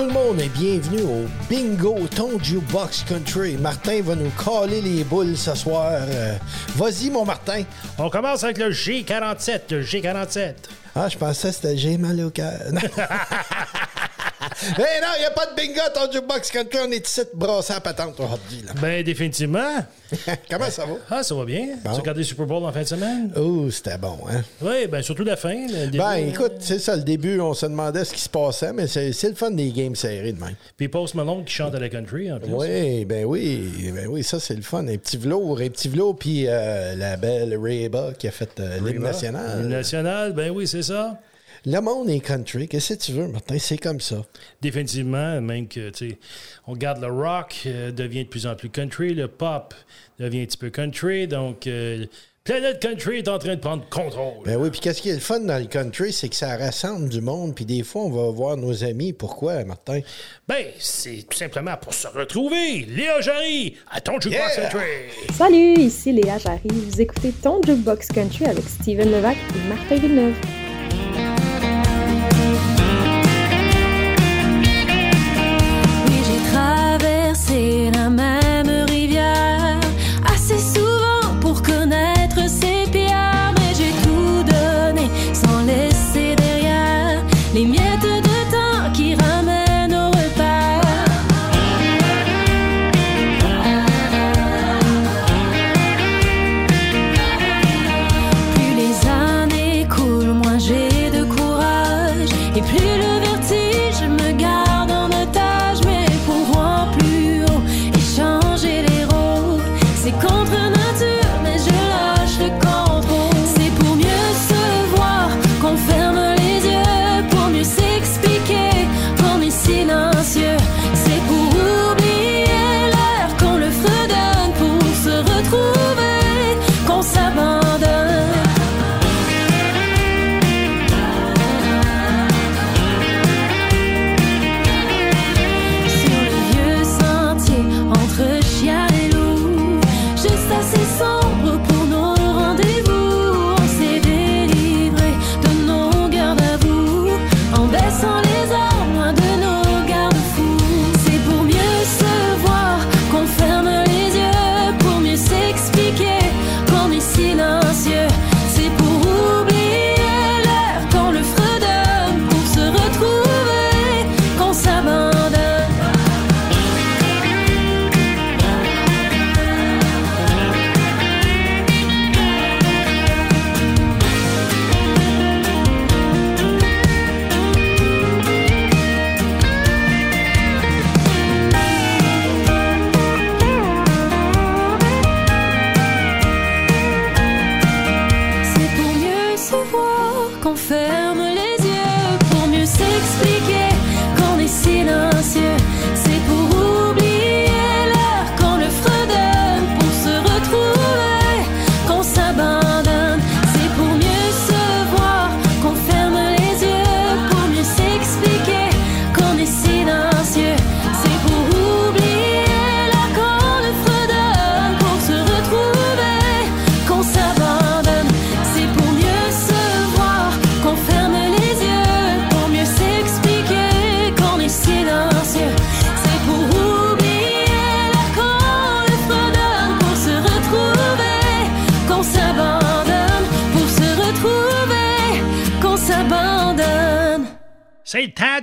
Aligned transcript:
tout 0.00 0.06
le 0.06 0.12
monde 0.12 0.40
et 0.40 0.48
bienvenue 0.48 1.02
au 1.02 1.26
Bingo 1.50 1.94
Ton 2.16 2.38
Jukebox 2.42 3.04
Country. 3.06 3.58
Martin 3.58 4.00
va 4.00 4.14
nous 4.14 4.30
caler 4.30 4.80
les 4.80 5.04
boules 5.04 5.36
ce 5.36 5.54
soir. 5.54 5.90
Euh, 5.92 6.36
Vas-y, 6.76 7.10
mon 7.10 7.26
Martin. 7.26 7.64
On 7.98 8.08
commence 8.08 8.42
avec 8.42 8.56
le 8.56 8.70
G47, 8.70 9.60
le 9.70 9.82
G47. 9.82 10.54
Ah, 10.94 11.06
je 11.10 11.18
pensais 11.18 11.48
que 11.48 11.54
c'était 11.54 11.76
J'ai 11.76 11.98
mal 11.98 12.18
au 12.24 12.30
cœur. 12.30 12.60
Eh 14.62 15.00
non, 15.00 15.08
il 15.16 15.20
n'y 15.20 15.24
a 15.26 15.30
pas 15.30 15.46
de 15.46 15.54
bingo 15.54 15.80
ton 15.94 16.10
jukebox 16.12 16.50
country. 16.50 16.78
On 16.86 16.90
est 16.92 17.06
ici 17.06 17.20
de 17.20 17.30
brasser 17.38 17.72
à 17.72 17.80
patente 17.80 18.18
aujourd'hui. 18.18 18.62
Là. 18.66 18.72
Ben, 18.80 19.02
définitivement. 19.02 19.84
Comment 20.50 20.70
ça 20.70 20.84
va? 20.86 20.94
Ah, 21.10 21.22
ça 21.22 21.34
va 21.34 21.44
bien. 21.44 21.68
Tu 21.82 21.88
as 21.88 21.92
regardé 21.92 22.20
le 22.20 22.24
Super 22.26 22.46
Bowl 22.46 22.64
en 22.64 22.72
fin 22.72 22.82
de 22.82 22.86
semaine? 22.88 23.32
Oh, 23.36 23.70
c'était 23.70 23.96
bon, 23.96 24.18
hein? 24.28 24.42
Oui, 24.60 24.86
ben, 24.88 25.02
surtout 25.02 25.24
la 25.24 25.36
fin. 25.36 25.54
le 25.66 25.86
début. 25.86 25.98
Ben, 25.98 26.14
écoute, 26.16 26.54
c'est 26.60 26.78
ça, 26.78 26.96
le 26.96 27.02
début, 27.02 27.40
on 27.40 27.54
se 27.54 27.66
demandait 27.66 28.04
ce 28.04 28.12
qui 28.12 28.20
se 28.20 28.28
passait, 28.28 28.72
mais 28.72 28.86
c'est 28.86 29.28
le 29.28 29.34
fun 29.34 29.50
des 29.52 29.70
games 29.70 29.94
serrés 29.94 30.32
de 30.32 30.40
même. 30.40 30.54
Puis 30.76 30.88
Post 30.88 31.14
Malone 31.14 31.44
qui 31.44 31.54
chante 31.54 31.74
à 31.74 31.78
la 31.78 31.88
country, 31.88 32.30
en 32.32 32.38
plus. 32.40 32.52
Oui, 32.52 33.04
ben 33.04 33.24
oui, 33.24 33.90
ben 33.94 34.06
oui, 34.08 34.22
ça 34.24 34.40
c'est 34.40 34.54
le 34.56 34.62
fun. 34.62 34.86
Un 34.86 34.96
petit 34.96 35.16
velours, 35.16 35.60
un 35.60 35.68
petit 35.68 35.88
velours, 35.88 36.16
puis 36.16 36.44
euh, 36.48 36.94
la 36.96 37.16
belle 37.16 37.56
Reba 37.56 38.12
qui 38.18 38.26
a 38.28 38.30
fait 38.30 38.50
euh, 38.58 38.76
l'hymne 38.76 38.86
L'hymne 38.88 39.02
national. 39.04 39.60
national, 39.68 40.32
ben 40.32 40.50
oui, 40.50 40.66
c'est 40.66 40.82
ça. 40.82 41.18
Le 41.66 41.80
monde 41.80 42.08
est 42.08 42.20
country, 42.20 42.68
qu'est-ce 42.68 42.94
que 42.94 42.98
tu 43.02 43.12
veux, 43.12 43.28
Martin? 43.28 43.58
C'est 43.58 43.76
comme 43.78 44.00
ça. 44.00 44.24
Définitivement, 44.62 45.40
même 45.40 45.68
que, 45.68 45.90
tu 45.90 46.10
sais, 46.10 46.18
on 46.66 46.72
regarde 46.72 47.00
le 47.00 47.08
rock 47.12 47.62
euh, 47.66 47.92
devient 47.92 48.24
de 48.24 48.28
plus 48.30 48.46
en 48.46 48.54
plus 48.54 48.70
country, 48.70 49.14
le 49.14 49.28
pop 49.28 49.74
devient 50.18 50.42
un 50.42 50.46
petit 50.46 50.56
peu 50.56 50.70
country, 50.70 51.28
donc 51.28 51.66
euh, 51.66 52.06
Planète 52.42 52.80
Country 52.80 53.18
est 53.18 53.28
en 53.28 53.38
train 53.38 53.54
de 53.54 53.60
prendre 53.60 53.86
contrôle. 53.90 54.42
Ben 54.46 54.56
oui, 54.56 54.70
puis 54.70 54.80
qu'est-ce 54.80 55.02
qui 55.02 55.10
est 55.10 55.14
le 55.14 55.20
fun 55.20 55.40
dans 55.40 55.58
le 55.58 55.66
country, 55.66 56.10
c'est 56.10 56.30
que 56.30 56.34
ça 56.34 56.56
rassemble 56.56 57.10
du 57.10 57.20
monde, 57.20 57.54
puis 57.54 57.66
des 57.66 57.82
fois, 57.82 58.02
on 58.04 58.10
va 58.10 58.30
voir 58.30 58.56
nos 58.56 58.82
amis. 58.82 59.12
Pourquoi, 59.12 59.62
Martin? 59.64 60.00
Ben, 60.48 60.64
c'est 60.78 61.26
tout 61.28 61.36
simplement 61.36 61.76
pour 61.76 61.92
se 61.92 62.08
retrouver. 62.08 62.86
Léa 62.88 63.20
Jarry, 63.20 63.76
à 63.90 64.00
ton 64.00 64.18
jukebox 64.18 64.56
Yeah! 64.56 64.70
country. 64.70 64.86
Salut, 65.36 65.74
ici 65.74 66.12
Léa 66.12 66.38
Jarry. 66.38 66.60
Vous 66.64 67.00
écoutez 67.00 67.32
ton 67.32 67.60
Jukebox 67.62 68.08
Country 68.08 68.46
avec 68.46 68.64
Steven 68.64 69.12
Levac 69.12 69.36
et 69.36 69.68
Martin 69.68 69.96
Villeneuve. 69.96 70.34
Traversé 77.32 77.90
la 77.92 78.59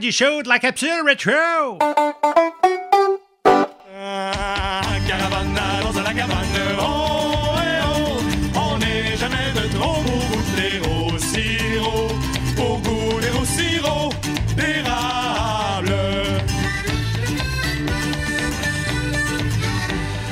du 0.07 0.13
show 0.13 0.41
de 0.41 0.47
la 0.47 0.57
capsule 0.57 1.03
rétro. 1.05 1.33
Ah, 1.33 1.77
dans 5.93 6.01
la 6.01 6.13
cabane, 6.13 6.45
oh, 6.79 7.57
eh, 7.57 7.81
oh, 7.83 8.21
on 8.55 8.77
n'est 8.77 9.17
jamais 9.17 9.51
de 9.53 9.67
trop 9.75 10.01
pour 10.03 10.29
goûter 10.29 10.79
au 10.87 11.17
sirop, 11.17 12.07
pour 12.55 12.79
goûter 12.79 13.31
au 13.37 13.43
sirop 13.43 14.13
d'érable. 14.55 15.91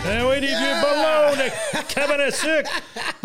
Eh 0.10 0.22
oui, 0.24 0.40
les 0.40 0.48
vieux 0.48 0.76
ballons 0.82 1.36
de 1.36 1.50
cabane 1.94 2.22
à 2.22 2.32
sucre. 2.32 2.72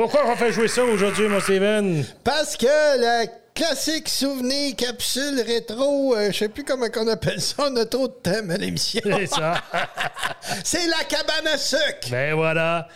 Pourquoi 0.00 0.22
on 0.32 0.34
fait 0.34 0.50
jouer 0.50 0.66
ça 0.66 0.82
aujourd'hui, 0.82 1.28
mon 1.28 1.40
Steven? 1.40 2.02
Parce 2.24 2.56
que 2.56 2.64
la 2.66 3.26
classique 3.54 4.08
souvenir 4.08 4.74
capsule 4.74 5.42
rétro, 5.46 6.16
euh, 6.16 6.30
je 6.32 6.38
sais 6.38 6.48
plus 6.48 6.64
comment 6.64 6.86
on 6.96 7.08
appelle 7.08 7.38
ça, 7.38 7.68
on 7.70 7.76
a 7.76 7.84
trop 7.84 8.08
de 8.08 8.14
thèmes 8.22 8.50
à 8.50 8.56
l'émission. 8.56 9.02
C'est 9.04 9.26
ça. 9.26 9.62
C'est 10.64 10.86
la 10.86 11.04
cabane 11.06 11.46
à 11.52 11.58
sucre! 11.58 12.08
ben 12.10 12.34
voilà. 12.34 12.88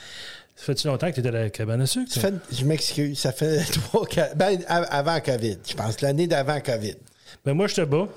Ça 0.57 0.65
fait-tu 0.65 0.87
longtemps 0.87 1.09
que 1.11 1.15
tu 1.17 1.21
étais 1.21 1.29
à 1.29 1.33
la 1.33 1.51
cabane 1.51 1.83
à 1.83 1.87
sucre? 1.87 2.11
Ça 2.11 2.21
fait- 2.21 2.33
je 2.51 2.65
m'excuse, 2.65 3.19
ça 3.19 3.33
fait 3.33 3.59
trois... 3.73 4.07
ca- 4.11 4.35
Ben, 4.35 4.61
avant 4.67 5.21
COVID, 5.21 5.59
je 5.69 5.75
pense, 5.75 6.01
l'année 6.01 6.27
d'avant 6.27 6.59
COVID. 6.61 6.95
Ben 7.45 7.53
moi, 7.53 7.67
je 7.67 7.75
te 7.75 7.81
bats. 7.83 8.09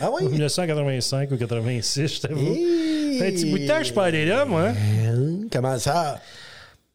Ah 0.00 0.10
oui? 0.12 0.26
1985 0.30 1.30
ou 1.30 1.36
86, 1.36 2.08
je 2.16 2.20
t'avoue. 2.22 2.54
Fait 3.20 3.28
un 3.28 3.30
petit 3.30 3.48
bout 3.52 3.58
de 3.60 3.68
temps 3.68 3.78
je 3.78 3.84
suis 3.84 3.94
pas 3.94 4.06
allé 4.06 4.24
là, 4.26 4.44
moi. 4.44 4.70
Comment 5.52 5.78
ça? 5.78 6.20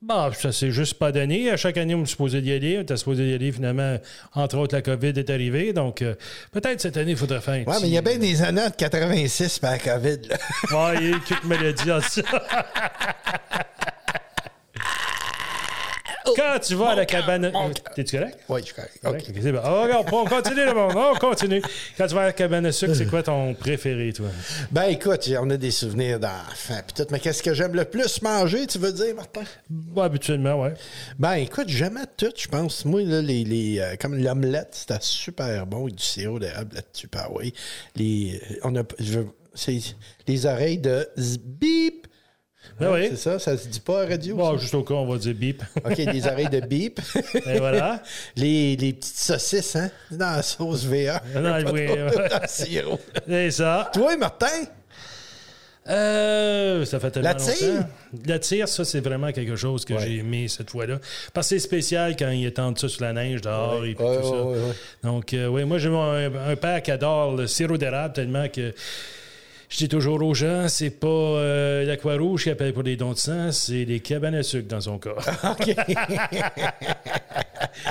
Bon, 0.03 0.31
ça 0.33 0.51
s'est 0.51 0.71
juste 0.71 0.95
pas 0.95 1.11
donné. 1.11 1.51
À 1.51 1.57
chaque 1.57 1.77
année, 1.77 1.93
on 1.93 1.99
me 1.99 2.05
supposait 2.05 2.41
d'y 2.41 2.51
aller. 2.51 2.77
On 2.79 2.81
était 2.81 2.97
supposé 2.97 3.23
d'y 3.27 3.33
aller. 3.35 3.51
Finalement, 3.51 3.97
entre 4.33 4.57
autres, 4.57 4.73
la 4.75 4.81
COVID 4.81 5.09
est 5.09 5.29
arrivée. 5.29 5.73
Donc, 5.73 6.01
euh, 6.01 6.15
peut-être 6.51 6.81
cette 6.81 6.97
année, 6.97 7.11
il 7.11 7.17
faudrait 7.17 7.39
faire 7.39 7.63
petit- 7.63 7.81
mais 7.83 7.87
il 7.87 7.93
y 7.93 7.97
a 7.99 8.01
bien 8.01 8.17
des 8.17 8.41
années 8.41 8.67
de 8.67 8.75
86 8.75 9.59
par 9.59 9.71
la 9.73 9.77
COVID. 9.77 10.17
là. 10.27 10.37
Ouais, 10.71 10.97
il 11.01 11.09
y 11.09 11.13
a 11.13 11.17
eu 11.17 11.19
quelques 11.21 11.43
maladies 11.43 11.91
en 11.91 12.01
ça. 12.01 12.21
Quand 16.35 16.59
tu 16.61 16.75
vas 16.75 16.89
à 16.89 16.95
la 16.95 17.05
cabane. 17.05 17.51
T'es-tu 17.95 18.17
correct? 18.17 18.39
Oui, 18.49 18.59
je 18.61 18.65
suis 18.65 18.75
correct. 18.75 18.99
Correct? 19.01 19.25
OK. 19.29 19.35
Ok, 19.35 19.41
c'est 19.43 19.51
bon. 19.51 19.59
Ah, 19.63 19.83
regarde, 19.83 20.07
on 20.11 20.25
continue 20.25 20.65
le 20.65 20.73
monde. 20.73 20.93
On 20.95 21.15
continue. 21.17 21.61
Quand 21.97 22.07
tu 22.07 22.15
vas 22.15 22.21
à 22.21 22.25
la 22.25 22.33
cabane 22.33 22.65
à 22.65 22.71
sucre, 22.71 22.93
c'est 22.95 23.05
quoi 23.07 23.23
ton 23.23 23.53
préféré, 23.53 24.13
toi? 24.13 24.27
Ben 24.71 24.83
écoute, 24.83 25.29
on 25.39 25.49
a 25.49 25.57
des 25.57 25.71
souvenirs 25.71 26.19
d'enfants. 26.19 26.79
pis 26.87 26.93
tout, 26.93 27.07
mais 27.11 27.19
qu'est-ce 27.19 27.41
que 27.43 27.53
j'aime 27.53 27.73
le 27.73 27.85
plus 27.85 28.21
manger, 28.21 28.67
tu 28.67 28.77
veux 28.77 28.93
dire, 28.93 29.15
Martin? 29.15 29.43
Bon, 29.69 30.01
habituellement, 30.03 30.61
ouais. 30.61 30.73
Ben 31.19 31.33
écoute, 31.33 31.67
j'aimais 31.69 32.05
tout, 32.17 32.31
je 32.37 32.47
pense. 32.47 32.85
Moi, 32.85 33.01
là, 33.03 33.21
les, 33.21 33.43
les, 33.43 33.79
euh, 33.79 33.95
comme 33.99 34.15
l'omelette, 34.15 34.69
c'était 34.71 34.97
super 35.01 35.65
bon 35.65 35.83
avec 35.83 35.95
du 35.95 36.03
sirop 36.03 36.39
d'érable 36.39 36.75
là-dessus. 36.75 37.09
Ben 37.11 37.27
oui. 37.33 37.53
Les, 37.95 38.41
euh, 38.51 38.55
on 38.63 38.75
a, 38.75 38.83
je 38.99 39.19
veux- 39.19 39.27
c'est 39.53 39.79
les 40.27 40.45
oreilles 40.45 40.77
de 40.77 41.07
bip. 41.45 42.07
Ben 42.79 42.91
oui. 42.93 43.07
C'est 43.11 43.15
ça, 43.17 43.39
ça 43.39 43.57
se 43.57 43.67
dit 43.67 43.79
pas 43.79 44.03
à 44.03 44.05
radio. 44.07 44.35
Bon, 44.35 44.57
juste 44.57 44.73
au 44.73 44.83
cas, 44.83 44.93
on 44.95 45.05
va 45.05 45.17
dire 45.17 45.35
bip. 45.35 45.61
OK, 45.85 45.97
les 45.97 46.25
oreilles 46.27 46.49
de 46.49 46.59
bip. 46.61 46.99
Et 47.45 47.59
voilà. 47.59 48.01
les, 48.35 48.75
les 48.75 48.93
petites 48.93 49.17
saucisses, 49.17 49.75
hein? 49.75 49.91
Dans 50.09 50.31
la 50.37 50.41
sauce 50.41 50.85
VA. 50.85 51.21
Non, 51.35 51.55
oui, 51.71 51.87
ouais. 51.87 52.05
Dans 52.29 52.39
le 52.41 52.47
sirop. 52.47 52.99
C'est 53.27 53.51
ça. 53.51 53.89
Toi, 53.93 54.17
Martin? 54.17 54.47
Euh, 55.89 56.85
ça 56.85 56.99
fait 56.99 57.09
tellement 57.11 57.29
La 57.29 57.35
tire? 57.35 57.73
longtemps. 57.73 57.87
La 58.27 58.39
tire, 58.39 58.67
ça, 58.67 58.85
c'est 58.85 58.99
vraiment 58.99 59.31
quelque 59.31 59.55
chose 59.55 59.83
que 59.83 59.93
Ouais. 59.95 59.99
j'ai 60.01 60.17
aimé 60.17 60.47
cette 60.47 60.69
fois-là. 60.69 60.99
Parce 61.33 61.49
que 61.49 61.55
c'est 61.55 61.59
spécial 61.59 62.15
quand 62.15 62.29
il 62.29 62.45
étend 62.45 62.75
ça 62.75 62.87
sur 62.87 63.01
la 63.01 63.13
neige 63.13 63.41
dehors 63.41 63.83
et 63.83 63.95
puis 63.95 64.03
Ouais, 64.05 64.17
tout 64.17 64.23
ça. 64.23 64.29
ouais, 64.43 64.53
ouais, 64.53 64.59
ouais. 64.67 64.73
Donc, 65.03 65.33
euh, 65.33 65.47
oui, 65.47 65.65
moi, 65.65 65.79
j'ai 65.79 65.89
un, 65.89 66.31
un 66.35 66.55
père 66.55 66.81
qui 66.83 66.91
adore 66.91 67.35
le 67.35 67.47
sirop 67.47 67.77
d'érable 67.77 68.13
tellement 68.13 68.47
que 68.47 68.73
je 69.71 69.77
dis 69.77 69.87
toujours 69.89 70.21
aux 70.21 70.33
gens, 70.33 70.67
c'est 70.67 70.89
pas 70.89 71.07
euh, 71.07 71.85
l'Aqua 71.85 72.17
Rouge 72.17 72.43
qui 72.43 72.49
appelle 72.49 72.73
pour 72.73 72.83
les 72.83 72.97
dons 72.97 73.13
de 73.13 73.17
sang, 73.17 73.51
c'est 73.53 73.85
les 73.85 74.01
cabanes 74.01 74.35
à 74.35 74.43
sucre 74.43 74.67
dans 74.67 74.81
son 74.81 74.99
cas. 74.99 75.11
OK. 75.51 75.75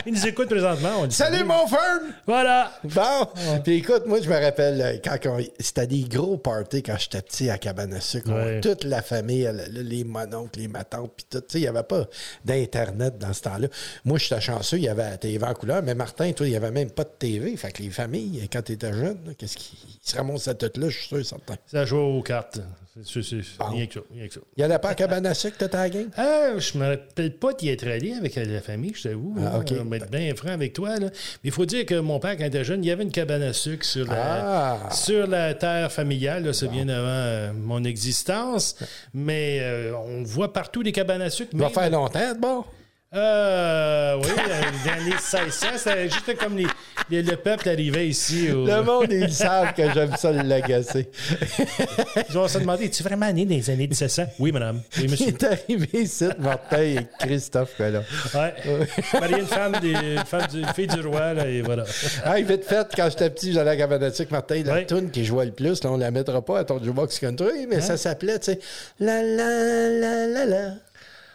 Il 0.06 0.12
nous 0.12 0.27
écoute 0.27 0.49
présentement. 0.49 0.91
On 1.00 1.06
dit 1.06 1.15
Salut, 1.15 1.43
mon 1.44 1.67
Fern! 1.67 2.12
Voilà! 2.27 2.73
Bon, 2.85 3.27
puis 3.65 3.77
écoute, 3.77 4.05
moi, 4.06 4.21
je 4.21 4.29
me 4.29 4.35
rappelle, 4.38 4.81
euh, 4.81 4.97
quand 5.03 5.17
on- 5.27 5.43
c'était 5.59 5.87
des 5.87 6.03
gros 6.03 6.37
parties 6.37 6.82
quand 6.82 6.97
j'étais 6.99 7.23
petit 7.23 7.49
à 7.50 7.56
Cabane 7.59 7.94
à 7.94 8.00
sucre. 8.00 8.31
Ouais. 8.31 8.61
Toute 8.61 8.85
la 8.85 9.00
famille, 9.03 9.49
les 9.71 10.05
mononcles, 10.05 10.61
les 10.61 10.69
matantes, 10.69 11.12
puis 11.17 11.26
tout. 11.31 11.41
Tu 11.41 11.47
sais, 11.49 11.59
il 11.59 11.62
n'y 11.62 11.69
avait 11.69 11.83
pas 11.83 12.06
d'Internet 12.44 13.19
dans 13.19 13.33
ce 13.33 13.43
temps-là. 13.43 13.69
Moi, 14.05 14.19
j'étais 14.19 14.41
chanceux, 14.41 14.76
il 14.76 14.85
y 14.85 14.88
avait 14.88 15.09
la 15.11 15.17
TV 15.17 15.44
en 15.44 15.55
couleur, 15.55 15.83
mais 15.83 15.94
Martin, 15.94 16.31
toi, 16.33 16.47
il 16.47 16.50
n'y 16.50 16.56
avait 16.56 16.71
même 16.71 16.91
pas 16.91 17.05
de 17.05 17.12
TV. 17.19 17.56
Fait 17.56 17.73
que 17.73 17.83
les 17.83 17.91
familles, 17.91 18.49
quand 18.53 18.62
tu 18.62 18.73
étais 18.73 18.93
jeune, 18.93 19.19
qu'est-ce 19.38 19.56
qu'ils 19.56 19.79
ils 20.05 20.11
se 20.11 20.17
ramassent 20.17 20.49
à 20.49 20.55
tout 20.55 20.71
là, 20.81 20.88
je 20.88 20.99
suis 20.99 21.09
sûr, 21.09 21.25
certain. 21.25 21.55
Ça 21.70 21.84
joue 21.84 21.99
aux 21.99 22.22
cartes. 22.22 22.61
C'est 23.05 23.22
c'est- 23.22 23.43
c'est 23.43 23.62
rien 23.64 23.87
que 23.87 23.94
ça. 23.94 24.00
Rien 24.12 24.26
que 24.26 24.34
ça. 24.34 24.40
Il 24.56 24.64
n'y 24.64 24.70
en 24.70 24.75
a 24.75 24.78
pas 24.81 24.88
à 24.90 24.94
Cabane 24.96 25.25
à 25.25 25.32
sucre, 25.34 25.56
t'as 25.56 25.69
ta 25.69 25.88
gang? 25.88 26.06
Ah, 26.17 26.58
je 26.58 26.76
me 26.76 26.88
rappelle 26.88 27.32
pas 27.37 27.52
d'y 27.52 27.69
être 27.69 27.87
allé 27.87 28.12
avec 28.12 28.34
la 28.34 28.61
famille, 28.61 28.93
je 28.94 29.05
t'avoue. 29.08 29.37
Ah, 29.40 29.58
ok. 29.61 29.72
On 29.81 29.84
va 29.84 29.96
être 29.99 30.11
bien 30.11 30.34
franc 30.34 30.49
avec 30.50 30.72
toi. 30.72 30.96
Là. 30.99 31.06
Mais 31.06 31.11
il 31.44 31.52
faut 31.52 31.64
dire 31.64 31.87
que 31.87 31.94
mon 32.00 32.19
père, 32.19 32.32
quand 32.37 32.43
il 32.43 32.49
était 32.49 32.64
jeune, 32.64 32.82
il 32.84 32.88
y 32.88 32.90
avait 32.90 33.05
une 33.05 33.12
cabane 33.12 33.43
à 33.43 33.52
sucre 33.52 33.87
sur 33.87 34.06
la, 34.06 34.81
Ah. 34.88 34.90
sur 34.93 35.28
la 35.28 35.55
terre 35.55 35.93
familiale. 35.93 36.52
Ça 36.52 36.67
vient 36.67 36.88
avant 36.88 37.06
euh, 37.08 37.52
mon 37.55 37.84
existence. 37.84 38.75
Mais 39.14 39.61
euh, 39.62 39.93
on 39.96 40.25
voit 40.25 40.52
partout 40.52 40.82
des 40.82 40.93
cabanes 40.93 41.23
à 41.23 41.31
sucre. 41.31 41.50
Il 41.52 41.61
va 41.61 41.69
faire 41.70 41.88
longtemps, 41.90 42.34
bon? 42.38 42.64
Euh, 43.12 44.15
oui, 44.23 44.29
euh, 44.39 44.95
les 45.05 45.11
1600, 45.11 45.67
c'était 45.79 46.05
juste 46.09 46.37
comme 46.39 46.57
les, 46.57 46.67
les- 47.11 47.23
le 47.23 47.35
peuple 47.35 47.69
arrivait 47.69 48.07
ici. 48.07 48.47
Le 48.47 48.83
monde, 48.85 49.09
ils 49.11 49.33
savent 49.33 49.75
que 49.75 49.83
j'aime 49.93 50.15
ça 50.17 50.31
le 50.31 50.43
l'agacer. 50.43 51.09
Ils 52.29 52.33
vont 52.35 52.47
se 52.47 52.59
demander, 52.59 52.85
es-tu 52.85 53.03
vraiment 53.03 53.33
né 53.33 53.45
dans 53.45 53.51
les 53.57 53.69
années 53.69 53.89
1700? 53.89 54.27
Oui, 54.39 54.53
madame. 54.53 54.83
Oui, 54.97 55.03
Il 55.07 55.11
monsieur. 55.11 55.27
est 55.27 55.43
arrivé 55.43 55.89
ici, 55.95 56.29
Martin 56.39 56.83
et 56.83 56.99
Christophe, 57.19 57.77
là. 57.81 58.03
Ouais. 58.33 58.55
Marié, 59.21 59.41
une 59.41 59.47
femme, 59.47 59.73
des, 59.83 59.91
une 59.91 60.25
femme 60.25 60.47
du, 60.47 60.61
une 60.61 60.69
fille 60.73 60.87
du 60.87 61.01
roi, 61.01 61.35
là, 61.35 61.49
et 61.49 61.62
voilà. 61.62 61.85
Hey, 62.25 62.45
vite 62.45 62.65
fait, 62.65 62.87
quand 62.95 63.09
j'étais 63.11 63.31
petit, 63.31 63.53
j'allais 63.53 63.71
à 63.73 63.77
Cabanatic, 63.77 64.31
Martin, 64.31 64.62
la 64.65 64.73
Ouais. 64.75 64.87
tune 64.87 65.11
qui 65.11 65.25
jouait 65.25 65.47
le 65.47 65.53
plus, 65.53 65.83
là, 65.83 65.91
on 65.91 65.97
la 65.97 66.12
mettra 66.12 66.45
pas 66.45 66.61
à 66.61 66.65
ton 66.65 66.81
jukebox 66.81 67.19
country, 67.19 67.67
mais 67.69 67.81
ça 67.81 67.97
s'appelait, 67.97 68.39
tu 68.39 68.53
sais, 68.53 68.61
la 69.01 69.21
la 69.21 69.89
la 69.89 70.27
la 70.29 70.45
la. 70.47 70.69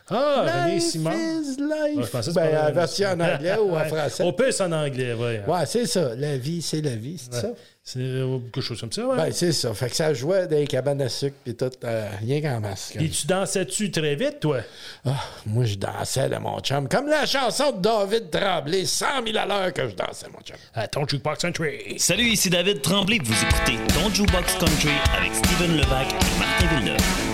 Ah, 0.09 0.65
René 0.65 0.79
Simon. 0.79 1.11
is 1.11 1.57
life. 1.57 1.97
Ouais, 1.97 2.03
je 2.03 2.09
pensais 2.09 2.29
que 2.29 2.35
ben, 2.35 2.43
c'était 2.45 2.53
la 2.53 2.71
version 2.71 3.07
en 3.09 3.19
anglais 3.19 3.57
ou 3.57 3.75
en 3.75 3.85
français. 3.85 4.23
On 4.23 4.33
peut 4.33 4.51
en 4.59 4.71
anglais, 4.71 5.13
oui. 5.13 5.37
Ouais, 5.51 5.65
c'est 5.65 5.87
ça. 5.87 6.13
La 6.15 6.37
vie, 6.37 6.61
c'est 6.61 6.81
la 6.81 6.95
vie, 6.95 7.17
c'est 7.17 7.41
ça? 7.41 7.47
C'est 7.87 7.99
euh, 7.99 8.39
quelque 8.51 8.61
chose 8.61 8.79
comme 8.79 8.91
ça, 8.91 9.05
ouais. 9.05 9.15
Ben, 9.15 9.31
c'est 9.31 9.51
ça. 9.51 9.73
Fait 9.73 9.89
que 9.89 9.95
ça 9.95 10.13
jouait 10.13 10.47
dans 10.47 10.57
les 10.57 10.67
cabanes 10.67 11.01
à 11.01 11.09
sucre 11.09 11.35
pis 11.43 11.55
tout, 11.55 11.69
euh, 11.83 12.09
rien 12.19 12.41
qu'en 12.41 12.59
là. 12.59 12.73
Et 12.99 13.09
tu 13.09 13.27
dansais-tu 13.27 13.91
très 13.91 14.15
vite, 14.15 14.39
toi? 14.39 14.59
Ah, 15.05 15.11
moi, 15.45 15.65
je 15.65 15.75
dansais, 15.75 16.27
là, 16.29 16.39
mon 16.39 16.59
chum. 16.59 16.87
Comme 16.87 17.07
la 17.07 17.25
chanson 17.25 17.71
de 17.71 17.81
David 17.81 18.29
Tremblay, 18.29 18.85
100 18.85 19.05
000 19.25 19.37
à 19.37 19.45
l'heure 19.45 19.73
que 19.73 19.87
je 19.87 19.95
dansais, 19.95 20.27
mon 20.33 20.41
chum. 20.41 20.55
À 20.73 20.87
ton 20.87 21.07
jukebox 21.07 21.41
country. 21.41 21.95
Salut, 21.97 22.25
ici 22.25 22.49
David 22.49 22.81
Tremblay. 22.81 23.19
Vous 23.23 23.33
écoutez 23.33 23.77
Ton 23.93 24.13
Jukebox 24.13 24.53
Country 24.55 24.89
avec 25.17 25.33
Steven 25.33 25.77
Levac 25.77 26.07
et 26.09 26.39
Martin 26.39 26.75
Villeneuve. 26.75 27.24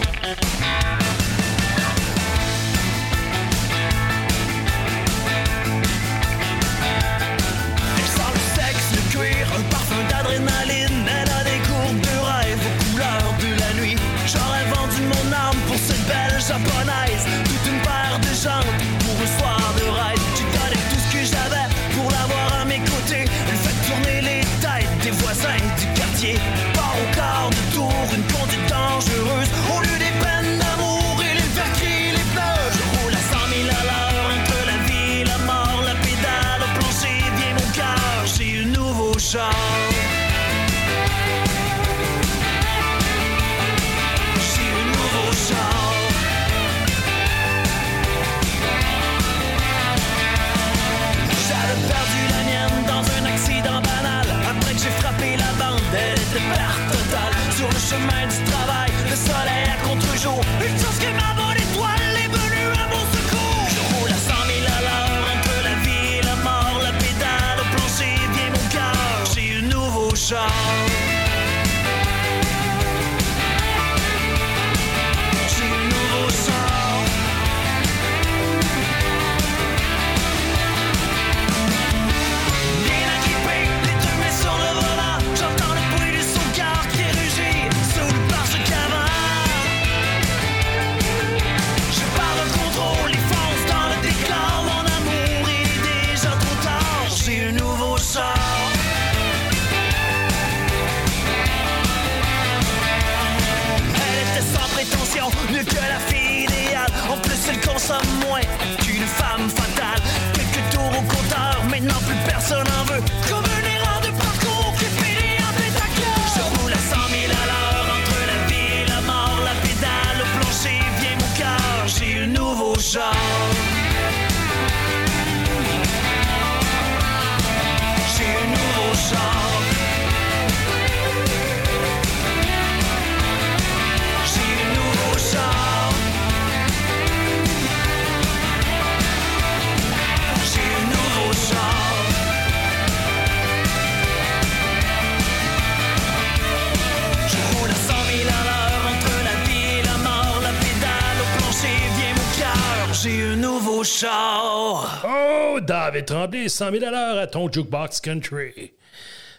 David 156.02 156.06
Tremblay, 156.06 156.50
100 156.50 156.72
000 156.72 156.86
à 156.96 157.28
ton 157.28 157.52
jukebox 157.52 158.00
country. 158.02 158.74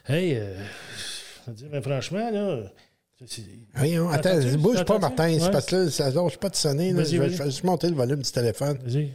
Hey, 0.09 0.37
euh, 0.37 0.55
ben, 1.71 1.83
franchement, 1.83 2.31
là. 2.31 2.59
c'est- 3.27 3.43
Voyons, 3.75 4.09
attends, 4.11 4.39
bouge 4.59 4.85
pas? 4.85 4.99
Martin. 4.99 5.37
C'est 5.41 5.51
parce 5.51 5.67
que 5.67 5.77
là, 5.77 5.91
ça 5.91 6.11
lâche 6.11 6.37
pas 6.39 6.49
de 6.49 6.57
sonner. 6.57 6.93
là. 6.93 7.03
Je 7.05 7.11
vais 7.13 7.19
vas-y. 7.19 7.33
je 7.35 7.43
vais 7.43 7.51
juste 7.51 7.65
monter 7.65 7.89
le 7.89 7.95
volume 7.95 8.23
du 8.23 8.31
téléphone. 8.31 8.79
Vas-y. 8.85 9.13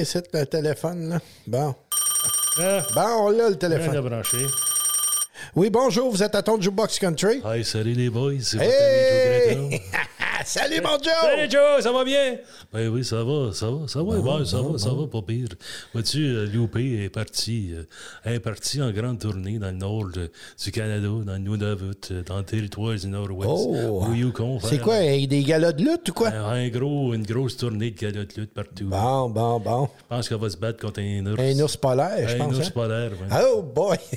Ici, 0.00 0.18
le 0.32 0.44
téléphone, 0.44 1.08
là. 1.10 1.18
Bon. 1.46 1.74
Ah, 2.58 2.82
Bon, 2.94 3.02
on 3.26 3.30
l'a, 3.30 3.50
le 3.50 3.56
téléphone. 3.56 4.22
Oui, 5.54 5.70
bonjour, 5.70 6.10
vous 6.10 6.22
êtes 6.22 6.34
à 6.34 6.42
ton 6.42 6.60
Jukebox 6.60 6.98
Country? 6.98 7.40
Hey, 7.44 7.64
salut 7.64 7.92
les 7.92 8.10
boys, 8.10 8.32
c'est 8.42 8.56
votre 8.58 8.70
ami 9.52 9.74
Hey! 9.74 9.82
Salut, 10.46 10.80
mon 10.80 10.96
Joe! 11.02 11.12
Salut 11.22 11.50
Joe, 11.50 11.82
ça 11.82 11.90
va 11.90 12.04
bien? 12.04 12.36
Ben 12.72 12.88
oui, 12.88 13.04
ça 13.04 13.24
va, 13.24 13.52
ça 13.52 13.68
va, 13.68 13.88
ça 13.88 14.00
va, 14.00 14.16
ben, 14.20 14.44
ça 14.44 14.60
va, 14.62 14.78
ça 14.78 14.90
va, 14.90 15.06
pas 15.08 15.20
pire. 15.22 15.48
Vois-tu, 15.92 16.24
euh, 16.24 16.46
Loupé 16.46 17.02
est 17.04 17.08
parti, 17.08 17.70
euh, 17.74 17.82
elle 18.24 18.34
est 18.34 18.40
parti 18.40 18.80
en 18.80 18.92
grande 18.92 19.18
tournée 19.18 19.58
dans 19.58 19.66
le 19.72 19.76
nord 19.76 20.04
de- 20.14 20.30
du 20.62 20.70
Canada, 20.70 21.08
dans 21.08 21.32
le 21.32 21.38
Nunavut, 21.38 21.94
euh, 22.12 22.22
dans 22.22 22.38
le 22.38 22.44
territoire 22.44 22.94
du 22.94 23.08
Nord-Ouest, 23.08 23.50
Oh! 23.50 24.04
au 24.08 24.12
Yukon. 24.14 24.60
C'est 24.60 24.78
quoi, 24.80 24.94
euh, 24.94 25.26
des 25.26 25.42
galas 25.42 25.72
de 25.72 25.82
lutte 25.82 26.08
ou 26.10 26.12
quoi? 26.12 26.28
un, 26.28 26.44
un 26.52 26.68
gros, 26.68 27.12
une 27.12 27.24
grosse 27.24 27.56
tournée 27.56 27.90
de 27.90 27.98
galops 27.98 28.36
de 28.36 28.40
lutte 28.42 28.54
partout. 28.54 28.84
Bon, 28.86 29.28
bon, 29.28 29.58
bon. 29.58 29.88
Je 29.98 30.04
pense 30.16 30.28
qu'elle 30.28 30.38
va 30.38 30.48
se 30.50 30.56
battre 30.56 30.78
contre 30.80 31.00
un 31.00 31.26
ours. 31.26 31.40
Un 31.42 31.58
ours 31.60 31.76
polaire, 31.76 32.28
je 32.28 32.34
Un 32.36 32.38
pense. 32.38 32.56
ours 32.56 32.68
hein? 32.68 32.70
polaire, 32.72 33.10
ouais. 33.10 33.36
Oh 33.52 33.62
boy! 33.62 33.96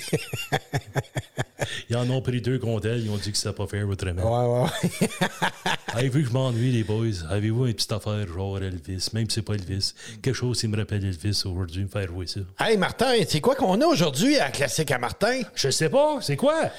Ils 1.90 1.98
en 1.98 2.10
ont 2.10 2.22
pris 2.22 2.40
deux 2.42 2.58
contre 2.58 2.88
elle, 2.88 3.02
ils 3.04 3.10
ont 3.12 3.18
dit 3.18 3.32
que 3.32 3.38
c'était 3.38 3.54
pas 3.54 3.68
faire 3.68 3.88
autrement. 3.88 4.64
ouais, 4.64 4.64
ouais. 4.64 5.10
Que 6.20 6.26
je 6.26 6.34
m'ennuie, 6.34 6.72
les 6.72 6.84
boys? 6.84 7.24
Avez-vous 7.30 7.68
une 7.68 7.74
petite 7.74 7.94
affaire 7.94 8.28
genre 8.28 8.58
Elvis, 8.58 9.08
même 9.14 9.30
si 9.30 9.36
c'est 9.36 9.42
pas 9.42 9.54
Elvis? 9.54 9.94
Quelque 10.22 10.36
chose 10.36 10.60
qui 10.60 10.68
me 10.68 10.76
rappelle 10.76 11.06
Elvis 11.06 11.44
aujourd'hui, 11.46 11.84
me 11.84 11.88
faire 11.88 12.08
jouer 12.08 12.28
ça. 12.28 12.42
Hey, 12.60 12.76
Martin, 12.76 13.14
c'est 13.26 13.40
quoi 13.40 13.56
qu'on 13.56 13.80
a 13.80 13.86
aujourd'hui 13.86 14.38
à 14.38 14.50
Classique 14.50 14.92
à 14.92 14.98
Martin? 14.98 15.40
Je 15.56 15.70
sais 15.70 15.88
pas, 15.88 16.18
c'est 16.20 16.36
quoi? 16.36 16.72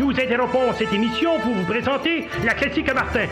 Nous 0.00 0.08
interrompons 0.08 0.72
cette 0.78 0.90
émission 0.90 1.38
pour 1.40 1.52
vous 1.52 1.66
présenter 1.66 2.28
la 2.46 2.54
classique 2.54 2.88
à 2.88 2.94
Martin. 2.94 3.26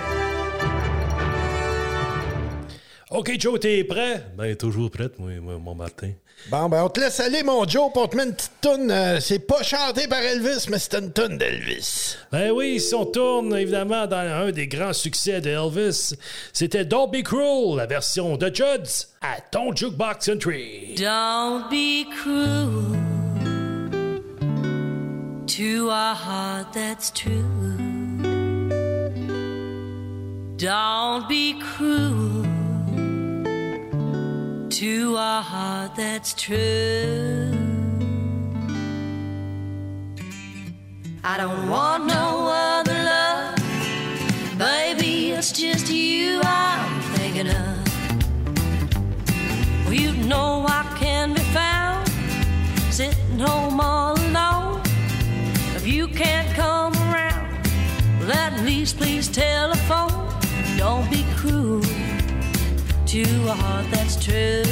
OK, 3.11 3.41
Joe, 3.41 3.59
t'es 3.59 3.83
prêt? 3.85 4.27
Ben, 4.37 4.55
toujours 4.57 4.91
prête, 4.91 5.19
moi, 5.19 5.31
moi, 5.41 5.59
mon 5.59 5.75
Martin. 5.75 6.13
Bon, 6.49 6.69
ben, 6.69 6.83
on 6.83 6.89
te 6.89 6.99
laisse 7.01 7.21
aller, 7.21 7.43
mon 7.45 7.67
Joe, 7.69 7.93
pour 7.93 8.09
te 8.09 8.17
mettre 8.17 8.29
une 8.31 8.35
petite 8.35 8.61
toune. 8.61 8.91
euh, 8.91 9.21
c'est 9.21 9.39
pas 9.39 9.63
chanté 9.63 10.09
par 10.09 10.19
Elvis, 10.21 10.67
mais 10.69 10.79
c'est 10.79 10.95
une 10.95 11.13
toune 11.13 11.39
d'Elvis. 11.39 12.17
Ben 12.33 12.51
oui, 12.51 12.81
si 12.81 12.95
on 12.95 13.07
tourne 13.07 13.55
évidemment 13.57 14.07
dans 14.07 14.17
un 14.17 14.51
des 14.51 14.67
grands 14.67 14.93
succès 14.93 15.41
de 15.41 15.51
Elvis, 15.51 16.15
c'était 16.53 16.85
Don't 16.85 17.09
Be 17.11 17.23
Cruel, 17.23 17.77
la 17.77 17.87
version 17.87 18.37
de 18.37 18.47
Judds 18.53 19.07
à 19.23 19.41
ton 19.41 19.75
Jukebox 19.75 20.27
Country. 20.27 20.95
Don't 20.97 21.69
be 21.71 22.07
cruel 22.23 22.97
to 25.47 25.91
a 25.91 26.15
heart 26.15 26.73
that's 26.73 27.13
true. 27.13 27.45
Don't 30.57 31.29
be 31.29 31.55
cruel 31.77 32.50
to 34.71 35.17
a 35.17 35.43
heart 35.43 35.97
that's 35.97 36.33
true. 36.33 37.51
I 41.25 41.37
don't 41.37 41.69
want 41.69 42.07
no 42.07 42.49
other 42.49 42.93
love, 42.93 43.57
baby. 44.59 45.33
It's 45.33 45.51
just 45.51 45.91
you 45.91 46.41
I'm 46.45 47.01
thinking 47.17 47.49
of. 47.49 47.79
Well, 49.87 49.95
you 49.95 50.13
know 50.29 50.65
I 50.69 50.85
can 51.01 51.35
be 51.35 51.41
found 51.53 52.09
sitting 52.93 53.41
home 53.41 53.81
all 53.81 54.13
alone. 54.13 54.83
If 55.75 55.85
you 55.85 56.07
can't 56.07 56.49
come 56.55 56.95
around, 56.95 57.67
well, 58.21 58.33
at 58.33 58.61
least 58.61 58.99
please 58.99 59.27
telephone. 59.27 60.29
Don't 60.79 61.11
be 61.11 61.25
cruel 61.35 61.83
to 63.11 63.23
a 63.23 63.53
heart 63.53 63.85
that's 63.91 64.15
true. 64.25 64.63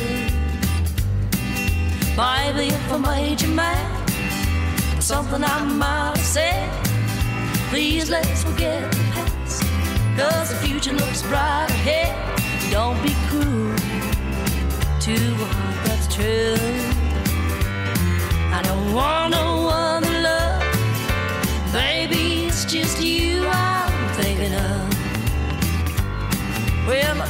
Baby, 2.14 2.68
if 2.72 2.92
I 2.92 2.98
made 2.98 3.40
you 3.40 3.48
mad, 3.48 5.02
something 5.02 5.42
I 5.42 5.64
might 5.64 6.16
have 6.16 6.18
said, 6.18 6.70
please 7.68 8.10
let's 8.10 8.44
forget 8.44 8.92
the 8.92 8.98
past. 9.10 9.64
Cause 10.16 10.50
the 10.50 10.56
future 10.64 10.92
looks 10.92 11.22
bright 11.22 11.68
ahead. 11.68 12.14
Don't 12.70 13.02
be 13.02 13.12
cruel 13.26 13.76
to 15.00 15.14
a 15.14 15.48
heart 15.56 15.86
that's 15.86 16.06
true. 16.14 16.54
I 18.54 18.62
don't 18.62 18.94
want 18.94 19.34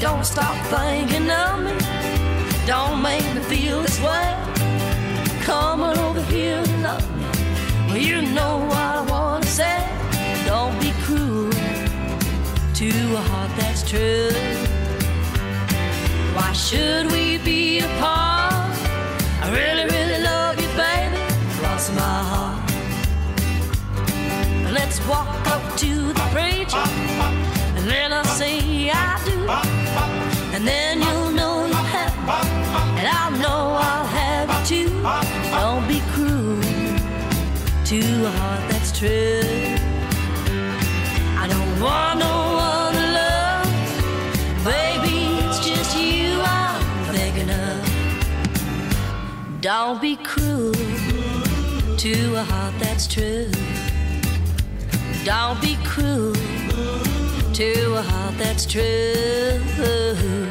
don't 0.00 0.24
stop 0.24 0.54
thinking 0.66 1.28
of 1.30 1.64
me. 1.64 1.72
Don't 2.66 3.02
make 3.02 3.24
me 3.34 3.40
feel 3.42 3.82
this 3.82 4.00
way. 4.00 4.36
Come 5.42 5.80
on 5.82 5.98
over 5.98 6.20
here 6.22 6.58
and 6.58 6.82
love 6.82 7.16
me. 7.16 7.24
Well, 7.88 7.96
you 7.98 8.22
know 8.22 8.58
what 8.58 8.78
I 8.78 9.00
wanna 9.08 9.46
say. 9.46 9.78
Don't 10.46 10.78
be 10.80 10.92
cruel 11.02 11.50
to 12.74 12.90
a 13.16 13.22
heart 13.30 13.50
that's 13.56 13.82
true. 13.88 14.30
Why 16.34 16.52
should 16.52 17.10
we 17.10 17.38
be 17.38 17.80
apart? 17.80 18.76
I 19.42 19.50
really, 19.50 19.84
really 19.84 20.22
love 20.22 20.60
you, 20.60 20.68
baby. 20.76 21.18
Cross 21.58 21.90
my 21.90 22.18
heart. 22.32 22.70
Let's 24.72 25.04
walk 25.08 25.46
up 25.48 25.76
to 25.78 26.12
the 26.12 26.26
preacher 26.30 26.84
and 27.76 27.88
then 27.88 28.12
I'll 28.12 28.24
say 28.24 28.90
I 28.90 29.20
do. 29.24 29.77
And 30.58 30.66
then 30.66 31.00
you'll 31.00 31.30
know 31.30 31.66
you 31.66 31.72
have 31.72 32.16
me, 32.26 32.32
and 32.98 33.06
I'll 33.06 33.30
know 33.30 33.76
I'll 33.80 34.04
have 34.06 34.50
you 34.50 34.88
too. 34.88 34.90
Don't 35.52 35.86
be 35.86 36.00
cruel 36.10 36.60
to 37.84 38.00
a 38.26 38.30
heart 38.32 38.68
that's 38.68 38.90
true. 38.98 39.76
I 41.38 41.46
don't 41.46 41.80
want 41.80 42.18
no 42.18 42.58
other 42.60 43.06
love, 43.20 43.70
baby. 44.64 45.38
It's 45.46 45.60
just 45.64 45.96
you 45.96 46.40
I'm 46.42 46.82
thinking 47.14 47.50
of. 47.50 47.78
Don't 49.60 50.00
be 50.02 50.16
cruel 50.16 50.74
to 51.98 52.34
a 52.34 52.42
heart 52.42 52.74
that's 52.80 53.06
true. 53.06 53.48
Don't 55.24 55.60
be 55.60 55.76
cruel 55.84 56.34
to 57.54 57.94
a 57.94 58.02
heart 58.02 58.36
that's 58.38 58.66
true. 58.66 60.47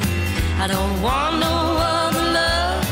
I 0.59 0.67
don't 0.67 1.01
want 1.03 1.39
no 1.39 1.77
other 1.77 2.33
love, 2.33 2.83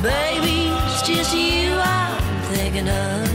baby. 0.00 0.70
It's 0.86 1.02
just 1.02 1.34
you 1.34 1.74
I'm 1.74 2.16
thinking 2.52 2.88
of. 2.88 3.28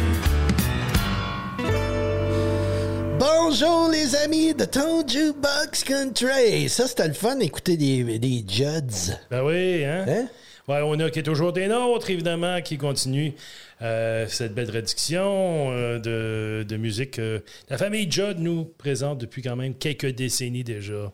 Bonjour, 3.20 3.90
les 3.92 4.16
amis 4.16 4.54
de 4.54 4.64
ton 4.64 5.06
Jukebox 5.06 5.84
Country. 5.84 6.70
Ça, 6.70 6.88
c'était 6.88 7.10
le 7.10 7.14
fun 7.14 7.36
d'écouter 7.36 7.76
des, 7.76 8.18
des 8.18 8.46
Judds. 8.48 9.18
Ben 9.30 9.44
oui, 9.44 9.84
hein? 9.84 10.06
Hein? 10.08 10.28
Ouais, 10.70 10.80
on 10.82 10.98
a 11.02 11.10
qui 11.10 11.20
est 11.20 11.24
toujours 11.24 11.52
des 11.52 11.68
nôtres, 11.68 12.10
évidemment, 12.10 12.62
qui 12.62 12.78
continue 12.78 13.34
euh, 13.82 14.26
cette 14.30 14.54
belle 14.54 14.72
réduction 14.72 15.72
euh, 15.72 16.00
de, 16.00 16.64
de 16.64 16.78
musique 16.78 17.12
que 17.12 17.44
la 17.70 17.78
famille 17.78 18.10
Judd 18.10 18.40
nous 18.40 18.64
présente 18.64 19.18
depuis 19.18 19.42
quand 19.42 19.58
même 19.58 19.76
quelques 19.76 20.16
décennies 20.16 20.64
déjà. 20.64 21.12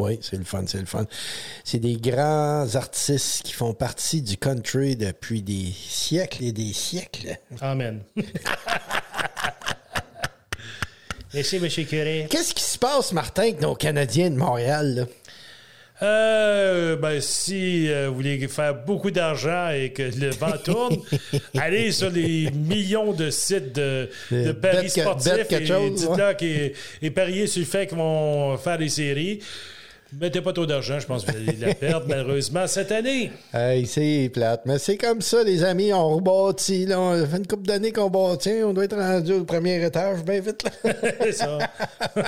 Oui, 0.00 0.18
c'est 0.22 0.36
le 0.36 0.44
fun, 0.44 0.62
c'est 0.66 0.78
le 0.78 0.86
fun. 0.86 1.06
C'est 1.64 1.78
des 1.80 1.96
grands 1.96 2.66
artistes 2.76 3.42
qui 3.42 3.52
font 3.52 3.74
partie 3.74 4.22
du 4.22 4.36
country 4.36 4.94
depuis 4.94 5.42
des 5.42 5.72
siècles 5.88 6.44
et 6.44 6.52
des 6.52 6.72
siècles. 6.72 7.36
Amen. 7.60 8.00
Merci, 11.34 11.56
M. 11.56 11.68
Curé. 11.86 12.26
Qu'est-ce 12.30 12.54
qui 12.54 12.62
se 12.64 12.78
passe, 12.78 13.12
Martin, 13.12 13.42
avec 13.42 13.60
nos 13.60 13.74
Canadiens 13.74 14.30
de 14.30 14.36
Montréal? 14.36 14.94
là? 14.94 15.04
Euh, 16.00 16.94
ben, 16.94 17.20
si 17.20 17.90
euh, 17.90 18.08
vous 18.08 18.14
voulez 18.14 18.46
faire 18.46 18.72
beaucoup 18.84 19.10
d'argent 19.10 19.70
et 19.70 19.92
que 19.92 20.02
le 20.04 20.30
vent 20.30 20.56
tourne, 20.64 20.96
allez 21.58 21.90
sur 21.90 22.08
les 22.08 22.50
millions 22.52 23.12
de 23.12 23.30
sites 23.30 23.72
de, 23.74 24.08
Euh, 24.32 24.46
de 24.46 24.52
paris 24.52 24.88
sportifs 24.90 25.50
et 25.50 25.66
chose, 25.66 25.94
dites-leur 26.00 26.36
qu'ils- 26.36 26.72
et 27.02 27.10
parier 27.10 27.48
sur 27.48 27.58
le 27.60 27.66
fait 27.66 27.88
qu'ils 27.88 27.98
vont 27.98 28.56
faire 28.58 28.78
des 28.78 28.88
séries. 28.88 29.40
Mettez 30.12 30.40
pas 30.40 30.54
trop 30.54 30.64
d'argent, 30.64 30.98
je 30.98 31.06
pense 31.06 31.22
que 31.22 31.32
vous 31.32 31.36
allez 31.36 31.58
la 31.58 31.74
perdre, 31.74 32.06
malheureusement, 32.08 32.66
cette 32.66 32.90
année. 32.92 33.30
Hey, 33.52 33.86
c'est 33.86 34.30
plate. 34.32 34.62
Mais 34.64 34.78
c'est 34.78 34.96
comme 34.96 35.20
ça, 35.20 35.44
les 35.44 35.62
amis, 35.62 35.92
on 35.92 36.16
rebâtit. 36.16 36.86
Là, 36.86 36.98
on 36.98 37.26
fait 37.26 37.36
une 37.36 37.46
couple 37.46 37.66
d'années 37.66 37.92
qu'on 37.92 38.08
bâtit. 38.08 38.62
On 38.64 38.72
doit 38.72 38.84
être 38.84 38.96
rendu 38.96 39.34
au 39.34 39.44
premier 39.44 39.84
étage 39.84 40.24
bien 40.24 40.40
vite. 40.40 40.62
Là. 40.64 40.92
C'est 41.20 41.32
ça. 41.32 41.58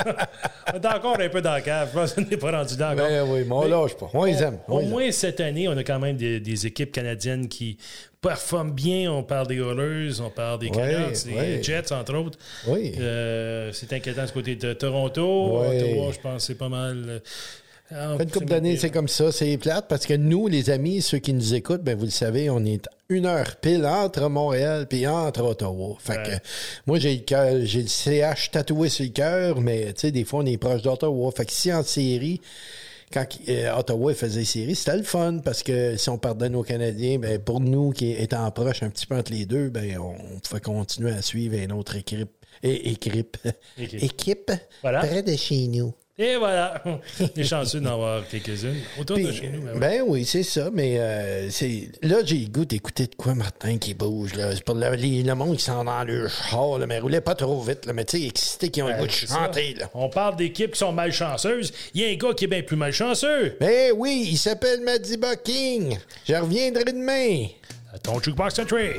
on 0.74 0.78
est 0.78 0.86
encore 0.86 1.18
un 1.18 1.28
peu 1.30 1.40
dans 1.40 1.52
la 1.52 1.62
cave. 1.62 1.88
Je 1.94 1.98
pense 1.98 2.12
qu'on 2.12 2.20
n'est 2.20 2.36
pas 2.36 2.50
rendu 2.50 2.76
là 2.76 2.92
encore. 2.92 3.08
Ben 3.08 3.26
oui, 3.26 3.40
mais 3.46 3.54
on 3.54 3.62
lâche 3.66 3.94
pas. 3.96 4.10
On 4.12 4.24
les 4.24 4.42
aime. 4.42 4.58
on 4.68 4.74
Au 4.74 4.78
les 4.80 4.84
aime. 4.84 4.90
moins, 4.90 5.10
cette 5.12 5.40
année, 5.40 5.66
on 5.66 5.76
a 5.78 5.82
quand 5.82 5.98
même 5.98 6.18
des, 6.18 6.38
des 6.38 6.66
équipes 6.66 6.92
canadiennes 6.92 7.48
qui 7.48 7.78
performent 8.20 8.72
bien. 8.72 9.10
On 9.10 9.22
parle 9.22 9.46
des 9.46 9.56
Oilers, 9.58 10.20
on 10.20 10.28
parle 10.28 10.58
des 10.58 10.68
Canucks, 10.70 11.24
des. 11.24 11.62
Jets, 11.62 11.92
entre 11.92 12.14
autres. 12.14 12.38
Oui. 12.66 12.92
Euh, 13.00 13.70
c'est 13.72 13.90
inquiétant 13.94 14.26
ce 14.26 14.34
côté 14.34 14.54
de 14.56 14.74
Toronto. 14.74 15.60
Ottawa, 15.60 16.12
je 16.12 16.20
pense, 16.20 16.46
c'est 16.46 16.58
pas 16.58 16.68
mal. 16.68 17.22
Ah, 17.92 18.14
Fait 18.16 18.24
une 18.24 18.30
couple 18.30 18.46
d'années, 18.46 18.76
c'est 18.76 18.90
comme 18.90 19.08
ça, 19.08 19.32
c'est 19.32 19.56
plate 19.58 19.86
parce 19.88 20.06
que 20.06 20.14
nous, 20.14 20.46
les 20.48 20.70
amis, 20.70 21.02
ceux 21.02 21.18
qui 21.18 21.32
nous 21.32 21.54
écoutent, 21.54 21.82
ben 21.82 21.96
vous 21.96 22.04
le 22.04 22.10
savez, 22.10 22.48
on 22.50 22.64
est 22.64 22.86
une 23.08 23.26
heure 23.26 23.56
pile 23.56 23.84
entre 23.86 24.28
Montréal 24.28 24.86
puis 24.88 25.06
entre 25.06 25.42
Ottawa. 25.42 25.96
Fait 26.00 26.16
Ouais. 26.18 26.22
que 26.24 26.30
moi, 26.86 26.98
j'ai 26.98 27.14
le 27.14 27.20
cœur, 27.22 27.56
j'ai 27.62 27.82
le 27.82 27.88
CH 27.88 28.50
tatoué 28.52 28.88
sur 28.88 29.04
le 29.04 29.10
cœur, 29.10 29.60
mais 29.60 29.86
tu 29.92 30.00
sais, 30.02 30.12
des 30.12 30.24
fois, 30.24 30.40
on 30.42 30.46
est 30.46 30.56
proche 30.58 30.82
d'Ottawa. 30.82 31.30
Fait 31.36 31.44
que 31.46 31.52
si 31.52 31.72
en 31.72 31.82
série, 31.82 32.40
quand 33.12 33.26
euh, 33.48 33.74
Ottawa 33.76 34.14
faisait 34.14 34.44
série, 34.44 34.76
c'était 34.76 34.96
le 34.96 35.02
fun 35.02 35.38
parce 35.44 35.64
que 35.64 35.96
si 35.96 36.08
on 36.10 36.18
pardonne 36.18 36.54
aux 36.54 36.62
Canadiens, 36.62 37.18
ben 37.18 37.40
pour 37.40 37.58
nous 37.60 37.90
qui 37.90 38.12
étant 38.12 38.48
proches 38.52 38.84
un 38.84 38.90
petit 38.90 39.06
peu 39.06 39.16
entre 39.16 39.32
les 39.32 39.46
deux, 39.46 39.68
ben 39.68 39.98
on, 39.98 40.14
pouvait 40.38 40.60
continuer 40.60 41.10
à 41.10 41.20
suivre 41.22 41.56
une 41.56 41.72
autre 41.72 41.96
équipe. 41.96 42.30
Et, 42.62 42.90
équipe. 42.90 43.36
Équipe. 43.78 44.02
Équipe 44.02 44.52
Voilà. 44.82 45.00
près 45.00 45.22
de 45.24 45.34
chez 45.34 45.66
nous. 45.66 45.92
Et 46.22 46.36
voilà. 46.36 46.82
On 46.86 47.00
est 47.34 47.44
chanceux 47.44 47.80
d'en 47.80 47.94
avoir 47.94 48.28
quelques-unes. 48.28 48.76
Autour 49.00 49.16
de 49.16 49.32
chez 49.32 49.48
nous. 49.48 49.62
ben 49.62 49.70
oui. 49.72 49.80
ben 49.80 50.02
oui, 50.06 50.24
c'est 50.26 50.42
ça, 50.42 50.68
mais 50.70 50.98
euh, 50.98 51.48
c'est 51.48 51.88
là, 52.02 52.16
j'ai 52.22 52.36
le 52.40 52.48
goût 52.48 52.66
d'écouter 52.66 53.06
de 53.06 53.14
quoi 53.14 53.34
Martin 53.34 53.78
qui 53.78 53.94
bouge. 53.94 54.34
Là. 54.34 54.54
C'est 54.54 54.62
pour 54.62 54.74
le, 54.74 54.90
les- 54.96 55.22
le 55.22 55.34
monde 55.34 55.56
qui 55.56 55.64
s'en 55.64 55.82
dans 55.84 56.04
le 56.04 56.28
char, 56.28 56.76
là, 56.78 56.86
mais 56.86 56.98
roulait 56.98 57.22
pas 57.22 57.34
trop 57.34 57.62
vite. 57.62 57.86
Là, 57.86 57.94
mais 57.94 58.04
tu 58.04 58.18
sais, 58.20 58.26
excités 58.26 58.68
qui 58.68 58.82
ont 58.82 58.88
le 58.88 58.92
Ben, 58.92 59.00
goût 59.00 59.06
de 59.06 59.10
chanter. 59.12 59.74
Là. 59.78 59.88
On 59.94 60.10
parle 60.10 60.36
d'équipes 60.36 60.72
qui 60.72 60.78
sont 60.78 60.92
malchanceuses. 60.92 61.72
Il 61.94 62.02
y 62.02 62.04
a 62.04 62.08
un 62.10 62.16
gars 62.16 62.34
qui 62.34 62.44
est 62.44 62.48
bien 62.48 62.62
plus 62.62 62.76
malchanceux. 62.76 63.56
Ben 63.58 63.92
oui, 63.96 64.28
il 64.30 64.36
s'appelle 64.36 64.82
Madiba 64.82 65.36
King. 65.36 65.96
Je 66.28 66.34
reviendrai 66.34 66.84
demain. 66.84 67.46
À 67.94 67.98
ton 67.98 68.20
Jukebox 68.20 68.54
Country. 68.56 68.90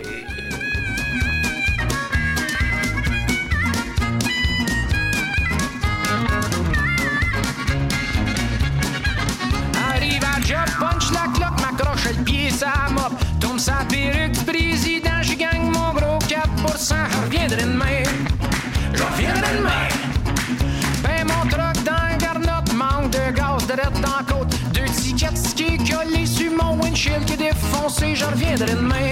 Windshield 27.11 27.25
qui 27.25 27.33
est 27.33 27.49
défoncé, 27.49 28.15
je 28.15 28.25
reviendrai 28.25 28.75
demain. 28.75 29.11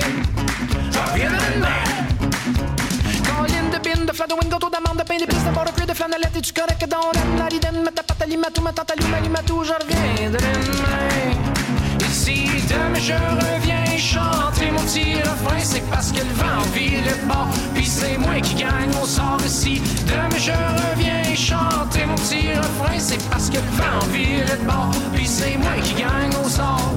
Je 0.92 1.12
reviendrai 1.12 1.48
demain. 1.56 1.68
Colline 3.24 3.70
de 3.72 3.78
bin, 3.78 4.06
de 4.06 4.12
flat 4.14 4.28
de 4.28 4.34
wingo, 4.34 4.58
tout 4.60 4.70
d'amande, 4.70 4.98
de 4.98 5.04
pain, 5.04 5.18
d'épices, 5.18 5.44
de 5.44 5.52
bord 5.52 5.66
de 5.66 5.94
flanellette, 5.94 6.38
et 6.38 6.42
tu 6.42 6.54
correct 6.54 6.88
dans 6.90 7.12
la 7.38 7.46
ridenne, 7.46 7.84
mets 7.84 7.92
ta 7.92 8.04
patte 8.04 8.22
à 8.22 8.26
limatou, 8.26 8.62
ma 8.62 8.72
tante 8.72 8.92
à 8.92 9.22
limatou, 9.22 9.64
je 9.64 9.74
reviendrai 9.74 10.28
demain. 10.28 10.70
Si 12.12 12.48
demain 12.68 13.00
je 13.00 13.14
reviens 13.14 13.98
chanter 13.98 14.72
mon 14.72 14.82
petit 14.82 15.16
refrain, 15.22 15.60
c'est 15.62 15.88
parce 15.90 16.12
que 16.12 16.18
le 16.18 16.34
vent 16.34 16.62
vire 16.74 17.02
le 17.06 17.28
bord, 17.28 17.48
puis 17.74 17.86
c'est 17.86 18.18
moi 18.18 18.40
qui 18.42 18.56
gagne 18.56 18.92
mon 18.94 19.06
sort 19.06 19.38
ici. 19.46 19.82
Demain 20.08 20.38
je 20.38 20.52
reviens 20.52 21.36
chanter 21.36 22.06
mon 22.06 22.16
petit 22.16 22.50
refrain, 22.54 22.98
c'est 22.98 23.30
parce 23.30 23.50
que 23.50 23.58
le 23.58 23.72
vent 23.78 24.06
vire 24.12 24.46
le 24.50 24.66
bord, 24.66 24.92
puis 25.14 25.28
c'est 25.28 25.58
moi 25.58 25.72
qui 25.84 25.94
gagne 25.94 26.32
mon 26.42 26.50
sort. 26.50 26.94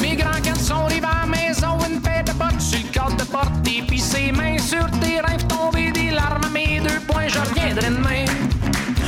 Mes 0.00 0.16
grands 0.16 0.40
cannes 0.42 0.54
sont 0.54 0.84
arrivés 0.84 1.06
à 1.06 1.20
la 1.22 1.26
maison, 1.26 1.78
une 1.88 2.00
paire 2.00 2.24
de 2.24 2.32
bottes 2.32 2.60
sur 2.60 2.78
le 2.78 2.88
cadre 2.92 3.16
de 3.16 3.24
portée, 3.24 3.82
puis 3.86 3.98
ses 3.98 4.30
mains 4.32 4.58
sur 4.58 4.86
tes 5.00 5.20
rêves 5.20 5.46
tombés, 5.48 5.90
des 5.90 6.10
larmes 6.10 6.44
à 6.44 6.48
mes 6.50 6.80
deux 6.80 7.00
points, 7.06 7.28
je 7.28 7.38
reviendrai 7.38 7.90
demain. 7.90 8.24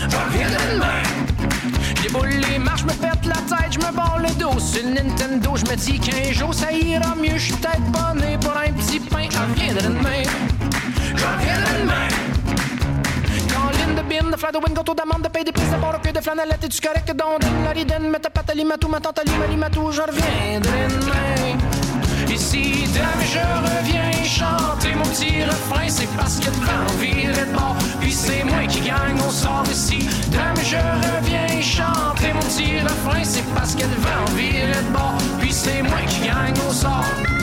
Je 0.08 0.16
reviendrai 0.16 0.74
demain. 0.74 1.02
Je 1.96 2.02
déboule 2.02 2.40
les 2.50 2.58
marches, 2.58 2.84
me 2.84 2.92
pète 2.92 3.24
la 3.24 3.34
tête, 3.34 3.72
je 3.72 3.78
me 3.78 3.90
le 4.22 4.34
dos 4.34 4.58
sur 4.58 4.84
le 4.84 4.94
Nintendo, 4.94 5.54
je 5.54 5.70
me 5.70 5.76
dis 5.76 5.98
qu'un 6.00 6.32
jour 6.32 6.52
ça 6.52 6.72
ira 6.72 7.14
mieux, 7.14 7.36
je 7.36 7.46
suis 7.46 7.54
peut-être 7.54 7.92
pas 7.92 8.14
né 8.14 8.36
pour 8.40 8.52
un 8.56 8.72
petit 8.72 9.00
pain, 9.00 9.28
je 9.30 9.38
reviendrai 9.38 9.82
demain. 9.82 10.22
Je 11.14 11.24
reviendrai 11.24 11.82
demain. 11.82 12.39
Colline 14.10 14.32
de 14.32 14.58
bin, 14.58 14.74
de 14.74 14.82
taux 14.84 14.94
d'amande, 14.94 15.22
de 15.22 15.28
paye 15.28 15.44
des 15.44 15.52
pistes 15.52 15.72
de 15.72 15.76
bord, 15.76 16.00
que 16.02 16.10
de 16.10 16.20
flanellette, 16.20 16.64
et 16.64 16.68
tu 16.68 16.80
correct 16.80 17.14
dans 17.14 17.38
la 17.64 17.70
ridenne, 17.70 18.10
mets 18.10 18.18
ta 18.18 18.28
patte 18.28 18.50
à 18.50 18.54
limatou, 18.54 18.88
ma 18.88 18.98
tante 18.98 19.20
à 19.20 19.46
limatou, 19.46 19.92
je 19.92 20.02
reviendrai 20.02 20.88
demain. 20.88 21.58
Si 22.36 22.84
demain 22.92 23.26
je 23.32 23.38
reviens 23.38 24.24
chanter 24.24 24.94
mon 24.96 25.04
petit 25.04 25.44
refrain, 25.44 25.88
c'est 25.88 26.08
parce 26.16 26.40
que 26.40 26.46
le 26.46 26.66
vent 26.66 26.98
vire 26.98 27.32
de 27.36 27.52
bord, 27.52 27.76
puis 28.00 28.12
c'est 28.12 28.42
moi 28.42 28.66
qui 28.68 28.80
gagne 28.80 29.20
au 29.24 29.30
sort 29.30 29.64
ici. 29.70 30.08
Demain 30.32 30.54
je 30.64 30.76
reviens 30.76 31.60
chanter 31.60 32.32
mon 32.32 32.40
petit 32.40 32.80
refrain, 32.80 33.22
c'est 33.22 33.46
parce 33.54 33.76
que 33.76 33.82
le 33.82 34.00
vent 34.00 34.34
vire 34.34 34.74
de 34.74 34.92
bord, 34.92 35.18
puis 35.38 35.52
c'est 35.52 35.82
moi 35.82 35.98
qui 36.08 36.26
gagne 36.26 36.54
au 36.68 36.72
sort. 36.72 37.39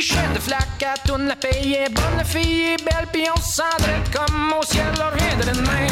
Pichet 0.00 0.32
de 0.34 0.38
flaque 0.38 0.82
à 0.82 0.96
toune. 1.06 1.26
La 1.26 1.36
paye 1.36 1.74
est 1.74 1.92
bonne, 1.92 2.16
la 2.16 2.24
fille 2.24 2.72
est 2.72 2.82
belle, 2.82 3.06
puis 3.12 3.24
on 3.34 3.40
se 3.40 3.56
sent 3.56 3.94
comme 4.14 4.54
au 4.58 4.64
ciel. 4.64 4.86
Je 4.96 5.02
reviendrai 5.02 5.52
demain, 5.52 5.86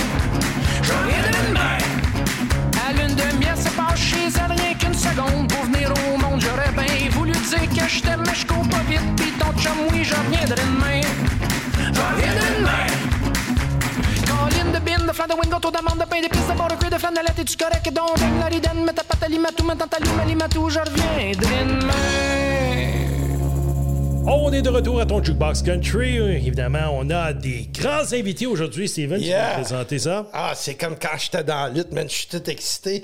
je 0.82 0.92
reviendrai 0.92 1.32
demain. 1.46 1.78
À 2.86 2.92
lune 2.94 3.14
de 3.14 3.36
miel, 3.38 3.56
c'est 3.56 3.76
pas 3.76 3.94
chez 3.94 4.28
elle 4.42 4.52
rien 4.58 4.74
qu'une 4.80 4.94
seconde 4.94 5.48
pour 5.52 5.62
venir 5.64 5.92
au 5.92 6.16
monde. 6.16 6.40
J'aurais 6.40 6.72
bien 6.72 7.10
voulu 7.10 7.32
dire 7.32 7.68
que 7.68 7.88
je 7.88 8.00
t'aime, 8.00 8.22
mais 8.26 8.34
je 8.34 8.46
cours 8.46 8.66
pas 8.70 8.82
vite. 8.88 9.08
Pis 9.16 9.32
ton 9.38 9.52
chum, 9.60 9.76
oui, 9.92 10.02
je 10.04 10.14
reviendrai 10.14 10.56
demain. 10.56 11.00
Je 11.76 12.00
reviendrai 12.08 12.48
demain. 12.56 12.86
Colline 14.26 14.72
de 14.72 14.78
bin, 14.78 15.06
de 15.06 15.12
flan 15.12 15.26
de 15.26 15.34
wingo, 15.34 15.58
taux 15.60 15.70
d'amande, 15.70 15.98
de 15.98 16.06
pain, 16.06 16.22
d'épices, 16.22 16.48
de 16.48 16.56
bord 16.56 16.68
de 16.68 16.76
cuir, 16.76 16.90
de 16.90 16.96
flanellette, 16.96 17.38
et 17.40 17.44
tu 17.44 17.56
correct 17.58 17.92
donc 17.92 18.16
la 18.40 18.46
ridenne, 18.46 18.84
mets 18.86 18.94
ta 18.94 19.04
patte 19.04 19.24
à 19.24 19.28
limatou, 19.28 19.64
ma 19.64 19.76
tante 19.76 19.94
à 19.94 20.24
limatou, 20.24 20.70
je 20.70 20.78
reviendrai 20.78 21.32
demain. 21.36 22.37
On 24.30 24.52
est 24.52 24.60
de 24.62 24.68
retour 24.68 25.00
à 25.00 25.06
ton 25.06 25.22
Jukebox 25.24 25.62
Country. 25.62 26.16
Évidemment, 26.16 26.90
on 26.92 27.08
a 27.10 27.32
des 27.32 27.68
grands 27.72 28.12
invités 28.12 28.46
aujourd'hui. 28.46 28.86
Steven, 28.88 29.18
tu 29.18 29.24
vas 29.24 29.30
Yeah. 29.30 29.50
présenter 29.54 29.98
ça? 29.98 30.26
Ah, 30.32 30.52
c'est 30.54 30.74
comme 30.74 30.96
quand 30.98 31.16
j'étais 31.18 31.44
dans 31.44 31.64
la 31.64 31.70
lutte, 31.70 31.92
man. 31.92 32.08
Je 32.08 32.14
suis 32.14 32.26
tout 32.28 32.48
excité. 32.50 33.02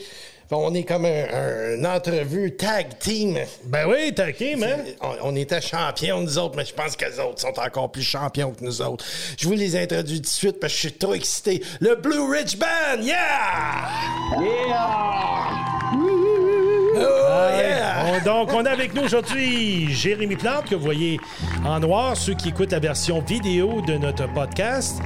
On 0.51 0.73
est 0.75 0.85
comme 0.85 1.07
un, 1.07 1.25
un- 1.33 1.77
une 1.79 1.87
entrevue 1.87 2.55
tag 2.57 2.99
team. 3.01 3.39
Ben 3.65 3.87
oui, 3.89 4.13
t'as 4.15 4.31
team, 4.33 4.63
hein? 4.63 4.77
On, 5.01 5.31
on 5.33 5.37
était 5.37 5.61
champions, 5.63 6.21
nous 6.21 6.39
autres, 6.39 6.55
mais 6.57 6.65
je 6.67 6.75
pense 6.75 6.95
que 6.95 7.07
les 7.07 7.19
autres 7.19 7.41
sont 7.41 7.59
encore 7.59 7.91
plus 7.91 8.03
champions 8.03 8.53
que 8.53 8.63
nous 8.63 8.83
autres. 8.83 9.05
Je 9.39 9.49
vous 9.49 9.55
les 9.55 9.75
introduis 9.77 10.17
tout 10.19 10.23
de 10.23 10.27
suite 10.27 10.61
parce 10.61 10.73
que 10.75 10.77
je 10.77 10.89
suis 10.89 10.93
trop 10.99 11.15
excité. 11.15 11.63
Le 11.81 11.97
Blue 11.97 12.31
Ridge 12.31 12.57
Band, 12.59 13.03
yeah! 13.03 13.89
Oh, 16.97 17.49
yeah! 17.59 18.05
On- 18.07 18.25
donc, 18.25 18.53
on 18.53 18.65
a 18.65 18.71
avec 18.71 18.95
nous 18.95 19.03
aujourd'hui 19.03 19.93
Jérémy 19.93 20.37
Plante, 20.37 20.67
que 20.71 20.75
vous 20.75 20.85
voyez 20.85 21.19
en 21.65 21.81
noir, 21.81 22.17
ceux 22.17 22.35
qui 22.35 22.51
écoutent 22.51 22.73
la 22.73 22.79
version 22.79 23.21
vidéo 23.21 23.81
de 23.87 23.95
notre 23.95 24.33
podcast. 24.33 24.99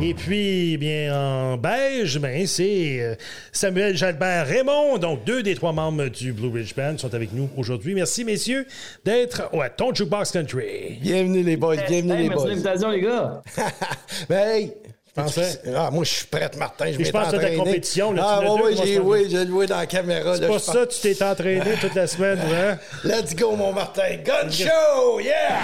Et 0.00 0.14
puis, 0.14 0.76
bien, 0.76 1.14
en 1.16 1.56
beige, 1.56 2.18
ben, 2.18 2.46
c'est 2.46 2.98
euh, 3.00 3.14
Samuel 3.52 3.96
Jalbert 3.96 4.46
Raymond. 4.46 4.98
Donc, 4.98 5.24
deux 5.24 5.42
des 5.42 5.54
trois 5.54 5.72
membres 5.72 6.08
du 6.08 6.32
Blue 6.32 6.48
Ridge 6.48 6.74
Band 6.74 6.98
sont 6.98 7.14
avec 7.14 7.32
nous 7.32 7.48
aujourd'hui. 7.56 7.94
Merci, 7.94 8.24
messieurs, 8.24 8.66
d'être 9.04 9.54
ouais, 9.54 9.70
ton 9.76 9.94
Jukebox 9.94 10.32
Country. 10.32 10.98
Bienvenue 11.00 11.42
les 11.42 11.56
boys, 11.56 11.76
bienvenue 11.88 12.12
Hey, 12.12 12.22
les 12.24 12.28
merci 12.28 12.30
de 12.30 12.34
boys. 12.34 12.48
l'invitation, 12.48 12.90
les 12.90 13.00
gars. 13.02 13.42
Ben, 14.28 14.38
hey! 14.48 14.72
Je 15.16 15.22
pensais- 15.22 15.60
Ah, 15.76 15.90
moi, 15.92 16.02
je 16.04 16.10
suis 16.10 16.26
prête, 16.26 16.56
Martin. 16.56 16.86
Je, 16.90 17.04
je 17.04 17.10
pense 17.12 17.30
que 17.30 17.36
entraîné. 17.36 17.56
compétition, 17.56 18.12
là, 18.12 18.22
Ah, 18.26 18.40
ouais, 18.40 18.46
comment 18.46 18.84
j'ai, 18.84 18.98
oui, 18.98 19.26
j'ai 19.30 19.46
joué 19.46 19.66
dans 19.66 19.76
la 19.76 19.86
caméra. 19.86 20.34
C'est 20.36 20.48
pas 20.48 20.54
je 20.54 20.58
ça, 20.58 20.72
pense- 20.72 21.00
tu 21.00 21.14
t'es 21.14 21.22
entraîné 21.24 21.74
toute 21.80 21.94
la 21.94 22.06
semaine, 22.08 22.40
hein? 22.52 22.78
Let's 23.04 23.34
go, 23.36 23.54
mon 23.54 23.72
Martin. 23.72 24.16
Gun 24.24 24.50
show, 24.50 25.20
yeah! 25.20 25.60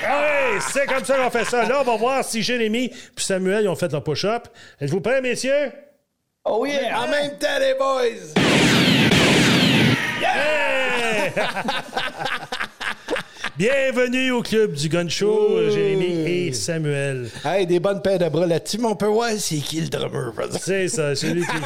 Hey, 0.00 0.60
c'est 0.72 0.86
comme 0.86 1.04
ça 1.04 1.16
qu'on 1.16 1.30
fait 1.30 1.44
ça. 1.44 1.64
Là, 1.66 1.78
on 1.80 1.84
va 1.84 1.96
voir 1.96 2.24
si 2.24 2.40
Jérémy 2.42 2.88
puis 3.16 3.24
Samuel 3.24 3.64
ils 3.64 3.68
ont 3.68 3.74
fait 3.74 3.90
leur 3.90 4.04
push-up. 4.04 4.46
Êtes-vous 4.80 5.00
prêts, 5.00 5.20
messieurs? 5.20 5.72
Oh 6.44 6.64
yeah! 6.64 7.00
En 7.00 7.08
même 7.08 7.36
temps, 7.36 7.58
les 7.60 7.74
boys! 7.74 8.32
Hey! 10.22 11.32
Bienvenue 13.58 14.30
au 14.30 14.40
club 14.40 14.72
du 14.72 14.88
Gun 14.88 15.08
Show, 15.08 15.56
euh, 15.56 15.70
Jérémy 15.72 16.30
et 16.30 16.52
Samuel. 16.52 17.28
Hey, 17.44 17.66
des 17.66 17.80
bonnes 17.80 18.00
paires 18.00 18.20
de 18.20 18.28
bras 18.28 18.46
là-dessus, 18.46 18.78
mais 18.78 18.86
on 18.86 18.94
peut 18.94 19.08
voir 19.08 19.32
c'est 19.36 19.56
qui 19.56 19.80
le 19.80 19.88
drummer. 19.88 20.32
C'est 20.60 20.86
ça, 20.86 21.16
celui 21.16 21.40
qui. 21.40 21.48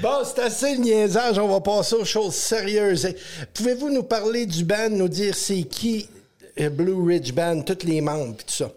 Bon, 0.00 0.22
c'est 0.24 0.40
assez 0.40 0.76
le 0.76 0.82
niaisage, 0.82 1.36
on 1.38 1.48
va 1.48 1.60
passer 1.60 1.96
aux 1.96 2.04
choses 2.04 2.34
sérieuses. 2.34 3.12
Pouvez-vous 3.54 3.90
nous 3.90 4.04
parler 4.04 4.46
du 4.46 4.62
band, 4.62 4.90
nous 4.90 5.08
dire 5.08 5.34
c'est 5.34 5.64
qui 5.64 6.08
euh, 6.60 6.68
Blue 6.70 7.02
Ridge 7.02 7.32
Band, 7.32 7.62
tous 7.62 7.84
les 7.84 8.00
membres, 8.00 8.36
tout 8.36 8.54
ça? 8.54 8.70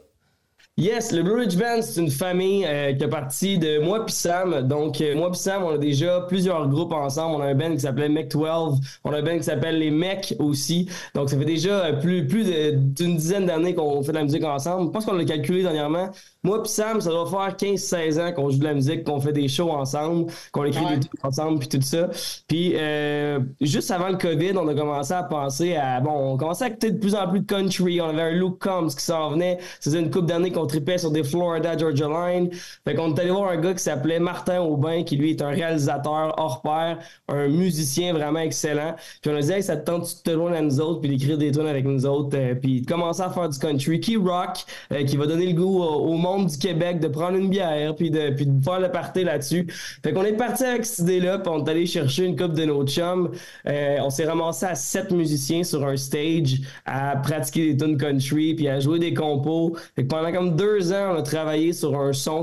Yes, 0.79 1.11
le 1.11 1.23
Blue 1.23 1.33
Ridge 1.33 1.57
Band, 1.57 1.81
c'est 1.81 1.99
une 1.99 2.09
famille 2.09 2.65
euh, 2.65 2.93
qui 2.93 3.03
est 3.03 3.09
partie 3.09 3.57
de 3.57 3.79
moi 3.79 4.05
puis 4.05 4.15
Sam. 4.15 4.65
Donc, 4.65 5.01
euh, 5.01 5.13
moi 5.13 5.29
puis 5.29 5.37
Sam, 5.37 5.63
on 5.63 5.71
a 5.71 5.77
déjà 5.77 6.21
plusieurs 6.21 6.69
groupes 6.69 6.93
ensemble. 6.93 7.35
On 7.35 7.41
a 7.41 7.47
un 7.47 7.53
band 7.53 7.73
qui 7.73 7.81
s'appelait 7.81 8.07
Mech 8.07 8.29
12. 8.29 8.79
On 9.03 9.11
a 9.11 9.17
un 9.17 9.21
band 9.21 9.35
qui 9.35 9.43
s'appelle 9.43 9.77
les 9.77 9.91
Mech 9.91 10.33
aussi. 10.39 10.87
Donc, 11.13 11.29
ça 11.29 11.37
fait 11.37 11.43
déjà 11.43 11.83
euh, 11.83 11.99
plus, 11.99 12.25
plus 12.25 12.45
d'une 12.45 13.17
dizaine 13.17 13.45
d'années 13.45 13.75
qu'on 13.75 14.01
fait 14.03 14.13
de 14.13 14.17
la 14.19 14.23
musique 14.23 14.45
ensemble. 14.45 14.85
Je 14.85 14.91
pense 14.91 15.05
qu'on 15.05 15.15
l'a 15.15 15.25
calculé 15.25 15.63
dernièrement. 15.63 16.11
Moi 16.41 16.63
puis 16.63 16.71
Sam, 16.71 17.01
ça 17.01 17.09
doit 17.09 17.29
faire 17.29 17.57
15-16 17.57 18.21
ans 18.21 18.31
qu'on 18.31 18.49
joue 18.49 18.59
de 18.59 18.63
la 18.63 18.73
musique, 18.73 19.03
qu'on 19.03 19.19
fait 19.19 19.33
des 19.33 19.49
shows 19.49 19.71
ensemble, 19.71 20.31
qu'on 20.53 20.63
écrit 20.63 20.85
des 20.85 21.01
trucs 21.01 21.25
ensemble 21.25 21.59
puis 21.59 21.67
tout 21.67 21.81
ça. 21.81 22.07
Puis, 22.47 22.75
euh, 22.75 23.41
juste 23.59 23.91
avant 23.91 24.07
le 24.07 24.15
COVID, 24.15 24.53
on 24.55 24.67
a 24.69 24.73
commencé 24.73 25.11
à 25.11 25.23
penser 25.23 25.75
à... 25.75 25.99
Bon, 25.99 26.11
on 26.11 26.37
commençait 26.37 26.63
à 26.63 26.67
écouter 26.69 26.91
de 26.91 26.97
plus 26.97 27.15
en 27.15 27.27
plus 27.27 27.41
de 27.41 27.45
country. 27.45 27.99
On 27.99 28.07
avait 28.07 28.21
un 28.21 28.31
Luke 28.31 28.59
Combs 28.59 28.87
qui 28.87 29.03
s'en 29.03 29.31
venait. 29.31 29.57
Ça 29.81 29.91
faisait 29.91 29.99
une 29.99 30.09
couple 30.09 30.27
d'années 30.27 30.53
qu'on 30.53 30.68
tripait 30.69 30.97
sur 30.97 31.11
des 31.11 31.23
Florida 31.23 31.77
Georgia 31.77 32.07
Line. 32.07 32.49
Fait 32.85 32.95
qu'on 32.95 33.13
est 33.13 33.19
allé 33.19 33.31
voir 33.31 33.49
un 33.49 33.57
gars 33.57 33.73
qui 33.73 33.83
s'appelait 33.83 34.19
Martin 34.19 34.61
Aubin, 34.61 35.03
qui 35.03 35.17
lui 35.17 35.31
est 35.31 35.41
un 35.41 35.49
réalisateur 35.49 36.33
hors 36.37 36.61
pair, 36.61 36.99
un 37.27 37.47
musicien 37.47 38.13
vraiment 38.13 38.39
excellent. 38.39 38.95
Puis 39.21 39.31
on 39.31 39.35
a 39.35 39.41
dit, 39.41 39.51
hey, 39.51 39.63
ça 39.63 39.77
te 39.77 39.85
tente 39.85 40.03
de 40.03 40.31
te 40.31 40.35
loin 40.35 40.53
à 40.53 40.61
nous 40.61 40.79
autres, 40.79 41.01
puis 41.01 41.09
d'écrire 41.09 41.37
des 41.37 41.51
tunes 41.51 41.67
avec 41.67 41.85
nous 41.85 42.05
autres, 42.05 42.37
euh, 42.37 42.55
puis 42.55 42.81
de 42.81 42.87
commencer 42.87 43.21
à 43.21 43.29
faire 43.29 43.49
du 43.49 43.59
country 43.59 43.99
qui 43.99 44.17
rock, 44.17 44.65
euh, 44.93 45.03
qui 45.03 45.17
va 45.17 45.25
donner 45.25 45.47
le 45.47 45.53
goût 45.53 45.81
au, 45.81 46.13
monde 46.13 46.47
du 46.47 46.57
Québec 46.57 46.99
de 46.99 47.07
prendre 47.07 47.37
une 47.37 47.49
bière, 47.49 47.95
puis 47.95 48.11
de, 48.11 48.29
puis 48.31 48.45
de 48.45 48.63
faire 48.63 48.79
le 48.79 48.91
party 48.91 49.23
là-dessus. 49.23 49.67
Fait 50.03 50.13
qu'on 50.13 50.23
est 50.23 50.33
parti 50.33 50.63
avec 50.63 50.85
cette 50.85 50.99
idée-là, 50.99 51.39
puis 51.39 51.51
on 51.53 51.63
est 51.65 51.69
allé 51.69 51.85
chercher 51.85 52.25
une 52.25 52.35
coupe 52.35 52.53
de 52.53 52.65
nos 52.65 52.85
chums. 52.85 53.31
Euh, 53.67 53.97
on 54.01 54.09
s'est 54.09 54.25
ramassé 54.25 54.65
à 54.65 54.75
sept 54.75 55.11
musiciens 55.11 55.63
sur 55.63 55.85
un 55.85 55.97
stage 55.97 56.61
à 56.85 57.15
pratiquer 57.17 57.73
des 57.73 57.77
tunes 57.77 57.97
country, 57.97 58.53
puis 58.53 58.67
à 58.67 58.79
jouer 58.79 58.99
des 58.99 59.13
compos. 59.13 59.75
Fait 59.95 60.03
que 60.03 60.07
pendant 60.07 60.31
comme 60.31 60.55
deux 60.59 60.91
ans, 60.91 61.13
on 61.13 61.19
a 61.19 61.21
travaillé 61.21 61.71
sur 61.71 61.97
un 61.97 62.11
son 62.11 62.41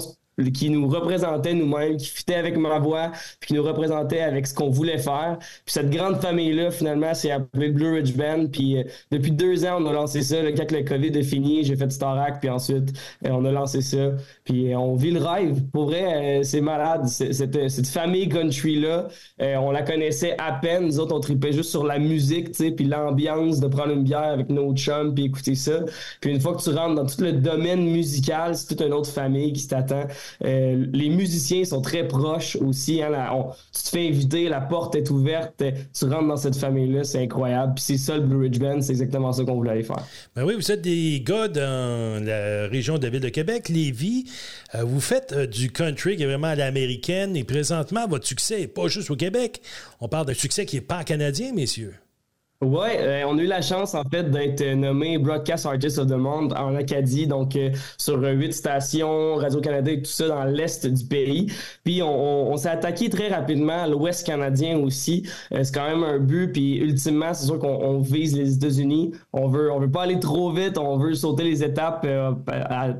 qui 0.52 0.70
nous 0.70 0.86
représentait 0.88 1.54
nous-mêmes, 1.54 1.96
qui 1.96 2.06
fitait 2.08 2.34
avec 2.34 2.56
ma 2.56 2.78
voix, 2.78 3.10
puis 3.40 3.48
qui 3.48 3.54
nous 3.54 3.62
représentait 3.62 4.20
avec 4.20 4.46
ce 4.46 4.54
qu'on 4.54 4.70
voulait 4.70 4.98
faire. 4.98 5.38
Puis 5.40 5.72
cette 5.72 5.90
grande 5.90 6.20
famille-là, 6.20 6.70
finalement, 6.70 7.14
s'est 7.14 7.30
appelée 7.30 7.70
Blue 7.70 7.94
Ridge 7.94 8.12
Band. 8.14 8.46
Puis 8.52 8.78
euh, 8.78 8.82
depuis 9.10 9.30
deux 9.32 9.64
ans, 9.64 9.78
on 9.80 9.86
a 9.86 9.92
lancé 9.92 10.22
ça. 10.22 10.42
Là, 10.42 10.52
quand 10.52 10.70
le 10.72 10.82
COVID 10.82 11.08
est 11.18 11.22
fini, 11.22 11.64
j'ai 11.64 11.76
fait 11.76 11.90
Starac, 11.90 12.40
puis 12.40 12.50
ensuite, 12.50 12.92
euh, 13.24 13.30
on 13.30 13.44
a 13.44 13.52
lancé 13.52 13.80
ça. 13.80 14.12
Puis 14.44 14.72
euh, 14.72 14.78
on 14.78 14.94
vit 14.94 15.10
le 15.10 15.20
rêve. 15.22 15.62
Pour 15.72 15.86
vrai, 15.86 16.40
euh, 16.40 16.42
c'est 16.42 16.60
malade. 16.60 17.06
C'est- 17.06 17.32
Cette, 17.32 17.68
cette 17.70 17.86
famille 17.88 18.28
country-là, 18.28 19.08
euh, 19.42 19.56
on 19.56 19.70
la 19.70 19.82
connaissait 19.82 20.34
à 20.38 20.52
peine. 20.52 20.86
Nous 20.86 21.00
autres, 21.00 21.14
on 21.14 21.20
tripait 21.20 21.52
juste 21.52 21.70
sur 21.70 21.84
la 21.84 21.98
musique, 21.98 22.52
tu 22.52 22.64
sais, 22.64 22.70
puis 22.70 22.84
l'ambiance 22.86 23.60
de 23.60 23.66
prendre 23.68 23.92
une 23.92 24.04
bière 24.04 24.22
avec 24.24 24.48
nos 24.50 24.74
chums, 24.74 25.14
puis 25.14 25.24
écouter 25.24 25.54
ça. 25.54 25.80
Puis 26.20 26.30
une 26.30 26.40
fois 26.40 26.54
que 26.54 26.62
tu 26.62 26.70
rentres 26.70 26.94
dans 26.94 27.06
tout 27.06 27.20
le 27.22 27.32
domaine 27.32 27.84
musical, 27.90 28.54
c'est 28.56 28.66
toute 28.68 28.80
une 28.86 28.92
autre 28.92 29.10
famille 29.10 29.52
qui 29.52 29.66
t'attend. 29.66 30.04
Euh, 30.44 30.86
les 30.92 31.08
musiciens 31.08 31.64
sont 31.64 31.80
très 31.80 32.06
proches 32.06 32.56
aussi. 32.56 33.02
Hein, 33.02 33.12
on- 33.32 33.50
tu 33.72 33.82
te 33.82 33.88
fais 33.88 34.08
inviter, 34.08 34.48
la 34.48 34.60
porte 34.60 34.94
est 34.94 35.10
ouverte, 35.10 35.62
tu 35.98 36.04
rentres 36.06 36.28
dans 36.28 36.36
cette 36.36 36.56
famille-là, 36.56 37.04
c'est 37.04 37.22
incroyable. 37.22 37.74
Puis 37.74 37.84
c'est 37.84 37.98
ça 37.98 38.16
le 38.16 38.22
Blue 38.22 38.42
Ridge 38.42 38.58
Band, 38.58 38.80
c'est 38.82 38.92
exactement 38.92 39.32
ça 39.32 39.44
qu'on 39.44 39.54
voulait 39.56 39.70
aller 39.72 39.82
faire. 39.82 40.02
Ben 40.34 40.44
oui, 40.44 40.54
vous 40.54 40.70
êtes 40.72 40.82
des 40.82 41.22
gars 41.24 41.48
dans 41.48 42.22
la 42.24 42.68
région 42.68 42.98
de 42.98 43.04
la 43.04 43.10
ville 43.10 43.20
de 43.20 43.28
Québec, 43.28 43.68
Lévis. 43.68 44.24
Euh, 44.74 44.82
vous 44.84 45.00
faites 45.00 45.32
euh, 45.32 45.46
du 45.46 45.70
country 45.70 46.16
qui 46.16 46.22
est 46.22 46.26
vraiment 46.26 46.48
à 46.48 46.54
l'américaine 46.54 47.36
et 47.36 47.44
présentement, 47.44 48.06
votre 48.08 48.26
succès 48.26 48.60
n'est 48.60 48.66
pas 48.66 48.88
juste 48.88 49.10
au 49.10 49.16
Québec. 49.16 49.60
On 50.00 50.08
parle 50.08 50.26
d'un 50.26 50.34
succès 50.34 50.66
qui 50.66 50.76
n'est 50.76 50.82
pas 50.82 51.04
canadien, 51.04 51.52
messieurs. 51.52 51.94
Ouais, 52.62 52.96
euh, 53.00 53.24
on 53.28 53.36
a 53.36 53.42
eu 53.42 53.46
la 53.46 53.60
chance 53.60 53.94
en 53.94 54.02
fait 54.04 54.30
d'être 54.30 54.64
nommé 54.74 55.18
Broadcast 55.18 55.66
Artist 55.66 55.98
of 55.98 56.06
the 56.06 56.12
Month 56.12 56.54
en 56.56 56.74
Acadie, 56.74 57.26
donc 57.26 57.54
euh, 57.54 57.70
sur 57.98 58.16
euh, 58.16 58.32
huit 58.32 58.54
stations, 58.54 59.34
Radio-Canada 59.34 59.90
et 59.90 60.00
tout 60.00 60.10
ça 60.10 60.28
dans 60.28 60.44
l'est 60.44 60.86
du 60.86 61.04
pays. 61.04 61.52
Puis 61.84 62.02
on, 62.02 62.56
s'est 62.56 62.70
attaqué 62.70 63.10
très 63.10 63.28
rapidement 63.28 63.82
à 63.82 63.86
l'ouest 63.86 64.26
canadien 64.26 64.78
aussi. 64.78 65.28
Euh, 65.52 65.64
c'est 65.64 65.74
quand 65.74 65.86
même 65.86 66.02
un 66.02 66.18
but, 66.18 66.50
puis 66.52 66.78
ultimement, 66.78 67.34
c'est 67.34 67.46
sûr 67.46 67.58
qu'on 67.58 67.68
on 67.68 67.98
vise 67.98 68.36
les 68.36 68.54
États-Unis. 68.54 69.12
On 69.32 69.48
veut, 69.48 69.70
on 69.70 69.78
veut 69.78 69.90
pas 69.90 70.02
aller 70.02 70.18
trop 70.18 70.50
vite, 70.50 70.78
on 70.78 70.96
veut 70.96 71.14
sauter 71.14 71.44
les 71.44 71.62
étapes 71.62 72.04
euh, 72.04 72.32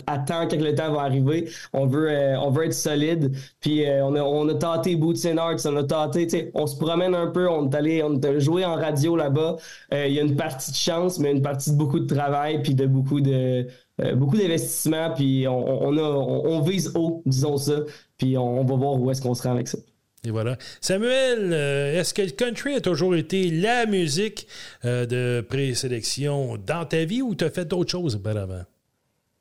à, 0.06 0.18
temps 0.18 0.46
quand 0.48 0.60
le 0.60 0.74
temps 0.74 0.92
va 0.92 1.02
arriver. 1.02 1.48
On 1.72 1.86
veut, 1.86 2.10
euh, 2.10 2.38
on 2.40 2.50
veut 2.50 2.66
être 2.66 2.74
solide. 2.74 3.32
Puis 3.60 3.86
euh, 3.86 4.04
on, 4.04 4.14
a, 4.14 4.22
on 4.22 4.48
a 4.48 4.54
tenté 4.54 4.96
Boots 4.96 5.26
and 5.26 5.38
Arts, 5.38 5.64
on 5.64 5.76
a 5.76 6.12
sais, 6.12 6.50
on 6.54 6.66
se 6.66 6.76
promène 6.76 7.14
un 7.14 7.28
peu, 7.28 7.48
on 7.48 7.70
est 7.70 7.74
allé, 7.74 8.02
on 8.02 8.20
est 8.20 8.40
jouer 8.40 8.64
en 8.64 8.74
radio 8.74 9.16
là-bas. 9.16 9.45
Euh, 9.92 10.06
Il 10.08 10.14
y 10.14 10.18
a 10.18 10.22
une 10.22 10.36
partie 10.36 10.70
de 10.70 10.76
chance, 10.76 11.18
mais 11.18 11.32
une 11.32 11.42
partie 11.42 11.70
de 11.70 11.76
beaucoup 11.76 12.00
de 12.00 12.06
travail, 12.12 12.62
puis 12.62 12.74
de 12.74 12.86
beaucoup 12.86 13.20
de 13.20 13.66
euh, 14.00 14.14
beaucoup 14.14 14.36
d'investissement, 14.36 15.12
puis 15.14 15.46
on, 15.48 15.84
on 15.88 15.96
a, 15.96 16.02
on, 16.02 16.56
on 16.56 16.60
vise 16.60 16.92
haut, 16.94 17.22
disons 17.24 17.56
ça, 17.56 17.80
puis 18.18 18.36
on, 18.36 18.60
on 18.60 18.64
va 18.64 18.76
voir 18.76 19.00
où 19.00 19.10
est-ce 19.10 19.22
qu'on 19.22 19.34
se 19.34 19.42
rend 19.42 19.54
avec 19.54 19.68
ça. 19.68 19.78
Et 20.24 20.30
voilà. 20.30 20.56
Samuel, 20.80 21.52
euh, 21.52 22.00
est-ce 22.00 22.12
que 22.12 22.22
le 22.22 22.30
country 22.30 22.74
a 22.74 22.80
toujours 22.80 23.14
été 23.14 23.50
la 23.50 23.86
musique 23.86 24.48
euh, 24.84 25.06
de 25.06 25.40
présélection 25.40 26.56
dans 26.56 26.84
ta 26.84 27.04
vie 27.04 27.22
ou 27.22 27.34
tu 27.34 27.44
as 27.44 27.50
fait 27.50 27.64
d'autres 27.64 27.92
choses 27.92 28.16
auparavant? 28.16 28.64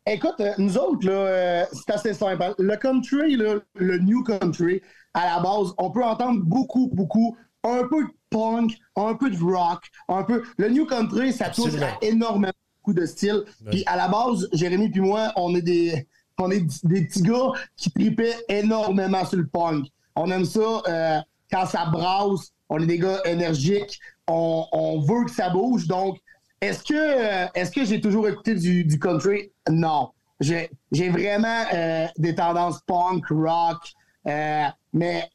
Écoute, 0.06 0.36
euh, 0.40 0.52
nous 0.60 0.78
autres, 0.78 1.08
là, 1.08 1.14
euh, 1.14 1.64
c'est 1.74 1.92
assez 1.92 2.14
simple. 2.14 2.54
Le 2.60 2.76
country, 2.78 3.36
là, 3.36 3.56
le 3.74 3.98
new 3.98 4.24
country, 4.24 4.82
à 5.16 5.36
la 5.36 5.42
base, 5.42 5.74
on 5.80 5.90
peut 5.90 6.04
entendre 6.04 6.42
beaucoup, 6.44 6.92
beaucoup, 6.94 7.36
un 7.64 7.82
peu 7.90 8.06
punk, 8.36 8.78
un 8.98 9.16
peu 9.16 9.30
de 9.30 9.38
rock, 9.42 9.90
un 10.10 10.24
peu. 10.24 10.44
Le 10.58 10.70
new 10.70 10.86
country, 10.86 11.32
ça 11.32 11.50
touche 11.50 11.76
à 11.82 11.98
énormément 12.02 12.52
de 12.88 13.06
styles. 13.06 13.44
Puis 13.72 13.84
à 13.86 13.96
la 13.96 14.08
base, 14.10 14.48
Jérémy 14.52 14.90
puis 14.90 15.02
moi, 15.02 15.32
on 15.38 15.56
est 15.56 15.62
des, 15.62 16.08
on 16.38 16.52
est 16.52 16.66
des 16.84 17.06
petits 17.06 17.22
gars 17.22 17.52
qui 17.78 17.92
tripaient 17.92 18.36
énormément 18.50 19.26
sur 19.26 19.38
le 19.38 19.48
punk. 19.48 19.86
On 20.16 20.30
aime 20.32 20.46
ça 20.46 20.82
euh, 20.88 21.20
quand 21.52 21.66
ça 21.66 21.86
brasse. 21.86 22.52
On 22.70 22.82
est 22.82 22.86
des 22.86 23.00
gars 23.00 23.22
énergiques. 23.26 24.00
On, 24.28 24.66
on 24.72 25.00
veut 25.00 25.26
que 25.26 25.32
ça 25.32 25.50
bouge. 25.50 25.88
Donc, 25.88 26.18
est-ce 26.62 26.84
que, 26.84 26.94
euh, 26.94 27.48
est-ce 27.54 27.72
que 27.72 27.86
j'ai 27.86 28.02
toujours 28.02 28.28
écouté 28.28 28.56
du, 28.56 28.84
du 28.84 29.00
country? 29.00 29.52
Non. 29.70 30.12
J'ai, 30.42 30.70
vraiment 31.10 31.64
euh, 31.74 32.08
des 32.18 32.36
tendances 32.36 32.82
punk, 32.86 33.24
rock, 33.30 33.94
mais 34.26 35.30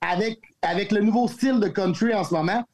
avec, 0.00 0.40
avec 0.62 0.92
le 0.92 1.00
nouveau 1.00 1.28
style 1.28 1.60
de 1.60 1.68
country 1.68 2.14
en 2.14 2.24
ce 2.24 2.34
moment, 2.34 2.64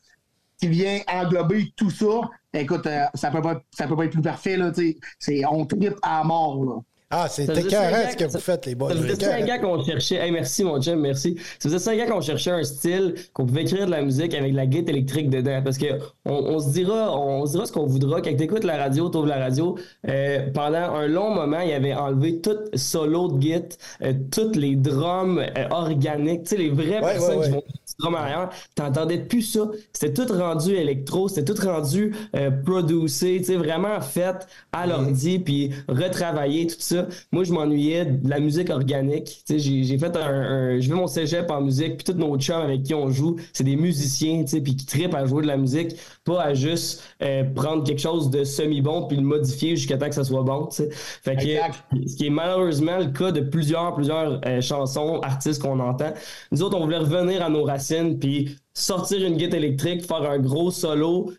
qui 0.59 0.69
vient 0.69 1.01
englober 1.09 1.73
tout 1.77 1.91
ça, 1.91 2.31
écoute, 2.53 2.87
euh, 2.87 3.05
ça 3.15 3.31
peut 3.31 3.43
pas, 3.43 3.61
ça 3.73 3.87
peut 3.89 3.97
pas 3.97 4.05
être 4.05 4.13
plus 4.13 4.23
parfait, 4.23 4.57
là. 4.57 4.73
C'est, 5.19 5.45
on 5.47 5.67
tripe 5.67 5.97
à 6.03 6.23
mort, 6.23 6.65
là. 6.65 6.81
Ah, 7.15 7.29
c'est 7.29 7.45
écœurant 7.45 8.11
ce 8.11 8.17
que 8.17 8.25
vous 8.25 8.39
faites, 8.39 8.65
les 8.65 8.75
boys. 8.75 8.89
Ça 8.95 8.97
faisait 9.03 9.25
cinq 9.25 9.49
ans 9.51 9.59
qu'on 9.61 9.85
cherchait. 9.85 10.15
Hey, 10.17 10.31
merci, 10.31 10.65
mon 10.65 10.81
chum, 10.81 10.99
merci. 10.99 11.37
Ça 11.59 11.69
faisait 11.69 11.79
cinq 11.79 12.01
ans 12.01 12.15
qu'on 12.15 12.21
cherchait 12.23 12.51
un 12.53 12.65
style 12.65 13.15
qu'on 13.35 13.45
pouvait 13.45 13.63
écrire 13.63 13.85
de 13.85 13.91
la 13.91 14.01
musique 14.03 14.33
avec 14.35 14.55
la 14.55 14.65
guitare 14.67 14.95
électrique 14.95 15.29
dedans. 15.29 15.61
Parce 15.63 15.77
que 15.77 15.87
on, 16.25 16.33
on 16.33 16.59
se 16.59 16.71
dira, 16.71 17.15
on, 17.15 17.45
se 17.45 17.53
dira 17.53 17.67
ce 17.67 17.73
qu'on 17.73 17.85
voudra. 17.85 18.23
Quand 18.23 18.35
tu 18.35 18.43
écoutes 18.43 18.65
la 18.65 18.79
radio, 18.79 19.11
tu 19.11 19.27
la 19.27 19.37
radio. 19.37 19.77
euh, 20.09 20.51
pendant 20.55 20.95
un 20.95 21.07
long 21.07 21.35
moment, 21.35 21.61
il 21.61 21.73
avait 21.73 21.93
enlevé 21.95 22.41
tout 22.41 22.57
solo 22.75 23.29
de 23.29 23.43
git, 23.43 23.63
euh, 24.03 24.15
tous 24.31 24.57
les 24.59 24.75
drums 24.77 25.39
euh, 25.39 25.69
organiques, 25.71 26.45
tu 26.45 26.49
sais, 26.51 26.57
les 26.57 26.71
vraies 26.71 27.01
Ouais, 27.03 27.13
personnes 27.13 27.39
ouais, 27.41 27.45
qui 27.47 27.51
ouais. 27.53 27.57
vont 27.57 27.65
du 27.67 27.95
drum 27.99 28.15
arrière. 28.15 28.49
T'entendais 28.75 29.19
plus 29.19 29.43
ça. 29.43 29.69
C'était 29.93 30.15
tout 30.15 30.33
rendu 30.33 30.73
électro, 30.75 31.29
c'était 31.29 31.53
tout 31.53 31.61
rendu 31.63 32.15
euh, 32.37 32.51
producé, 32.51 33.37
tu 33.39 33.45
sais, 33.45 33.57
vraiment 33.57 34.01
fait 34.01 34.47
à 34.73 34.87
l'ordi, 34.87 35.39
puis 35.39 35.73
retravaillé, 35.89 36.67
tout 36.67 36.77
ça. 36.79 37.02
Moi, 37.33 37.45
je 37.45 37.53
m'ennuyais 37.53 38.05
de 38.05 38.29
la 38.29 38.41
musique 38.41 38.71
organique. 38.71 39.45
J'ai 39.49 39.99
fait 39.99 40.17
un, 40.17 40.21
un- 40.21 40.81
Je 40.81 40.89
vais 40.89 40.95
mon 40.95 41.07
cégep 41.07 41.51
en 41.51 41.61
musique, 41.61 41.97
puis 41.99 42.05
tous 42.05 42.19
nos 42.19 42.37
chums 42.39 42.63
avec 42.63 42.83
qui 42.83 42.95
on 42.95 43.09
joue, 43.11 43.37
c'est 43.53 43.65
des 43.65 43.77
musiciens, 43.77 44.45
puis 44.45 44.77
qui 44.77 44.87
trippent 44.87 45.15
à 45.15 45.27
jouer 45.27 45.43
de 45.43 45.49
la 45.49 45.57
musique, 45.57 45.97
pas 46.25 46.43
à 46.43 46.55
juste 46.55 47.03
euh, 47.23 47.45
prendre 47.45 47.85
quelque 47.85 48.01
chose 48.01 48.31
de 48.31 48.45
semi-bon 48.45 49.07
puis 49.09 49.17
le 49.17 49.23
modifier 49.23 49.77
jusqu'à 49.77 49.97
temps 49.97 50.09
que 50.09 50.15
ça 50.15 50.25
soit 50.25 50.43
bon. 50.43 50.69
Fait 50.71 51.37
que, 51.37 52.07
ce 52.09 52.17
qui 52.17 52.27
est 52.27 52.31
malheureusement 52.31 52.99
le 52.99 53.07
cas 53.07 53.33
de 53.33 53.41
plusieurs, 53.41 53.95
plusieurs 53.95 54.41
euh, 54.47 54.61
chansons, 54.61 55.21
artistes 55.21 55.63
qu'on 55.63 55.81
entend. 55.81 56.13
Nous 56.51 56.63
autres, 56.63 56.77
on 56.77 56.85
voulait 56.85 56.99
revenir 56.99 57.43
à 57.43 57.51
nos 57.51 57.65
racines, 57.65 58.19
puis 58.19 58.57
sortir 58.75 59.25
une 59.27 59.37
guitare 59.37 59.59
électrique, 59.59 60.07
faire 60.07 60.23
un 60.31 60.39
gros 60.39 60.71
solo, 60.71 61.31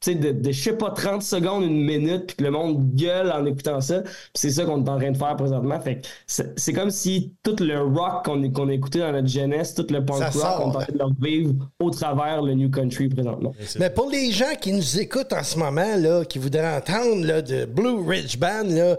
sais, 0.00 0.14
de, 0.14 0.32
de, 0.32 0.52
je 0.52 0.62
sais 0.62 0.72
pas, 0.76 0.90
30 0.90 1.22
secondes, 1.22 1.64
une 1.64 1.82
minute, 1.84 2.26
puis 2.28 2.36
que 2.36 2.44
le 2.44 2.50
monde 2.50 2.94
gueule 2.94 3.30
en 3.32 3.44
écoutant 3.46 3.80
ça. 3.80 4.02
C'est 4.34 4.50
ça 4.50 4.64
qu'on 4.64 4.84
est 4.84 4.88
en 4.88 4.98
train 4.98 5.10
de 5.10 5.16
faire 5.16 5.36
présentement. 5.36 5.80
Fait 5.80 5.96
que 6.00 6.06
c'est 6.26 6.58
c'est 6.58 6.72
comme 6.72 6.90
si 6.90 7.34
tout 7.42 7.56
le 7.60 7.80
rock 7.80 8.24
qu'on 8.24 8.50
qu'on 8.50 8.68
a 8.68 8.72
écouté 8.72 9.00
dans 9.00 9.12
notre 9.12 9.28
jeunesse, 9.28 9.74
tout 9.74 9.86
le 9.90 10.04
punk 10.04 10.18
Ça 10.18 10.26
rock, 10.26 10.34
sort. 10.34 10.62
on 10.66 10.72
est 10.72 10.76
en 10.76 10.80
train 10.80 10.92
de 10.92 10.98
le 10.98 11.04
revivre 11.04 11.54
au 11.80 11.90
travers 11.90 12.42
le 12.42 12.54
New 12.54 12.70
Country 12.70 13.08
présentement. 13.08 13.52
Mais 13.78 13.90
pour 13.90 14.10
les 14.10 14.30
gens 14.30 14.54
qui 14.60 14.72
nous 14.72 14.98
écoutent 15.00 15.32
en 15.32 15.42
ce 15.42 15.58
moment, 15.58 15.96
là, 15.96 16.24
qui 16.24 16.38
voudraient 16.38 16.76
entendre 16.76 17.24
là, 17.24 17.42
de 17.42 17.64
Blue 17.64 18.06
Ridge 18.06 18.38
Band, 18.38 18.64
là, 18.68 18.96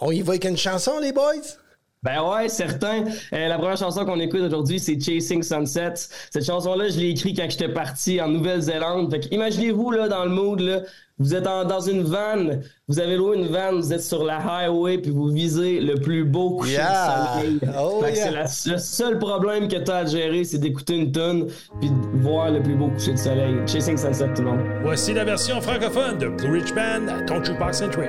on 0.00 0.10
y 0.10 0.20
va 0.20 0.32
avec 0.32 0.44
une 0.44 0.56
chanson, 0.56 0.98
les 1.00 1.12
boys? 1.12 1.61
Ben 2.04 2.20
ouais, 2.20 2.48
certain. 2.48 3.04
Euh, 3.32 3.46
la 3.48 3.58
première 3.58 3.76
chanson 3.76 4.04
qu'on 4.04 4.18
écoute 4.18 4.40
aujourd'hui, 4.40 4.80
c'est 4.80 4.98
Chasing 5.00 5.42
Sunsets. 5.42 6.08
Cette 6.32 6.44
chanson-là, 6.44 6.88
je 6.88 6.98
l'ai 6.98 7.10
écrite 7.10 7.36
quand 7.38 7.48
j'étais 7.48 7.68
parti 7.68 8.20
en 8.20 8.26
Nouvelle-Zélande. 8.28 9.08
Fait 9.10 9.20
que 9.20 9.32
imaginez-vous 9.32 9.92
là 9.92 10.08
dans 10.08 10.24
le 10.24 10.30
mood 10.30 10.58
là, 10.58 10.80
vous 11.20 11.32
êtes 11.36 11.46
en- 11.46 11.64
dans 11.64 11.78
une 11.80 12.02
van, 12.02 12.58
vous 12.88 12.98
avez 12.98 13.16
loué 13.16 13.36
une 13.36 13.46
van, 13.46 13.72
vous 13.76 13.92
êtes 13.92 14.02
sur 14.02 14.24
la 14.24 14.38
highway 14.38 14.98
puis 14.98 15.12
vous 15.12 15.28
visez 15.28 15.78
le 15.78 15.94
plus 15.94 16.24
beau 16.24 16.56
coucher 16.56 16.72
Yeah. 16.72 17.36
de 17.36 17.40
soleil. 17.42 17.60
Oh 17.80 18.00
Fait 18.02 18.12
que 18.12 18.16
yeah. 18.16 18.46
c'est 18.48 18.70
le 18.70 18.78
seul 18.78 19.18
problème 19.20 19.68
que 19.68 19.76
tu 19.76 19.88
as 19.88 19.96
à 19.98 20.04
gérer, 20.04 20.42
c'est 20.42 20.58
d'écouter 20.58 20.96
une 20.96 21.12
tonne 21.12 21.46
puis 21.80 21.90
de 21.90 22.18
voir 22.20 22.50
le 22.50 22.60
plus 22.60 22.74
beau 22.74 22.88
coucher 22.88 23.12
de 23.12 23.18
soleil. 23.18 23.54
Chasing 23.68 23.96
Sunset 23.96 24.32
tout 24.34 24.42
le 24.42 24.50
monde. 24.50 24.60
Voici 24.82 25.12
la 25.14 25.22
version 25.22 25.60
francophone 25.60 26.18
de 26.18 26.26
Blue 26.26 26.50
Ridge 26.58 26.74
Band 26.74 27.06
à 27.06 27.22
ton 27.22 27.44
Jukebox 27.44 27.78
Century. 27.78 28.08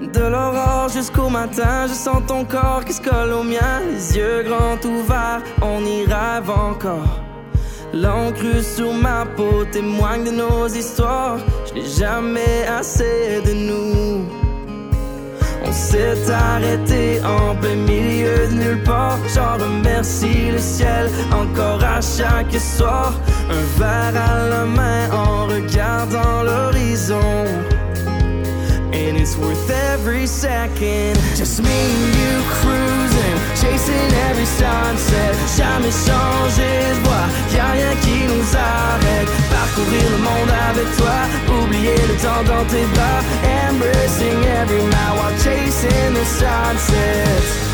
De 0.00 0.20
l'aurore 0.20 0.88
jusqu'au 0.88 1.28
matin, 1.28 1.86
je 1.86 1.92
sens 1.92 2.22
ton 2.26 2.46
corps 2.46 2.82
qui 2.86 2.94
se 2.94 3.02
colle 3.02 3.32
au 3.32 3.42
mien. 3.42 3.82
Les 3.86 4.16
yeux 4.16 4.42
grands 4.44 4.80
ouverts, 4.82 5.42
on 5.60 5.84
y 5.84 6.06
rêve 6.06 6.48
encore. 6.48 7.20
L'encre 7.92 8.62
sur 8.62 8.94
ma 8.94 9.26
peau 9.26 9.66
témoigne 9.70 10.24
de 10.24 10.30
nos 10.30 10.66
histoires. 10.68 11.36
Je 11.68 11.74
n'ai 11.74 11.86
jamais 11.86 12.66
assez 12.66 13.42
de 13.44 13.52
nous. 13.52 14.24
On 15.66 15.72
s'est 15.72 16.32
arrêté 16.32 17.20
en 17.22 17.54
plein 17.56 17.76
milieu 17.76 18.48
de 18.48 18.54
nulle 18.54 18.82
part. 18.82 19.18
J'en 19.34 19.58
remercie 19.62 20.50
le 20.50 20.58
ciel 20.58 21.10
encore 21.30 21.84
à 21.84 22.00
chaque 22.00 22.58
soir. 22.58 23.12
Un 23.50 23.78
verre 23.78 24.22
à 24.22 24.48
la 24.48 24.64
main 24.64 25.10
en 25.12 25.46
regardant 25.46 26.42
l'horizon. 26.42 27.44
And 28.92 29.16
it's 29.16 29.36
worth 29.36 29.70
every 29.70 30.26
second. 30.26 31.14
Just 31.36 31.62
me 31.62 31.70
and 31.70 32.14
you 32.20 32.42
cruising, 32.58 33.38
chasing 33.54 34.10
every 34.28 34.46
sunset. 34.46 35.34
Jamais 35.56 35.94
changé 35.94 36.70
de 36.90 37.00
voie, 37.06 37.28
y'a 37.54 37.70
rien 37.70 37.94
qui 38.02 38.26
nous 38.26 38.56
arrête. 38.56 39.30
Parcourir 39.48 40.10
le 40.10 40.18
monde 40.18 40.52
avec 40.70 40.88
toi, 40.96 41.18
oublier 41.62 41.94
le 41.94 42.16
temps 42.18 42.42
dans 42.42 42.64
tes 42.66 42.84
bras. 42.94 43.22
Embracing 43.68 44.44
every 44.58 44.82
mile 44.82 45.14
while 45.18 45.36
chasing 45.38 46.14
the 46.14 46.24
sunset. 46.24 47.69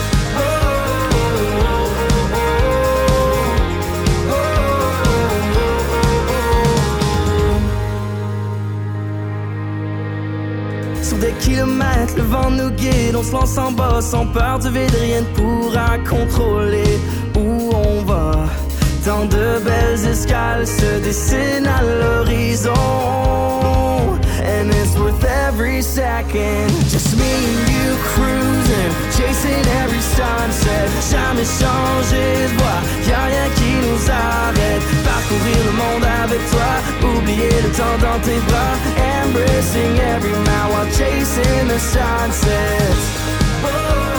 Des 11.21 11.33
kilomètres, 11.41 12.15
le 12.17 12.23
vent 12.25 12.51
nous 12.51 12.71
guide, 12.71 13.17
on 13.17 13.23
se 13.23 13.33
lance 13.33 13.57
en 13.57 13.73
bas 13.73 14.03
sans 14.03 14.27
peur 14.27 14.59
du 14.59 14.69
vide, 14.69 14.95
rien 15.01 15.23
pourra 15.35 15.97
contrôler 15.99 16.99
où 17.35 17.71
on 17.75 18.03
va. 18.03 18.33
Tant 19.03 19.25
de 19.25 19.59
belles 19.65 20.07
escales 20.07 20.67
se 20.67 21.01
dessinent 21.03 21.67
à 21.67 21.83
l'horizon. 21.83 22.73
And 24.43 24.71
it's 24.75 24.97
worth 24.97 25.25
every 25.25 25.83
second. 25.83 26.69
Just 26.89 27.17
me 27.17 27.25
and 27.25 27.69
you 27.73 27.89
cruising, 28.13 28.93
chasing 29.17 29.67
every 29.83 30.01
sunset. 30.01 30.89
Jamais 31.11 31.45
changé 31.45 32.49
de 32.49 32.55
voie, 32.59 32.81
y'a 33.09 33.25
rien 33.27 33.49
qui 33.57 33.73
nous 33.85 34.03
arrête. 34.11 34.83
Parcourir 35.05 35.61
le 35.69 35.73
monde 35.83 36.07
avec 36.25 36.43
toi, 36.51 36.73
oublier 37.11 37.63
le 37.63 37.71
temps 37.71 37.99
dans 38.01 38.21
tes 38.21 38.41
bras. 38.49 38.77
Embracing 39.25 39.99
every 40.15 40.37
mile 40.47 40.69
while 40.73 40.91
chasing 40.93 41.69
the 41.69 41.79
sunset. 41.79 42.95
Oh, 43.65 44.16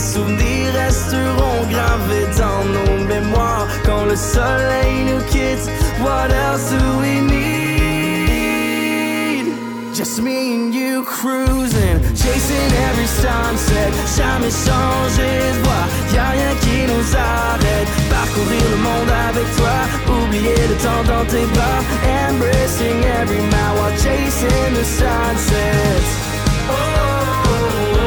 Les 0.00 0.06
souvenirs 0.14 0.72
resteront 0.72 1.60
gravés 1.68 2.26
dans 2.38 2.64
nos 2.64 2.96
mémoires 3.04 3.68
quand 3.84 4.06
le 4.06 4.16
soleil 4.16 5.04
nous 5.04 5.22
quitte. 5.26 5.68
What 6.00 6.30
else 6.32 6.70
do 6.70 6.80
we 7.02 7.20
need? 7.20 8.40
Just 9.94 10.22
me 10.22 10.54
and 10.54 10.72
you 10.72 11.04
cruising, 11.04 12.00
chasing 12.16 12.72
every 12.88 13.08
sunset. 13.08 13.92
Jamais 14.16 14.54
changé 14.66 15.28
de 15.52 15.60
voie, 15.64 15.86
y'a 16.14 16.30
rien 16.30 16.54
qui 16.62 16.86
nous 16.90 17.08
arrête. 17.14 17.88
Parcourir 18.08 18.66
le 18.70 18.78
monde 18.78 19.12
avec 19.28 19.48
toi, 19.58 19.78
oublier 20.16 20.62
le 20.66 20.76
temps 20.76 21.04
dans 21.12 21.26
tes 21.26 21.46
bras. 21.52 21.80
Embracing 22.26 23.04
every 23.20 23.42
mile 23.52 23.74
while 23.76 23.94
chasing 23.98 24.72
the 24.72 24.82
sunset. 24.82 26.02
Oh, 26.70 26.72
oh, 26.72 27.50
oh, 27.52 27.99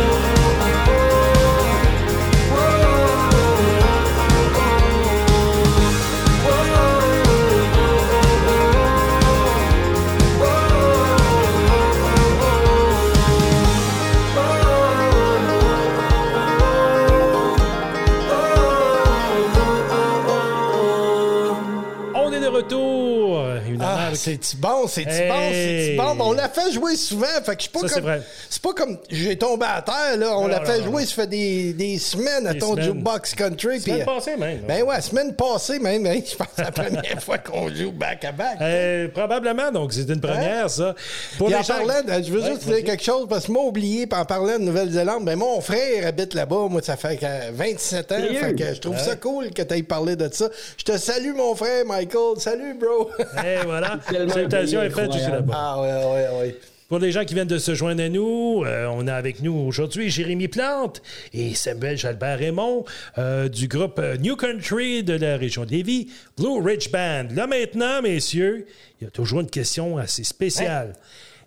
c'est-tu 24.24 24.56
bon, 24.58 24.88
c'est-tu 24.88 25.10
Hey. 25.10 25.28
bon, 25.30 25.50
c'est-tu 25.52 25.98
bon? 26.18 26.26
On 26.26 26.32
l'a 26.34 26.50
fait 26.50 26.72
jouer 26.72 26.96
souvent, 26.96 27.26
fait 27.44 27.56
que 27.56 27.64
je 27.64 27.70
suis 27.70 27.70
pas 27.70 27.88
Ça, 27.88 27.96
comme... 27.96 28.04
vrai. 28.04 28.22
C'est 28.50 28.62
pas 28.62 28.74
comme 28.74 28.98
j'ai 29.10 29.38
tombé 29.38 29.66
à 29.68 29.82
terre, 29.82 30.18
là. 30.18 30.38
On 30.38 30.48
l'a 30.48 30.64
fait 30.64 30.80
non. 30.80 30.86
jouer, 30.86 31.06
ça 31.06 31.16
fait 31.16 31.28
des, 31.28 31.74
des 31.74 31.98
semaines 32.00 32.48
à 32.48 32.54
Des 32.54 32.60
ton 32.60 32.72
semaines. 32.76 32.86
jukebox 32.86 33.36
country. 33.36 33.82
Semaine 33.82 34.02
euh, 34.02 34.06
passée 34.06 34.38
même. 34.38 34.62
Ben 34.68 34.84
ouais, 34.84 35.02
semaine 35.02 35.36
passée 35.36 35.80
même. 35.80 36.06
hein, 36.06 36.20
je 36.30 36.36
pense 36.36 36.48
que 36.48 36.54
c'est 36.58 36.64
la 36.64 36.72
première 36.72 37.22
fois 37.24 37.38
qu'on 37.38 37.68
joue 37.74 37.92
back-à-back. 37.92 38.58
Euh, 38.62 39.08
probablement, 39.10 39.72
donc 39.72 39.94
c'est 39.94 40.08
une 40.10 40.22
première, 40.22 40.70
ça. 40.70 40.96
Pour 41.38 41.50
les 41.50 41.56
en 41.56 41.62
gens- 41.64 41.74
parlant, 41.86 42.02
de- 42.04 42.24
je 42.24 42.32
veux 42.32 42.42
Ouais, 42.42 42.50
juste 42.52 42.66
dire 42.66 42.84
quelque 42.84 43.04
chose, 43.04 43.28
parce 43.30 43.48
que 43.48 43.52
moi, 43.52 43.64
oublié, 43.66 44.08
puis 44.08 44.20
en 44.20 44.26
parlant 44.26 44.58
de 44.58 44.64
Nouvelle-Zélande, 44.64 45.26
ben 45.26 45.36
mon 45.38 45.60
frère 45.62 46.08
habite 46.08 46.34
là-bas, 46.34 46.68
moi, 46.70 46.82
ça 46.82 46.96
fait 46.98 47.18
que 47.18 47.26
27 47.52 48.12
ans, 48.12 48.16
Sérieux? 48.16 48.40
fait 48.40 48.54
que 48.56 48.74
je 48.76 48.80
trouve 48.80 48.98
ça 48.98 49.16
cool 49.16 49.52
que 49.52 49.62
tu 49.62 49.74
aies 49.76 49.84
parlé 49.84 50.16
de 50.16 50.30
ça. 50.32 50.48
Je 50.78 50.84
te 50.84 50.98
salue, 50.98 51.34
mon 51.36 51.56
frère, 51.56 51.86
Michael. 51.86 52.38
Salut, 52.38 52.74
bro. 52.76 53.10
Et 53.44 53.64
voilà. 53.66 53.98
Tellement 54.14 54.34
Salutations 54.34 54.80
un 54.80 54.84
est 54.84 54.90
faite 54.90 55.14
là-bas. 55.30 55.54
ah 55.56 55.82
ouais, 55.82 55.88
ouais, 55.90 56.40
ouais. 56.40 56.56
Pour 56.90 57.00
les 57.00 57.12
gens 57.12 57.26
qui 57.26 57.34
viennent 57.34 57.48
de 57.48 57.58
se 57.58 57.74
joindre 57.74 58.04
à 58.04 58.10
nous, 58.10 58.64
euh, 58.66 58.86
on 58.92 59.08
a 59.08 59.14
avec 59.16 59.42
nous 59.42 59.54
aujourd'hui 59.54 60.10
Jérémy 60.12 60.48
Plante 60.48 61.02
et 61.34 61.56
Samuel 61.56 61.98
Jalbert 61.98 62.38
Raymond 62.38 62.86
euh, 63.18 63.50
du 63.50 63.68
groupe 63.68 63.98
euh, 63.98 64.16
New 64.18 64.36
Country 64.36 65.04
de 65.04 65.14
la 65.14 65.38
région 65.38 65.66
de 65.66 65.72
Lévis, 65.72 66.12
Blue 66.38 66.62
Ridge 66.62 66.92
Band. 66.92 67.30
Là 67.34 67.48
maintenant, 67.48 68.02
messieurs, 68.04 68.68
il 69.02 69.06
y 69.06 69.08
a 69.08 69.10
toujours 69.12 69.40
une 69.40 69.50
question 69.50 69.98
assez 69.98 70.24
spéciale. 70.24 70.94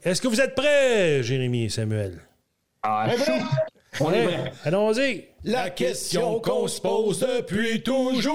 Est-ce 0.04 0.20
que 0.20 0.26
vous 0.26 0.40
êtes 0.40 0.56
prêts, 0.56 1.22
Jérémy 1.22 1.66
et 1.66 1.68
Samuel? 1.68 2.18
Ah, 2.82 3.06
chaud. 3.16 3.32
On 4.00 4.12
est 4.12 4.26
Ouais, 4.26 4.32
prêt. 4.32 4.52
Allons-y. 4.64 5.24
La 5.44 5.70
question 5.70 6.40
qu'on 6.40 6.66
se 6.66 6.80
pose 6.80 7.20
depuis 7.20 7.82
toujours. 7.82 8.34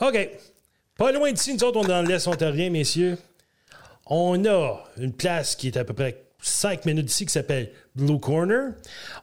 OK. 0.00 0.30
Pas 0.96 1.12
loin 1.12 1.32
d'ici, 1.32 1.54
nous 1.54 1.64
autres, 1.64 1.78
on 1.80 1.84
est 1.84 1.88
dans 1.88 2.02
l'Est 2.02 2.26
ontarien, 2.28 2.70
messieurs. 2.70 3.18
On 4.06 4.44
a 4.44 4.84
une 4.98 5.12
place 5.12 5.56
qui 5.56 5.68
est 5.68 5.76
à 5.76 5.84
peu 5.84 5.92
près 5.94 6.20
5 6.42 6.84
minutes 6.84 7.06
d'ici 7.06 7.24
qui 7.26 7.32
s'appelle 7.32 7.70
Blue 7.96 8.20
Corner. 8.20 8.72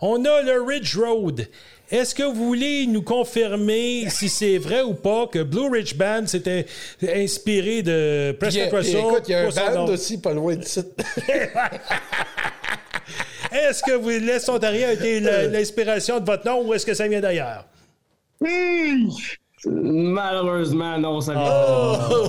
On 0.01 0.25
a 0.25 0.41
le 0.41 0.61
Ridge 0.61 0.97
Road. 0.97 1.47
Est-ce 1.91 2.15
que 2.15 2.23
vous 2.23 2.33
voulez 2.47 2.87
nous 2.87 3.01
confirmer 3.03 4.09
si 4.09 4.27
c'est 4.29 4.57
vrai 4.57 4.81
ou 4.81 4.93
pas 4.93 5.27
que 5.27 5.43
Blue 5.43 5.69
Ridge 5.69 5.95
Band 5.95 6.25
s'était 6.25 6.65
inspiré 7.03 7.83
de 7.83 7.91
euh, 7.91 8.33
Russell? 8.41 8.99
écoute, 8.99 9.23
il 9.27 9.31
y 9.31 9.35
a 9.35 9.41
un 9.41 9.49
band 9.49 9.85
nom? 9.87 9.93
aussi 9.93 10.19
pas 10.19 10.33
loin 10.33 10.55
d'ici. 10.55 10.79
Est-ce 13.51 13.83
que 13.83 13.91
vous, 13.91 14.09
l'Est 14.09 14.47
ontarien 14.49 14.87
a 14.89 14.93
été 14.93 15.19
la- 15.19 15.47
l'inspiration 15.47 16.19
de 16.21 16.25
votre 16.25 16.45
nom 16.45 16.65
ou 16.65 16.73
est-ce 16.73 16.85
que 16.85 16.93
ça 16.93 17.07
vient 17.07 17.19
d'ailleurs? 17.19 17.65
Malheureusement, 19.65 20.97
non, 20.97 21.21
ça 21.21 21.33
vient 21.33 21.41
Oh! 21.43 22.27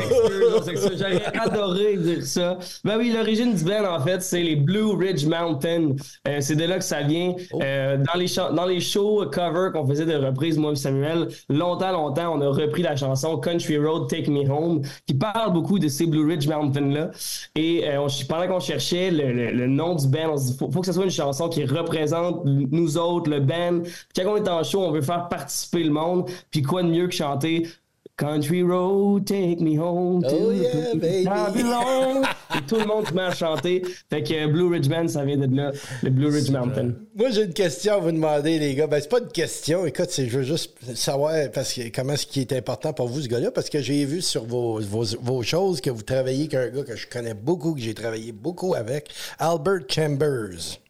J'aurais 0.98 1.22
adoré 1.38 1.96
dire 1.96 2.24
ça. 2.24 2.58
Ben 2.84 2.96
oui, 2.98 3.12
l'origine 3.14 3.54
du 3.54 3.64
band, 3.64 3.84
en 3.88 4.00
fait, 4.00 4.22
c'est 4.22 4.42
les 4.42 4.56
Blue 4.56 4.92
Ridge 4.96 5.24
Mountain. 5.26 5.92
Euh, 6.28 6.38
c'est 6.40 6.56
de 6.56 6.64
là 6.64 6.78
que 6.78 6.84
ça 6.84 7.02
vient. 7.02 7.34
Euh, 7.62 7.96
dans, 7.96 8.18
les 8.18 8.26
dans 8.54 8.64
les 8.66 8.80
shows 8.80 9.24
cover 9.32 9.70
qu'on 9.72 9.86
faisait 9.86 10.04
de 10.06 10.14
reprises, 10.14 10.58
moi 10.58 10.72
et 10.72 10.76
Samuel, 10.76 11.28
longtemps, 11.48 11.92
longtemps, 11.92 12.34
on 12.36 12.40
a 12.40 12.48
repris 12.48 12.82
la 12.82 12.96
chanson 12.96 13.38
Country 13.38 13.78
Road 13.78 14.08
Take 14.08 14.30
Me 14.30 14.48
Home, 14.50 14.82
qui 15.06 15.14
parle 15.14 15.52
beaucoup 15.52 15.78
de 15.78 15.88
ces 15.88 16.06
Blue 16.06 16.26
Ridge 16.26 16.46
Mountain-là. 16.48 17.10
Et 17.56 17.88
euh, 17.88 18.02
on 18.02 18.06
pendant 18.28 18.46
qu'on 18.46 18.60
cherchait 18.60 19.10
le, 19.10 19.32
le- 19.32 19.50
le 19.52 19.66
nom 19.66 19.94
du 19.94 20.06
band, 20.06 20.32
on 20.32 20.36
se 20.36 20.52
dit, 20.52 20.58
faut, 20.58 20.70
faut 20.70 20.80
que 20.80 20.86
ce 20.86 20.92
soit 20.92 21.04
une 21.04 21.10
chanson 21.10 21.48
qui 21.48 21.64
représente 21.64 22.42
nous 22.44 22.98
autres, 22.98 23.30
le 23.30 23.40
band. 23.40 23.80
Puis 23.82 24.24
quand 24.24 24.32
on 24.32 24.36
est 24.36 24.48
en 24.48 24.62
show, 24.62 24.80
on 24.82 24.90
veut 24.92 25.02
faire 25.02 25.28
participer 25.28 25.82
le 25.82 25.90
monde. 25.90 26.28
Puis 26.50 26.62
quoi 26.62 26.82
de 26.82 26.88
mieux 26.88 27.08
que 27.08 27.14
chanter 27.22 27.68
Country 28.16 28.62
Road, 28.62 29.26
take 29.26 29.60
me 29.60 29.74
home 29.74 30.22
to 30.22 30.28
Oh 30.28 30.50
yeah, 30.50 30.94
baby. 30.94 31.24
Et 32.54 32.60
tout 32.66 32.76
le 32.76 32.84
monde 32.84 33.08
se 33.08 33.14
met 33.14 33.22
à 33.22 33.34
chanter. 33.34 33.82
Fait 34.10 34.22
que 34.22 34.46
Blue 34.46 34.68
Ridge 34.68 34.88
Band, 34.88 35.08
ça 35.08 35.24
vient 35.24 35.38
de 35.38 35.56
là, 35.56 35.72
le 36.02 36.10
Blue 36.10 36.28
Ridge 36.28 36.50
Mountain. 36.50 36.92
Moi, 37.16 37.30
j'ai 37.30 37.44
une 37.44 37.54
question 37.54 37.94
à 37.94 37.98
vous 37.98 38.12
demander, 38.12 38.58
les 38.58 38.74
gars. 38.74 38.86
Ben, 38.86 39.00
c'est 39.00 39.08
pas 39.08 39.20
une 39.20 39.32
question. 39.32 39.86
Écoute, 39.86 40.10
c'est, 40.10 40.28
je 40.28 40.38
veux 40.38 40.44
juste 40.44 40.72
savoir 40.94 41.32
parce 41.54 41.72
que, 41.72 41.88
comment 41.88 42.14
ce 42.14 42.26
qui 42.26 42.40
est 42.40 42.52
important 42.52 42.92
pour 42.92 43.08
vous, 43.08 43.22
ce 43.22 43.28
gars-là, 43.28 43.50
parce 43.50 43.70
que 43.70 43.80
j'ai 43.80 44.04
vu 44.04 44.20
sur 44.20 44.44
vos, 44.44 44.80
vos, 44.80 45.04
vos 45.20 45.42
choses 45.42 45.80
que 45.80 45.90
vous 45.90 46.02
travaillez 46.02 46.42
avec 46.52 46.54
un 46.54 46.68
gars 46.68 46.84
que 46.84 46.96
je 46.96 47.06
connais 47.06 47.34
beaucoup, 47.34 47.74
que 47.74 47.80
j'ai 47.80 47.94
travaillé 47.94 48.32
beaucoup 48.32 48.74
avec, 48.74 49.08
Albert 49.38 49.84
Chambers. 49.88 50.81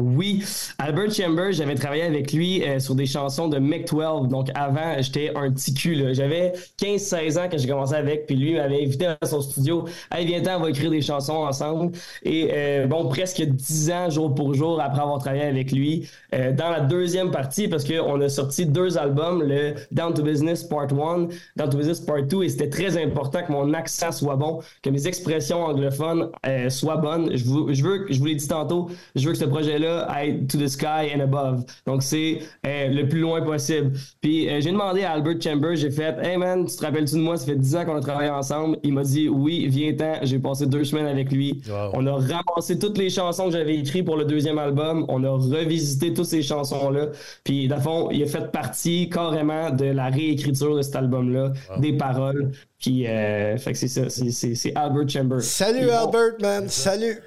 Oui, 0.00 0.44
Albert 0.78 1.12
Chambers, 1.12 1.50
j'avais 1.54 1.74
travaillé 1.74 2.04
avec 2.04 2.32
lui 2.32 2.62
euh, 2.62 2.78
sur 2.78 2.94
des 2.94 3.04
chansons 3.04 3.48
de 3.48 3.58
Mick 3.58 3.88
12. 3.88 4.28
Donc 4.28 4.48
avant, 4.54 4.94
j'étais 5.00 5.32
un 5.34 5.50
petit 5.50 5.74
cul. 5.74 6.14
J'avais 6.14 6.52
15-16 6.80 7.38
ans 7.40 7.48
quand 7.50 7.58
j'ai 7.58 7.66
commencé 7.66 7.94
avec, 7.94 8.26
puis 8.26 8.36
lui 8.36 8.54
m'avait 8.54 8.84
invité 8.84 9.06
à 9.20 9.26
son 9.26 9.40
studio. 9.40 9.86
Hey, 10.12 10.24
viens 10.24 10.40
on 10.56 10.60
va 10.60 10.70
écrire 10.70 10.92
des 10.92 11.02
chansons 11.02 11.38
ensemble. 11.38 11.96
Et 12.22 12.48
euh, 12.52 12.86
bon, 12.86 13.08
presque 13.08 13.42
10 13.42 13.90
ans, 13.90 14.08
jour 14.08 14.32
pour 14.32 14.54
jour, 14.54 14.80
après 14.80 15.00
avoir 15.00 15.18
travaillé 15.18 15.42
avec 15.42 15.72
lui, 15.72 16.08
euh, 16.32 16.52
dans 16.52 16.70
la 16.70 16.78
deuxième 16.78 17.32
partie, 17.32 17.66
parce 17.66 17.84
qu'on 17.84 18.20
a 18.20 18.28
sorti 18.28 18.66
deux 18.66 18.98
albums, 18.98 19.42
le 19.42 19.74
Down 19.90 20.14
to 20.14 20.22
Business 20.22 20.62
Part 20.62 20.92
1, 20.92 21.26
Down 21.56 21.70
to 21.70 21.76
Business 21.76 21.98
Part 21.98 22.22
2, 22.22 22.44
et 22.44 22.48
c'était 22.48 22.70
très 22.70 23.02
important 23.02 23.42
que 23.42 23.50
mon 23.50 23.74
accent 23.74 24.12
soit 24.12 24.36
bon, 24.36 24.60
que 24.80 24.90
mes 24.90 25.08
expressions 25.08 25.64
anglophones 25.64 26.30
euh, 26.46 26.70
soient 26.70 26.98
bonnes. 26.98 27.36
Je, 27.36 27.44
vous, 27.44 27.74
je 27.74 27.82
veux, 27.82 28.06
je 28.08 28.18
vous 28.20 28.26
l'ai 28.26 28.36
dit 28.36 28.46
tantôt, 28.46 28.90
je 29.16 29.26
veux 29.26 29.32
que 29.32 29.38
ce 29.38 29.44
projet-là 29.44 29.87
aille 29.88 30.46
to 30.46 30.58
the 30.58 30.68
sky 30.68 31.12
and 31.14 31.20
above. 31.20 31.64
Donc, 31.86 32.02
c'est 32.02 32.40
euh, 32.66 32.88
le 32.88 33.08
plus 33.08 33.20
loin 33.20 33.42
possible. 33.42 33.92
Puis, 34.20 34.48
euh, 34.48 34.60
j'ai 34.60 34.70
demandé 34.70 35.04
à 35.04 35.12
Albert 35.12 35.40
Chambers, 35.42 35.76
j'ai 35.76 35.90
fait 35.90 36.16
Hey 36.22 36.36
man, 36.36 36.66
tu 36.66 36.76
te 36.76 36.84
rappelles-tu 36.84 37.14
de 37.14 37.20
moi? 37.20 37.36
Ça 37.36 37.46
fait 37.46 37.56
10 37.56 37.76
ans 37.76 37.84
qu'on 37.84 37.96
a 37.96 38.00
travaillé 38.00 38.30
ensemble. 38.30 38.78
Il 38.82 38.92
m'a 38.92 39.02
dit 39.02 39.28
Oui, 39.28 39.66
viens-t'en. 39.68 40.20
J'ai 40.22 40.38
passé 40.38 40.66
deux 40.66 40.84
semaines 40.84 41.06
avec 41.06 41.32
lui. 41.32 41.62
Wow. 41.68 41.90
On 41.94 42.06
a 42.06 42.14
ramassé 42.14 42.78
toutes 42.78 42.98
les 42.98 43.10
chansons 43.10 43.46
que 43.46 43.52
j'avais 43.52 43.76
écrites 43.76 44.04
pour 44.04 44.16
le 44.16 44.24
deuxième 44.24 44.58
album. 44.58 45.04
On 45.08 45.24
a 45.24 45.30
revisité 45.30 46.12
toutes 46.12 46.26
ces 46.26 46.42
chansons-là. 46.42 47.06
Puis, 47.44 47.68
fond, 47.80 48.08
il 48.10 48.22
a 48.22 48.26
fait 48.26 48.50
partie 48.50 49.08
carrément 49.08 49.70
de 49.70 49.86
la 49.86 50.08
réécriture 50.08 50.76
de 50.76 50.82
cet 50.82 50.96
album-là, 50.96 51.52
des 51.78 51.92
paroles. 51.92 52.52
Puis, 52.80 53.08
euh, 53.08 53.56
fait 53.58 53.72
que 53.72 53.78
c'est 53.78 53.88
ça, 53.88 54.08
c'est- 54.08 54.30
c'est 54.30 54.54
c'est 54.54 54.72
Albert 54.76 55.08
Chambers. 55.08 55.42
Salut, 55.42 55.90
Albert, 55.90 56.34
man. 56.40 56.68
Salut. 56.68 57.20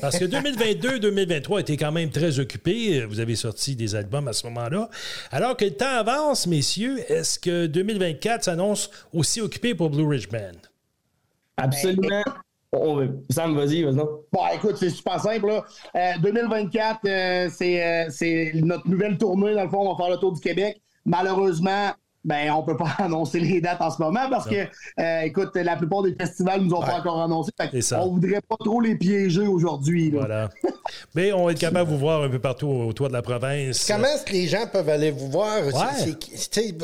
Parce 0.00 0.18
que 0.18 0.24
2022-2023 0.24 1.60
était 1.60 1.76
quand 1.76 1.92
même 1.92 2.08
très 2.08 2.40
occupé. 2.40 3.04
Vous 3.04 3.20
avez 3.20 3.36
sorti 3.36 3.76
des 3.76 3.94
albums 3.94 4.26
à 4.26 4.32
ce 4.32 4.46
moment-là. 4.46 4.88
Alors 5.30 5.54
que 5.54 5.66
le 5.66 5.72
temps 5.72 5.84
avance, 5.98 6.46
messieurs, 6.46 6.98
est-ce 7.12 7.38
que 7.38 7.66
2024 7.66 8.44
s'annonce 8.44 8.90
aussi 9.12 9.42
occupé 9.42 9.74
pour 9.74 9.90
Blue 9.90 10.06
Ridge 10.08 10.28
Band? 10.30 10.56
Absolument. 11.58 12.22
On- 12.72 13.06
Sam, 13.30 13.54
vas-y, 13.54 13.82
vas-y. 13.82 13.94
Bon, 13.96 14.22
écoute, 14.54 14.76
c'est 14.78 14.90
super 14.90 15.20
simple. 15.20 15.46
Là. 15.46 15.64
Euh, 15.94 16.12
2024, 16.22 17.00
euh, 17.06 17.48
c'est 17.54 17.84
euh, 17.84 18.06
c'est 18.10 18.52
notre 18.54 18.88
nouvelle 18.88 19.18
tournée. 19.18 19.54
Dans 19.54 19.64
le 19.64 19.68
fond, 19.70 19.88
on 19.88 19.94
va 19.94 20.04
faire 20.04 20.14
le 20.14 20.18
tour 20.20 20.32
du 20.32 20.40
Québec. 20.40 20.80
Malheureusement, 21.04 21.90
ben, 22.26 22.50
on 22.50 22.62
peut 22.64 22.76
pas 22.76 22.90
annoncer 22.98 23.38
les 23.38 23.60
dates 23.60 23.80
en 23.80 23.90
ce 23.90 24.02
moment 24.02 24.28
parce 24.28 24.48
que, 24.48 24.66
euh, 25.00 25.20
écoute, 25.20 25.54
la 25.54 25.76
plupart 25.76 26.02
des 26.02 26.14
festivals 26.14 26.60
nous 26.60 26.74
ont 26.74 26.82
pas 26.82 26.98
encore 26.98 27.22
annoncé. 27.22 27.52
Ça. 27.80 28.02
on 28.02 28.14
voudrait 28.14 28.40
pas 28.46 28.56
trop 28.58 28.80
les 28.80 28.96
piéger 28.96 29.46
aujourd'hui. 29.46 30.10
là. 30.10 30.18
Voilà. 30.18 30.50
Mais 31.14 31.32
on 31.32 31.46
va 31.46 31.52
être 31.52 31.58
capable 31.58 31.88
de 31.88 31.94
vous 31.94 32.00
voir 32.00 32.24
un 32.24 32.28
peu 32.28 32.40
partout 32.40 32.66
autour 32.66 33.08
de 33.08 33.12
la 33.12 33.22
province. 33.22 33.86
Comment 33.86 34.08
est-ce 34.08 34.24
que 34.24 34.32
les 34.32 34.48
gens 34.48 34.66
peuvent 34.70 34.88
aller 34.88 35.12
vous 35.12 35.30
voir? 35.30 35.64
Ouais. 35.64 35.72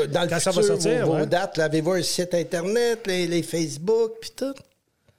Dans 0.07 0.22
le 0.22 0.28
Quand 0.28 0.38
ça 0.38 0.52
futur, 0.52 0.62
va 0.62 0.62
sortir, 0.62 1.07
vos, 1.07 1.26
dates, 1.26 1.59
avez-vous 1.59 1.92
un 1.92 2.02
site 2.02 2.35
Internet, 2.35 3.00
les, 3.07 3.26
les 3.26 3.42
Facebook, 3.42 4.12
puis 4.20 4.31
tout? 4.37 4.55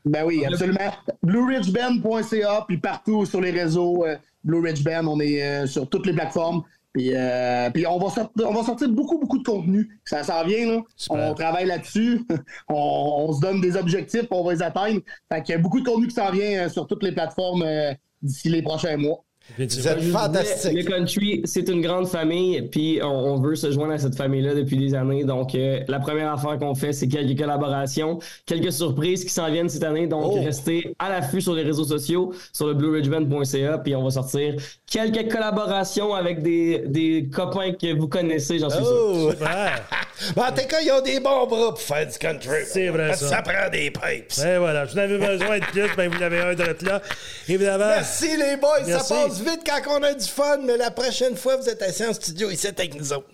Ben 0.06 0.24
oui, 0.26 0.46
absolument. 0.46 0.92
BlueRidgeBand.ca, 1.22 2.66
puis 2.68 2.78
partout 2.78 3.26
sur 3.26 3.42
les 3.42 3.52
réseaux 3.52 4.06
euh, 4.06 4.16
Blue 4.44 4.60
Ridge 4.60 4.84
Band, 4.84 5.08
on 5.08 5.20
est 5.20 5.42
euh, 5.42 5.68
sur 5.68 5.88
toutes 5.88 6.06
les 6.06 6.14
plateformes. 6.14 6.64
Puis, 6.94 7.10
euh, 7.16 7.72
puis 7.72 7.88
on, 7.88 7.98
va 7.98 8.10
sortir, 8.12 8.48
on 8.48 8.54
va 8.54 8.64
sortir 8.64 8.88
beaucoup, 8.90 9.18
beaucoup 9.18 9.40
de 9.40 9.44
contenu. 9.44 10.00
Ça 10.06 10.24
s'en 10.24 10.46
vient, 10.46 10.68
là. 10.68 10.82
Super. 10.96 11.32
On 11.32 11.34
travaille 11.34 11.66
là-dessus. 11.66 12.22
on, 12.70 13.26
on 13.28 13.34
se 13.34 13.42
donne 13.42 13.62
des 13.62 13.76
objectifs, 13.76 14.28
on 14.30 14.44
va 14.44 14.54
les 14.54 14.62
atteindre. 14.62 15.02
Fait 15.32 15.42
qu'il 15.42 15.56
y 15.56 15.58
a 15.58 15.62
beaucoup 15.62 15.80
de 15.80 15.86
contenu 15.86 16.08
qui 16.08 16.14
s'en 16.14 16.32
vient 16.32 16.66
euh, 16.66 16.70
sur 16.70 16.86
toutes 16.86 17.02
les 17.02 17.12
plateformes 17.12 17.64
euh, 17.64 17.94
d'ici 18.22 18.48
les 18.50 18.62
prochains 18.62 18.98
mois. 18.98 19.24
Vous 19.58 19.88
êtes 19.88 20.04
fantastique. 20.04 20.74
Le 20.74 20.84
country, 20.84 21.42
c'est 21.46 21.68
une 21.70 21.82
grande 21.82 22.08
famille, 22.08 22.62
puis 22.64 23.00
on, 23.04 23.08
on 23.08 23.42
veut 23.42 23.56
se 23.56 23.72
joindre 23.72 23.94
à 23.94 23.98
cette 23.98 24.16
famille-là 24.16 24.56
depuis 24.56 24.78
des 24.78 24.96
années. 24.96 25.24
Donc, 25.26 25.54
euh, 25.54 25.82
la 25.88 26.00
première 26.00 26.32
affaire 26.32 26.58
qu'on 26.58 26.76
fait, 26.76 26.94
c'est 26.94 27.08
quelques 27.08 27.38
collaborations, 27.38 28.20
quelques 28.46 28.72
surprises 28.72 29.24
qui 29.24 29.30
s'en 29.32 29.52
viennent 29.52 29.70
cette 29.70 29.84
année. 29.84 30.08
Donc, 30.08 30.24
Oh. 30.26 30.42
restez 30.44 30.96
à 31.00 31.10
l'affût 31.10 31.42
sur 31.42 31.54
les 31.54 31.64
réseaux 31.64 31.84
sociaux, 31.84 32.34
sur 32.54 32.68
le 32.68 32.74
blueridgeband.ca, 32.74 33.78
puis 33.80 33.96
on 33.96 34.04
va 34.04 34.10
sortir 34.12 34.56
quelques 34.90 35.30
collaborations 35.32 36.14
avec 36.16 36.42
des, 36.42 36.84
des 36.88 37.30
copains 37.32 37.74
que 37.74 37.94
vous 37.98 38.08
connaissez, 38.08 38.60
j'en 38.60 38.70
suis 38.70 38.84
sûr. 38.84 39.10
Oh! 39.16 39.32
Super. 39.32 39.84
Ben, 40.36 40.44
en 40.44 40.52
tout 40.52 40.68
cas, 40.70 40.78
ils 40.82 40.92
ont 40.92 41.02
des 41.02 41.20
bons 41.20 41.48
bras 41.48 41.70
pour 41.70 41.82
faire 41.82 42.08
du 42.08 42.18
country. 42.18 42.60
C'est 42.68 42.88
vrai, 42.90 43.14
ça. 43.14 43.28
Ça 43.28 43.42
prend 43.42 43.68
des 43.72 43.90
pipes. 43.92 44.32
Et 44.46 44.58
voilà, 44.58 44.86
je 44.86 44.96
n'avais 44.96 45.18
besoin 45.18 45.58
de 45.60 45.66
plus, 45.66 45.88
ben 45.98 46.10
vous 46.10 46.22
avez 46.22 46.40
un 46.40 46.54
de 46.54 46.86
là. 46.86 47.02
Évidemment. 47.50 47.86
Merci 47.88 48.38
les 48.38 48.56
boys, 48.56 48.70
Merci. 48.86 49.08
ça 49.08 49.16
passe 49.28 49.33
vite 49.42 49.62
quand 49.66 50.00
on 50.00 50.04
a 50.04 50.14
du 50.14 50.28
fun, 50.28 50.58
mais 50.64 50.78
la 50.78 50.92
prochaine 50.92 51.36
fois, 51.36 51.58
vous 51.58 51.70
êtes 51.70 51.82
assis 51.82 52.06
en 52.06 52.14
studio 52.14 52.50
ici 52.50 52.68
avec 52.68 52.96
nous 52.96 53.14
autres. 53.14 53.30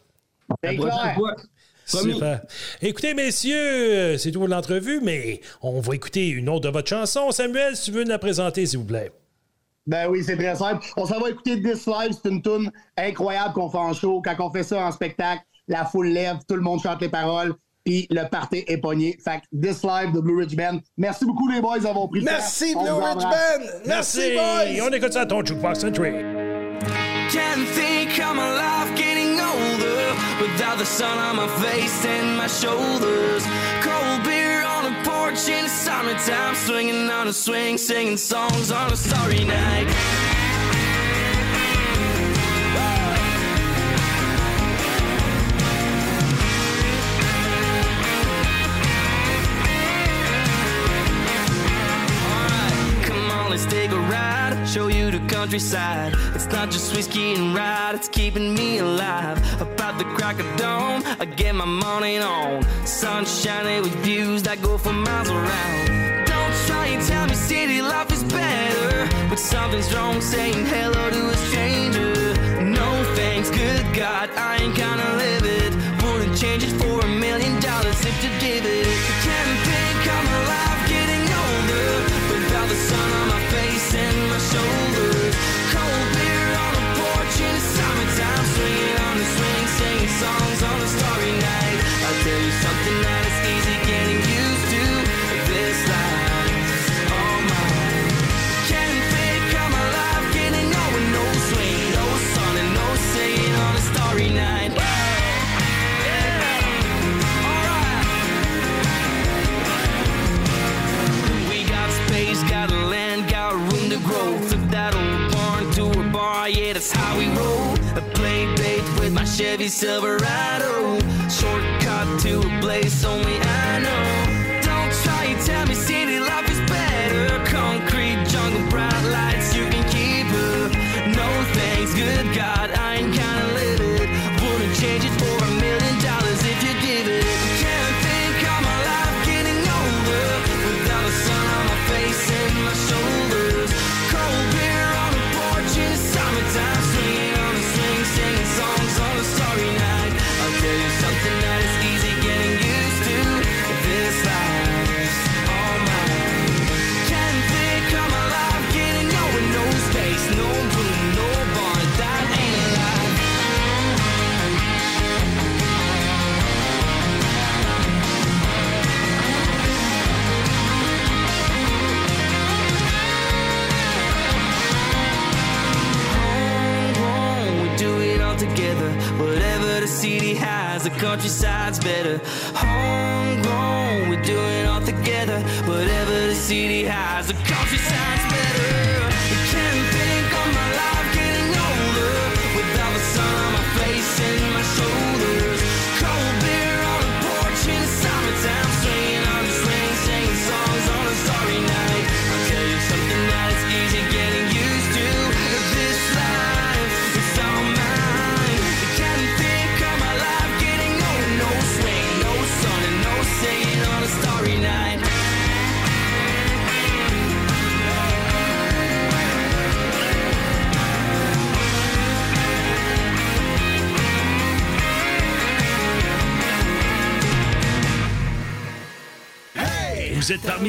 C'est 0.63 0.75
clair. 0.75 1.17
Super. 1.85 2.41
Écoutez, 2.81 3.13
messieurs, 3.15 4.17
c'est 4.17 4.31
tout 4.31 4.39
pour 4.39 4.47
l'entrevue, 4.47 4.99
mais 5.01 5.41
on 5.61 5.79
va 5.79 5.95
écouter 5.95 6.27
une 6.27 6.47
autre 6.47 6.61
de 6.61 6.69
votre 6.69 6.87
chanson. 6.87 7.31
Samuel, 7.31 7.75
si 7.75 7.85
tu 7.85 7.91
veux 7.91 8.03
nous 8.03 8.09
la 8.09 8.19
présenter, 8.19 8.65
s'il 8.65 8.79
vous 8.79 8.85
plaît. 8.85 9.11
Ben 9.87 10.07
oui, 10.07 10.23
c'est 10.23 10.37
très 10.37 10.55
simple. 10.55 10.85
On 10.97 11.07
s'en 11.07 11.19
va 11.19 11.31
écouter 11.31 11.61
This 11.63 11.87
Live, 11.87 12.11
c'est 12.11 12.29
une 12.29 12.43
tune 12.43 12.71
incroyable 12.95 13.55
qu'on 13.55 13.71
fait 13.71 13.77
en 13.79 13.93
show. 13.93 14.21
Quand 14.23 14.35
on 14.39 14.51
fait 14.51 14.61
ça 14.61 14.85
en 14.85 14.91
spectacle, 14.91 15.41
la 15.67 15.83
foule 15.83 16.09
lève, 16.09 16.37
tout 16.47 16.55
le 16.55 16.61
monde 16.61 16.79
chante 16.79 17.01
les 17.01 17.09
paroles, 17.09 17.55
puis 17.89 18.07
le 18.11 18.29
party 18.29 18.63
est 18.67 18.77
pogné. 18.77 19.17
Fait 19.23 19.41
que 19.41 19.59
This 19.59 19.83
Live 19.83 20.13
de 20.13 20.19
Blue 20.19 20.37
Ridge 20.37 20.55
Band. 20.55 20.79
Merci 20.95 21.25
beaucoup 21.25 21.47
les 21.47 21.59
boys 21.59 21.79
d'avoir 21.79 22.07
pris 22.07 22.19
le 22.19 22.27
temps. 22.27 22.33
Merci, 22.33 22.75
Blue 22.75 22.91
Ridge. 22.91 23.23
Band! 23.23 23.65
Merci, 23.87 24.33
boys! 24.35 24.87
On 24.87 24.93
écoute 24.93 25.13
ça 25.13 25.21
à 25.21 25.25
ton 25.25 25.43
Jukebox 25.43 25.81
Country. 25.81 26.11
Can't 27.31 27.67
think 27.73 28.17
my 28.35 28.51
life 28.53 28.95
getting 28.95 29.39
older 29.39 30.13
without 30.39 30.77
the 30.77 30.85
sun 30.85 31.17
on 31.17 31.35
my 31.35 31.47
face 31.63 32.05
and 32.05 32.37
my 32.37 32.47
shoulders. 32.47 33.43
Cold 33.81 34.23
beer 34.23 34.63
on 34.65 34.85
a 34.85 35.03
porch 35.03 35.49
in 35.49 35.63
the 35.63 35.69
summertime, 35.69 36.55
swinging 36.55 37.09
on 37.09 37.27
a 37.27 37.33
swing, 37.33 37.77
singing 37.77 38.17
songs 38.17 38.71
on 38.71 38.91
a 38.91 38.95
starry 38.95 39.43
night. 39.45 40.28
Countryside. 55.39 56.13
It's 56.35 56.47
not 56.47 56.69
just 56.69 56.93
whiskey 56.93 57.33
and 57.33 57.55
ride, 57.55 57.95
it's 57.95 58.09
keeping 58.09 58.53
me 58.53 58.79
alive. 58.79 59.37
About 59.61 59.97
the 59.97 60.03
crack 60.15 60.37
of 60.37 60.47
dawn, 60.57 61.01
I 61.17 61.23
get 61.23 61.55
my 61.55 61.63
morning 61.63 62.21
on. 62.21 62.61
Sun 62.85 63.23
shining 63.25 63.81
with 63.83 63.95
views 64.07 64.43
that 64.43 64.61
go 64.61 64.77
for 64.77 64.91
miles 64.91 65.29
around. 65.29 65.85
Don't 66.33 66.55
try 66.67 66.87
and 66.87 67.01
tell 67.07 67.25
me 67.25 67.35
city 67.35 67.81
life 67.81 68.11
is 68.11 68.23
better. 68.25 69.07
But 69.29 69.39
something's 69.39 69.89
wrong 69.95 70.19
saying 70.19 70.65
hello 70.65 71.09
to 71.09 71.21
a 71.29 71.37
stranger. 71.47 72.11
No 72.61 72.89
thanks, 73.15 73.49
good 73.49 73.85
God, 73.95 74.29
I 74.35 74.57
ain't 74.61 74.75
gonna 74.75 75.09
live 75.23 75.45
it. 75.45 75.71
Wouldn't 76.03 76.37
change 76.37 76.63
it 76.63 76.78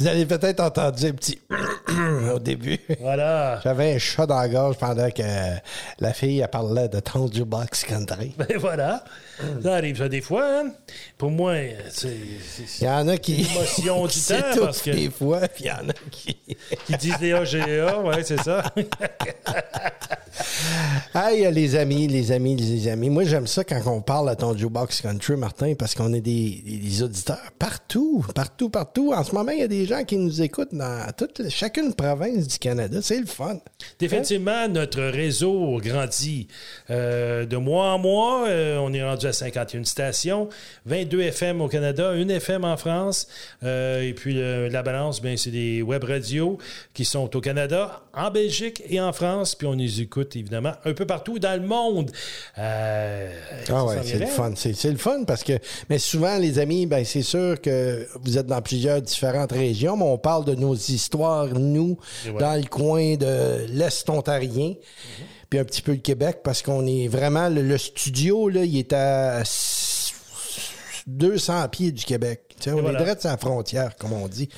Vous 0.00 0.06
avez 0.06 0.24
peut-être 0.24 0.60
entendu 0.60 1.06
un 1.08 1.12
petit 1.12 1.38
au 2.34 2.38
début. 2.38 2.78
Voilà. 3.00 3.60
J'avais 3.62 3.94
un 3.94 3.98
chat 3.98 4.24
dans 4.24 4.38
la 4.40 4.48
gorge 4.48 4.78
pendant 4.78 5.10
que 5.10 5.22
la 5.98 6.12
fille 6.14 6.40
elle 6.40 6.48
parlait 6.48 6.88
de 6.88 7.00
ton 7.00 7.30
jukebox 7.30 7.84
country. 7.84 8.34
Ben 8.38 8.56
voilà. 8.58 9.04
Ça 9.62 9.74
arrive 9.74 9.98
ça 9.98 10.08
des 10.08 10.22
fois. 10.22 10.44
hein. 10.62 10.70
Pour 11.18 11.30
moi, 11.30 11.54
c'est 11.90 12.16
Il 12.80 12.86
y 12.86 12.88
en 12.88 13.08
a 13.08 13.18
qui. 13.18 13.36
l'émotion 13.36 14.06
du 14.06 14.20
temps 14.28 14.60
parce 14.62 14.80
que 14.82 14.90
des 14.90 15.10
fois, 15.10 15.40
puis 15.48 15.64
il 15.64 15.66
y 15.66 15.70
en 15.70 15.88
a 15.88 15.92
qui. 16.10 16.36
qui 16.86 16.96
disent 16.96 17.18
des 17.18 17.32
AGA, 17.34 18.00
ouais, 18.00 18.22
c'est 18.24 18.40
ça. 18.40 18.64
Hey, 21.14 21.50
les 21.52 21.76
amis, 21.76 22.06
les 22.06 22.32
amis, 22.32 22.56
les 22.56 22.88
amis. 22.88 23.10
Moi, 23.10 23.24
j'aime 23.24 23.46
ça 23.46 23.64
quand 23.64 23.80
on 23.86 24.00
parle 24.00 24.28
à 24.30 24.36
ton 24.36 24.56
jukebox 24.56 25.02
country, 25.02 25.36
Martin, 25.36 25.74
parce 25.78 25.94
qu'on 25.94 26.12
est 26.14 26.20
des, 26.20 26.62
des 26.64 27.02
auditeurs 27.02 27.38
partout, 27.58 28.24
partout, 28.34 28.70
partout. 28.70 29.12
En 29.14 29.24
ce 29.24 29.34
moment, 29.34 29.52
il 29.52 29.58
y 29.60 29.62
a 29.62 29.68
des 29.68 29.86
gens 29.90 30.04
qui 30.04 30.16
nous 30.16 30.42
écoutent 30.42 30.74
dans 30.74 31.06
toute, 31.16 31.48
chacune 31.48 31.94
province 31.94 32.46
du 32.46 32.58
Canada. 32.58 33.00
C'est 33.02 33.20
le 33.20 33.26
fun. 33.26 33.58
Définitivement, 33.98 34.68
notre 34.68 35.02
réseau 35.02 35.78
grandit. 35.78 36.48
Euh, 36.90 37.46
de 37.46 37.56
mois 37.56 37.92
en 37.92 37.98
mois, 37.98 38.48
euh, 38.48 38.78
on 38.78 38.92
est 38.92 39.02
rendu 39.02 39.26
à 39.26 39.32
51 39.32 39.84
stations, 39.84 40.48
22 40.86 41.20
FM 41.22 41.60
au 41.60 41.68
Canada, 41.68 42.14
une 42.14 42.30
FM 42.30 42.64
en 42.64 42.76
France. 42.76 43.26
Euh, 43.62 44.02
et 44.02 44.14
puis 44.14 44.34
la 44.34 44.82
balance, 44.82 45.20
ben, 45.20 45.36
c'est 45.36 45.50
des 45.50 45.82
web 45.82 46.04
radios 46.04 46.58
qui 46.94 47.04
sont 47.04 47.36
au 47.36 47.40
Canada, 47.40 48.02
en 48.14 48.30
Belgique 48.30 48.82
et 48.88 49.00
en 49.00 49.12
France. 49.12 49.54
Puis 49.54 49.66
on 49.66 49.72
les 49.72 50.00
écoute 50.00 50.36
évidemment 50.36 50.72
un 50.84 50.92
peu 50.92 51.06
partout 51.06 51.38
dans 51.38 51.60
le 51.60 51.66
monde. 51.66 52.10
Ah 52.56 53.84
ouais, 53.84 53.98
c'est 54.04 54.18
le 54.18 54.26
fun. 54.26 54.52
C'est 54.56 54.74
c'est 54.74 54.90
le 54.90 54.98
fun 54.98 55.24
parce 55.24 55.44
que, 55.44 55.54
mais 55.88 55.98
souvent, 55.98 56.38
les 56.38 56.58
amis, 56.58 56.86
ben 56.86 57.04
c'est 57.04 57.22
sûr 57.22 57.60
que 57.60 58.06
vous 58.22 58.38
êtes 58.38 58.46
dans 58.46 58.62
plusieurs 58.62 59.02
différentes 59.02 59.52
régions, 59.52 59.79
mais 59.96 60.04
on 60.04 60.18
parle 60.18 60.44
de 60.44 60.54
nos 60.54 60.74
histoires, 60.74 61.46
nous, 61.48 61.98
ouais. 62.26 62.32
dans 62.40 62.54
le 62.60 62.66
coin 62.68 63.16
de 63.16 63.66
l'Est 63.68 64.08
ontarien, 64.10 64.74
puis 65.48 65.58
un 65.58 65.64
petit 65.64 65.82
peu 65.82 65.92
le 65.92 65.98
Québec, 65.98 66.38
parce 66.44 66.62
qu'on 66.62 66.86
est 66.86 67.08
vraiment, 67.08 67.48
le, 67.48 67.62
le 67.62 67.78
studio, 67.78 68.48
là, 68.48 68.64
il 68.64 68.76
est 68.78 68.92
à 68.92 69.40
s- 69.40 70.12
200 71.06 71.68
pieds 71.68 71.92
du 71.92 72.04
Québec. 72.04 72.40
On 72.66 72.72
voilà. 72.82 72.98
est 73.00 73.02
direct 73.02 73.20
sur 73.22 73.30
la 73.30 73.36
frontière, 73.38 73.96
comme 73.96 74.12
on 74.12 74.28
dit, 74.28 74.48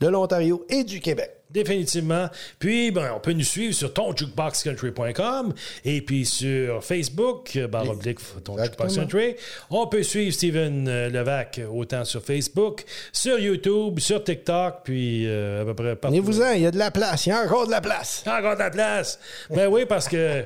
de 0.00 0.06
l'Ontario 0.08 0.64
et 0.68 0.84
du 0.84 1.00
Québec. 1.00 1.30
Définitivement. 1.52 2.28
Puis, 2.58 2.90
ben, 2.90 3.12
on 3.16 3.20
peut 3.20 3.32
nous 3.32 3.44
suivre 3.44 3.74
sur 3.74 3.92
tonjukeboxcountry.com 3.92 5.52
et 5.84 6.00
puis 6.02 6.24
sur 6.24 6.84
Facebook, 6.84 7.56
euh, 7.56 7.66
barre 7.66 7.88
oblique, 7.88 8.18
ton 8.44 8.56
Jukebox 8.56 8.94
Country. 8.94 9.36
On 9.70 9.86
peut 9.86 10.02
suivre 10.02 10.32
Steven 10.32 10.86
euh, 10.88 11.08
Levac 11.08 11.60
autant 11.72 12.04
sur 12.04 12.22
Facebook, 12.22 12.84
sur 13.12 13.38
YouTube, 13.38 13.98
sur 13.98 14.22
TikTok, 14.22 14.80
puis 14.84 15.26
euh, 15.26 15.62
à 15.62 15.64
peu 15.64 15.74
près 15.74 15.96
partout. 15.96 16.16
Venez-vous-en, 16.16 16.52
il 16.52 16.62
y 16.62 16.66
a 16.66 16.70
de 16.70 16.78
la 16.78 16.90
place, 16.90 17.26
il 17.26 17.30
y 17.30 17.32
a 17.32 17.42
encore 17.42 17.66
de 17.66 17.72
la 17.72 17.80
place. 17.80 18.22
Encore 18.26 18.54
de 18.54 18.60
la 18.60 18.70
place. 18.70 19.18
Ben 19.50 19.66
oui, 19.66 19.86
parce 19.86 20.08
que 20.08 20.44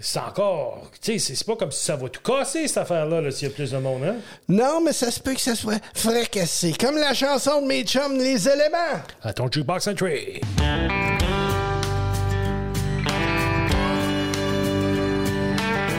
c'est 0.00 0.18
encore. 0.18 0.82
Tu 1.02 1.18
sais, 1.18 1.34
c'est- 1.34 1.44
pas 1.44 1.56
comme 1.56 1.70
si 1.70 1.84
ça 1.84 1.96
va 1.96 2.08
tout 2.08 2.22
casser, 2.22 2.66
cette 2.68 2.78
affaire-là, 2.78 3.20
là, 3.20 3.30
s'il 3.30 3.48
y 3.48 3.50
a 3.50 3.54
plus 3.54 3.70
de 3.70 3.78
monde, 3.78 4.02
hein? 4.04 4.16
Non, 4.48 4.80
mais 4.84 4.92
ça 4.92 5.10
se 5.10 5.20
peut 5.20 5.34
que 5.34 5.40
ça 5.40 5.54
soit 5.54 5.80
fracassé, 5.94 6.72
comme 6.78 6.96
la 6.96 7.12
chanson 7.14 7.62
de 7.62 7.66
mes 7.66 7.82
chums, 7.84 8.16
Les 8.18 8.48
éléments. 8.48 9.00
À 9.22 9.32
ton 9.32 9.50
Jukebox 9.50 9.84
Country. 9.84 10.40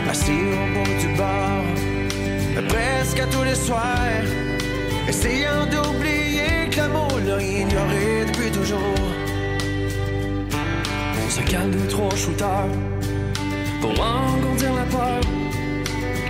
Assis 0.10 0.32
au 0.32 0.74
bord 0.74 0.96
du 1.00 1.08
bar, 1.18 1.64
presque 2.68 3.20
à 3.20 3.26
tous 3.28 3.44
les 3.44 3.56
soirs, 3.56 4.24
essayant 5.08 5.66
d'oublier 5.72 6.70
que 6.70 6.78
l'amour 6.78 7.18
l'a 7.26 7.42
ignoré 7.42 8.26
depuis 8.28 8.52
toujours. 8.52 8.96
On 11.26 11.30
se 11.30 11.42
calme 11.50 11.72
deux, 11.72 11.88
trois 11.88 12.14
shooters 12.16 12.68
pour 13.82 14.00
engourdir 14.00 14.74
la 14.74 14.84
peur. 14.84 15.22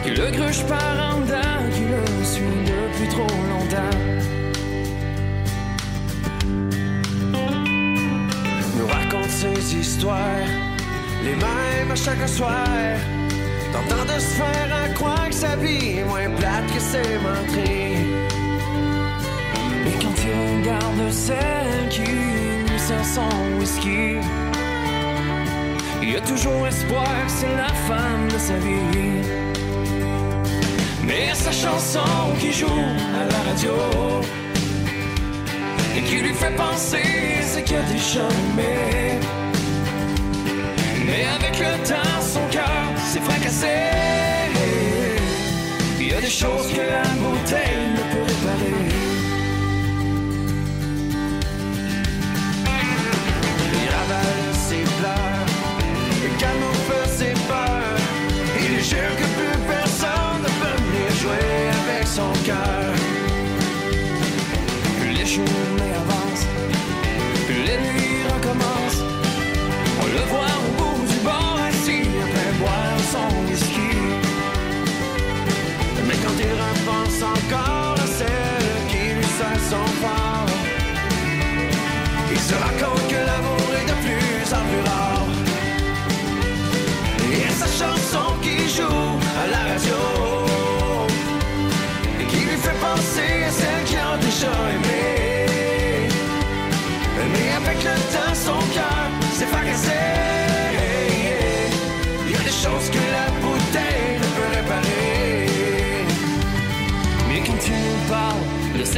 Que 0.04 0.10
le 0.10 0.32
gruge 0.32 0.64
part 0.66 0.98
en 1.12 1.20
dedans, 1.20 1.62
qui 1.74 1.84
le 1.94 2.24
suit 2.24 2.62
depuis 2.74 3.10
trop 3.10 3.36
longtemps. 3.52 3.98
Nous 8.78 8.88
raconte 8.88 9.30
ses 9.30 9.76
histoires, 9.76 10.48
les 11.24 11.36
mêmes 11.36 11.92
à 11.92 11.96
chaque 11.96 12.28
soir. 12.28 12.68
Tentant 13.74 14.06
de 14.06 14.20
se 14.20 14.34
faire 14.40 14.70
à 14.84 14.90
croire 14.94 15.28
que 15.30 15.36
sa 15.36 15.56
vie 15.56 16.00
est 16.00 16.04
moins 16.04 16.30
plate 16.40 16.68
que 16.74 16.80
ses 16.80 17.18
menteries. 17.26 18.06
Et 19.88 19.96
quand 20.02 20.18
il 20.26 20.36
regarde 20.52 21.12
celle 21.12 21.90
qui 21.90 22.02
lui 22.02 22.80
sert 22.80 23.06
son 23.06 23.60
whisky, 23.60 24.18
il 26.02 26.10
y 26.14 26.16
a 26.16 26.22
toujours 26.22 26.68
espoir 26.68 27.08
c'est 27.28 27.56
la 27.56 27.74
femme 27.88 28.28
de 28.28 28.38
sa 28.38 28.58
vie. 28.58 29.22
Mais 31.04 31.34
sa 31.34 31.52
chanson 31.52 32.00
qui 32.40 32.52
joue 32.52 32.82
à 33.20 33.24
la 33.32 33.40
radio 33.50 33.74
et 35.96 36.02
qui 36.02 36.18
lui 36.18 36.34
fait 36.34 36.56
penser 36.56 37.04
ce 37.54 37.60
qu'il 37.60 37.78
a 37.78 37.84
déjà 37.84 38.22
aimé. 38.22 39.20
Mais 41.06 41.26
avec 41.38 41.60
le 41.60 41.74
temps, 41.88 42.22
son 42.22 42.46
cœur 42.50 42.82
s'est 42.98 43.20
fracassé. 43.20 43.78
Il 46.00 46.08
y 46.08 46.14
a 46.14 46.22
des 46.22 46.30
choses 46.30 46.68
que 46.74 46.82
la 46.82 47.08
bouteille 47.22 47.82
ne 47.98 48.04
peut 48.14 48.31
camoufle 56.38 57.08
ses 57.08 57.34
peurs. 57.48 58.00
Il 58.60 58.84
jure 58.84 59.16
que 59.18 59.28
plus 59.38 59.58
personne 59.68 60.42
ne 60.44 60.52
peut 60.60 60.78
venir 60.84 61.12
jouer 61.22 61.70
avec 61.84 62.08
son 62.08 62.32
cœur. 62.46 62.91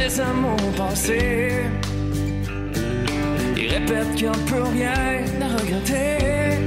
De 0.04 0.08
ses 0.08 0.20
amours 0.20 0.72
passés, 0.76 1.52
il 3.56 3.68
répète 3.68 4.14
qu'il 4.14 4.28
n'y 4.28 4.34
a 4.34 4.38
plus 4.46 4.62
rien 4.62 5.24
à 5.40 5.48
regretter. 5.56 6.58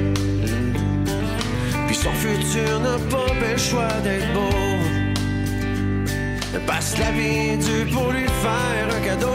Puis 1.87 1.95
son 1.95 2.11
futur 2.11 2.79
n'a 2.79 2.97
pas 3.09 3.33
le 3.33 3.57
choix 3.57 3.93
d'être 4.03 4.33
beau. 4.33 4.49
Passe 6.65 6.97
la 6.97 7.11
vie 7.11 7.57
due 7.57 7.85
pour 7.93 8.11
lui 8.11 8.25
faire 8.25 8.87
un 8.97 9.01
cadeau. 9.05 9.27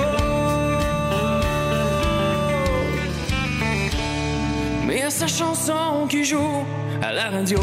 Mais 4.87 5.03
à 5.03 5.11
sa 5.11 5.27
chanson 5.27 6.07
qui 6.09 6.25
joue 6.25 6.65
à 7.01 7.13
la 7.13 7.31
radio, 7.31 7.61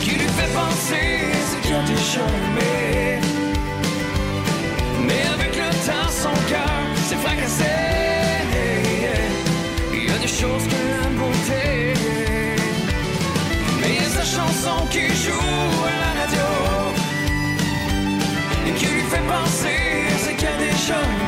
qui 0.00 0.10
lui 0.10 0.28
fait 0.38 0.52
penser 0.54 1.06
ce 1.48 1.56
qu'il 1.62 1.74
a 1.74 1.82
déjà 1.82 2.20
aimé 2.20 3.13
son 6.22 6.34
cœur 6.48 6.80
s'est 7.08 7.16
fracassé. 7.16 7.74
Il 9.92 10.04
y 10.08 10.12
a 10.12 10.18
des 10.18 10.28
choses 10.40 10.64
que 10.72 10.80
la 11.02 11.08
beauté. 11.20 11.94
Mais 13.80 13.88
il 13.94 14.02
y 14.02 14.06
a 14.06 14.10
sa 14.18 14.24
chanson 14.36 14.86
qui 14.90 15.06
joue 15.24 15.60
à 15.92 15.96
la 16.04 16.10
radio 16.20 16.48
et 18.66 18.72
qui 18.78 18.86
lui 18.86 19.02
fait 19.12 19.26
penser 19.36 19.80
à 20.14 20.18
ce 20.24 20.30
qu'il 20.36 20.48
y 20.48 20.52
a 20.52 20.58
des 20.66 20.76
choses. 20.86 21.23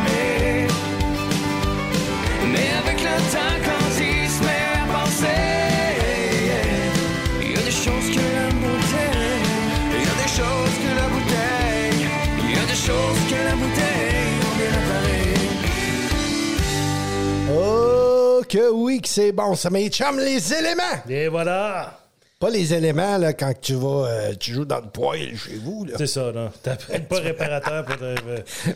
Que 18.56 18.70
oui, 18.72 19.00
que 19.00 19.08
c'est 19.08 19.32
bon. 19.32 19.54
Ça 19.54 19.70
mes 19.70 19.88
chums, 19.88 20.18
les 20.18 20.52
éléments. 20.54 20.82
Et 21.08 21.28
voilà. 21.28 22.00
Pas 22.38 22.50
les 22.50 22.74
éléments 22.74 23.16
là, 23.16 23.32
quand 23.32 23.54
tu 23.62 23.72
vas, 23.72 24.08
euh, 24.08 24.34
tu 24.38 24.52
joues 24.52 24.66
dans 24.66 24.80
le 24.80 24.88
poêle 24.90 25.34
chez 25.38 25.54
vous. 25.56 25.86
Là. 25.86 25.94
C'est 25.96 26.06
ça, 26.06 26.32
non. 26.32 26.50
T'appelles 26.62 27.06
pas 27.06 27.20
réparateur 27.20 27.82
pour 27.86 27.96
te- 27.96 28.14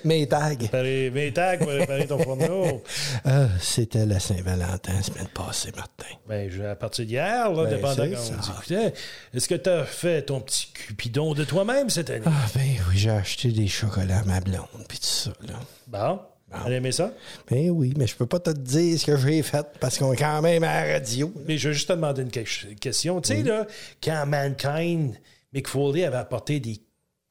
Mes 0.09 0.26
tags. 0.26 0.49
réparer 0.59 1.11
mes 1.11 1.31
tags 1.31 1.59
pour 1.59 1.68
réparer 1.68 2.07
ton 2.07 2.18
fourneau. 2.22 2.83
Euh, 3.26 3.47
C'était 3.61 4.07
la 4.07 4.18
Saint-Valentin, 4.18 4.95
la 4.95 5.03
semaine 5.03 5.28
passée, 5.35 5.72
Martin. 5.76 6.07
Ben, 6.26 6.51
à 6.70 6.74
partir 6.74 7.05
d'hier, 7.05 7.53
là, 7.53 7.64
Ben, 7.64 7.70
dépendant 7.76 8.05
quand 8.05 8.33
on 8.33 8.53
discutait, 8.53 8.95
est-ce 9.35 9.47
que 9.47 9.55
tu 9.57 9.68
as 9.68 9.85
fait 9.85 10.22
ton 10.22 10.41
petit 10.41 10.68
cupidon 10.72 11.35
de 11.35 11.45
toi-même 11.45 11.91
cette 11.91 12.09
année? 12.09 12.24
Ah 12.24 12.31
ben 12.55 12.62
oui, 12.89 12.95
j'ai 12.97 13.11
acheté 13.11 13.49
des 13.49 13.68
chocolats 13.68 14.20
à 14.20 14.24
ma 14.24 14.41
blonde, 14.41 14.64
puis 14.89 14.99
tout 14.99 15.05
ça, 15.05 15.33
là. 15.47 15.55
Bon. 15.87 16.18
Elle 16.66 16.72
aimait 16.74 16.92
ça? 16.92 17.12
Ben 17.51 17.70
oui, 17.70 17.94
mais 17.96 18.07
je 18.07 18.16
peux 18.16 18.26
pas 18.26 18.40
te 18.40 18.51
dire 18.51 18.98
ce 18.98 19.07
que 19.07 19.16
j'ai 19.16 19.42
fait, 19.42 19.64
parce 19.78 19.96
qu'on 19.98 20.12
est 20.12 20.16
quand 20.16 20.42
même 20.42 20.64
à 20.64 20.84
la 20.84 20.92
radio. 20.94 21.32
Mais 21.46 21.59
je 21.59 21.68
veux 21.68 21.74
juste 21.74 21.88
te 21.88 21.92
demander 21.92 22.22
une 22.22 22.30
que- 22.30 22.74
question. 22.80 23.20
Tu 23.20 23.34
sais, 23.34 23.42
là, 23.42 23.66
quand 24.03 24.24
Mankind, 24.26 25.14
Mick 25.53 25.68
Foley 25.68 26.05
avait 26.05 26.16
apporté 26.16 26.59
des 26.61 26.80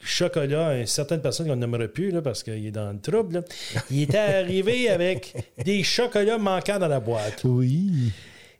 chocolats 0.01 0.67
à 0.69 0.75
une 0.77 0.87
certaine 0.87 1.21
personne 1.21 1.47
qu'on 1.47 1.57
n'aimerait 1.57 1.89
plus, 1.89 2.11
là, 2.11 2.21
parce 2.21 2.43
qu'il 2.43 2.65
est 2.65 2.71
dans 2.71 2.91
le 2.93 2.99
trouble, 2.99 3.35
là, 3.35 3.41
il 3.91 4.03
était 4.03 4.17
arrivé 4.17 4.89
avec 4.89 5.35
des 5.65 5.83
chocolats 5.83 6.37
manquants 6.37 6.79
dans 6.79 6.87
la 6.87 7.01
boîte. 7.01 7.41
Oui. 7.43 8.11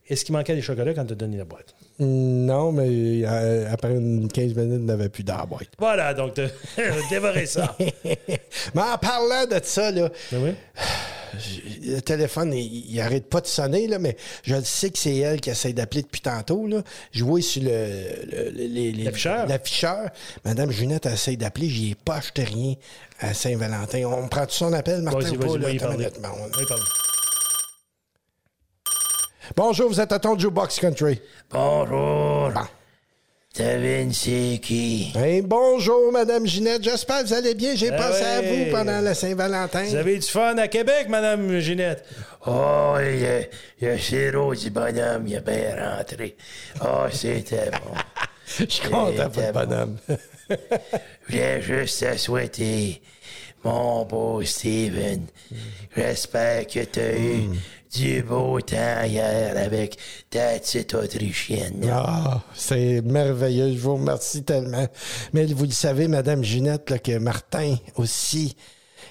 Est-ce 0.10 0.26
qu'il 0.26 0.34
manquait 0.34 0.56
des 0.56 0.62
chocolats 0.62 0.94
quand 0.94 1.06
tu 1.06 1.14
as 1.14 1.16
donné 1.16 1.38
la 1.38 1.46
boîte? 1.46 1.76
Non, 2.00 2.72
mais 2.72 3.22
euh, 3.26 3.72
après 3.72 3.92
une 3.92 4.28
15 4.28 4.56
minutes, 4.56 4.80
il 4.80 4.86
n'avait 4.86 5.10
plus 5.10 5.24
dans 5.24 5.38
la 5.38 5.46
boîte. 5.46 5.68
Voilà, 5.78 6.14
donc 6.16 6.34
tu 6.34 6.42
dévoré 7.12 7.46
ça. 7.46 7.76
mais 8.04 8.82
en 8.82 8.98
parlant 8.98 9.46
de 9.46 9.60
ça, 9.64 9.92
là, 9.92 10.10
Ben 10.32 10.44
oui. 10.44 10.54
le 11.84 12.00
téléphone, 12.00 12.54
il, 12.54 12.90
il 12.92 13.00
arrête 13.02 13.30
pas 13.30 13.40
de 13.42 13.46
sonner, 13.48 13.86
là, 13.88 14.00
mais 14.00 14.18
je 14.44 14.56
le 14.56 14.64
sais 14.64 14.90
que 14.90 14.98
c'est 14.98 15.16
elle 15.18 15.42
qui 15.42 15.52
essaie 15.52 15.74
d'appeler 15.74 16.02
depuis 16.02 16.22
tantôt. 16.22 16.66
Là. 16.66 16.82
Je 17.12 17.24
vois 17.24 17.42
sur 17.42 17.62
le, 17.64 19.46
L'afficheur. 19.48 20.10
Madame 20.46 20.72
Junette 20.72 21.06
essaie 21.06 21.36
d'appeler. 21.36 21.70
J'y 21.70 21.92
ai 21.92 21.96
pas 21.96 22.16
acheté 22.16 22.46
rien 22.46 22.74
à 23.20 23.34
Saint-Valentin. 23.36 24.06
On 24.06 24.28
prend 24.28 24.46
tout 24.48 24.54
son 24.54 24.74
appel, 24.74 25.02
Martin? 25.04 25.20
Vas-y, 25.20 25.38
ou 25.38 25.40
pas, 25.40 25.58
là 25.60 25.70
y 25.70 25.76
Attends 25.76 25.88
parler. 25.90 26.06
une 26.06 26.10
minute, 26.10 26.22
mon- 26.22 26.48
Va 26.58 26.64
y 26.64 26.66
parler. 26.66 26.84
Bonjour, 29.56 29.90
vous 29.90 30.00
êtes 30.00 30.12
à 30.12 30.20
ton 30.20 30.38
Jukebox 30.38 30.80
Country. 30.80 31.20
Bonjour. 31.52 32.52
Devine 33.58 34.14
c'est 34.14 34.60
qui? 34.62 35.12
Hey, 35.16 35.42
bonjour, 35.42 36.12
Madame 36.12 36.46
Ginette. 36.46 36.84
J'espère 36.84 37.24
que 37.24 37.28
vous 37.28 37.34
allez 37.34 37.56
bien. 37.56 37.76
J'ai 37.76 37.90
Ah 37.92 37.98
pensé 37.98 38.24
à 38.24 38.42
vous 38.42 38.72
pendant 38.72 39.02
la 39.02 39.14
Saint-Valentin. 39.14 39.84
Vous 39.86 39.96
avez 39.96 40.20
du 40.20 40.28
fun 40.28 40.58
à 40.58 40.68
Québec, 40.68 41.08
Madame 41.10 41.60
Ginette? 41.60 42.06
Oh, 42.46 42.96
il 43.02 43.20
y 43.20 43.26
a, 43.26 43.40
il 43.82 43.88
y 43.88 43.88
a 43.88 44.56
du 44.56 44.70
bonhomme, 44.70 45.28
il 45.28 45.36
est 45.36 45.42
bien 45.42 45.76
rentré. 45.98 46.38
Oh, 46.82 47.06
c'était 47.12 47.72
bon. 47.72 47.96
Je 48.60 48.66
suis 48.68 48.88
content 48.90 49.30
pour 49.30 49.42
le 49.44 49.52
bonhomme. 49.52 49.98
Je 50.50 50.56
voulais 51.34 51.62
juste 51.62 52.00
te 52.06 52.18
souhaiter, 52.18 53.02
mon 53.64 54.06
beau 54.06 54.42
Steven. 54.44 55.26
J'espère 55.96 56.66
que 56.68 56.80
tu 56.86 57.00
as 57.00 57.16
eu 57.18 57.48
Mm. 57.48 57.56
Du 57.94 58.22
beau 58.22 58.62
temps 58.62 59.04
hier 59.04 59.58
avec 59.58 59.98
ta 60.30 60.60
petite 60.60 60.94
Autrichienne. 60.94 61.90
Ah, 61.92 62.42
c'est 62.54 63.02
merveilleux. 63.02 63.74
Je 63.74 63.80
vous 63.80 63.96
remercie 63.96 64.44
tellement. 64.44 64.88
Mais 65.34 65.46
vous 65.46 65.66
le 65.66 65.72
savez, 65.72 66.08
Madame 66.08 66.44
Ginette, 66.44 66.90
là, 66.90 67.00
que 67.00 67.18
Martin 67.18 67.76
aussi, 67.96 68.56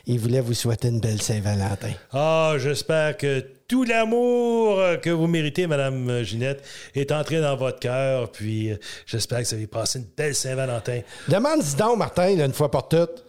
il 0.06 0.20
voulait 0.20 0.40
vous 0.40 0.54
souhaiter 0.54 0.88
une 0.88 1.00
belle 1.00 1.20
Saint-Valentin. 1.20 1.92
Ah, 2.12 2.54
j'espère 2.58 3.16
que 3.16 3.44
tout 3.66 3.84
l'amour 3.84 4.80
que 5.02 5.10
vous 5.10 5.26
méritez, 5.26 5.66
Madame 5.66 6.22
Ginette, 6.22 6.64
est 6.94 7.12
entré 7.12 7.40
dans 7.40 7.56
votre 7.56 7.80
cœur. 7.80 8.30
Puis 8.30 8.70
euh, 8.70 8.76
j'espère 9.06 9.42
que 9.42 9.48
vous 9.48 9.54
avez 9.54 9.66
passé 9.66 9.98
une 9.98 10.06
belle 10.16 10.34
Saint-Valentin. 10.34 11.00
Demande-y 11.28 11.76
donc, 11.76 11.98
Martin, 11.98 12.36
là, 12.36 12.46
une 12.46 12.52
fois 12.52 12.70
pour 12.70 12.88
toutes. 12.88 13.24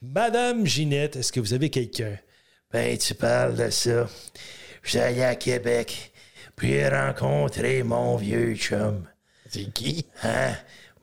Madame 0.00 0.66
Ginette, 0.66 1.16
est-ce 1.16 1.30
que 1.30 1.40
vous 1.40 1.52
avez 1.52 1.70
quelqu'un? 1.70 2.16
Ben, 2.72 2.96
tu 2.96 3.14
parles 3.14 3.54
de 3.54 3.70
ça. 3.70 4.08
J'allais 4.82 5.24
à 5.24 5.34
Québec, 5.36 6.12
puis 6.56 6.72
j'ai 6.72 6.88
rencontré 6.88 7.82
mon 7.82 8.16
vieux 8.16 8.54
chum. 8.54 9.04
C'est 9.48 9.72
qui? 9.72 10.06
Hein? 10.22 10.52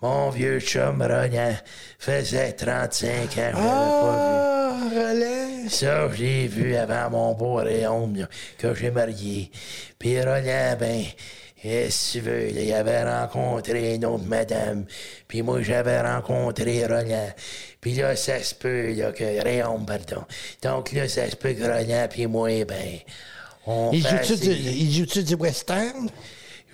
Mon 0.02 0.30
vieux 0.30 0.60
chum, 0.60 1.02
Rognan, 1.02 1.54
faisait 1.98 2.54
35 2.54 3.14
ans, 3.14 3.28
je 3.36 3.42
l'avais 3.42 3.54
pas 3.54 4.70
Ah, 4.72 4.90
relais. 4.90 5.64
vu. 5.64 5.70
Ça, 5.70 6.10
je 6.14 6.24
l'ai 6.24 6.48
vu 6.48 6.76
avant 6.76 7.10
mon 7.10 7.34
beau 7.34 7.62
là, 7.62 8.28
que 8.58 8.74
j'ai 8.74 8.92
marié. 8.92 9.52
Puis 9.98 10.22
Rognan, 10.22 10.78
ben, 10.80 11.04
eh, 11.64 11.90
si 11.90 12.14
tu 12.20 12.20
veux, 12.22 12.50
il 12.50 12.74
avait 12.74 13.04
rencontré 13.04 13.96
une 13.96 14.06
autre 14.06 14.24
madame. 14.26 14.86
Puis 15.28 15.42
moi, 15.42 15.62
j'avais 15.62 16.00
rencontré 16.02 16.86
Rognan. 16.86 17.30
Puis 17.82 17.94
là, 17.96 18.16
ça 18.16 18.42
se 18.42 18.56
peut, 18.56 18.94
là, 18.94 19.12
que 19.12 19.44
Réaume, 19.44 19.86
pardon. 19.86 20.24
Donc 20.64 20.94
là, 20.94 21.08
ça 21.10 21.30
se 21.30 21.36
peut 21.36 21.54
que 21.54 21.64
Rognan 21.64 22.08
puis 22.10 22.26
moi, 22.28 22.64
ben, 22.64 23.00
on 23.70 23.92
Il 23.94 24.02
fasse 24.04 24.28
joue-tu 24.28 25.24
du, 25.24 25.36
western? 25.36 26.10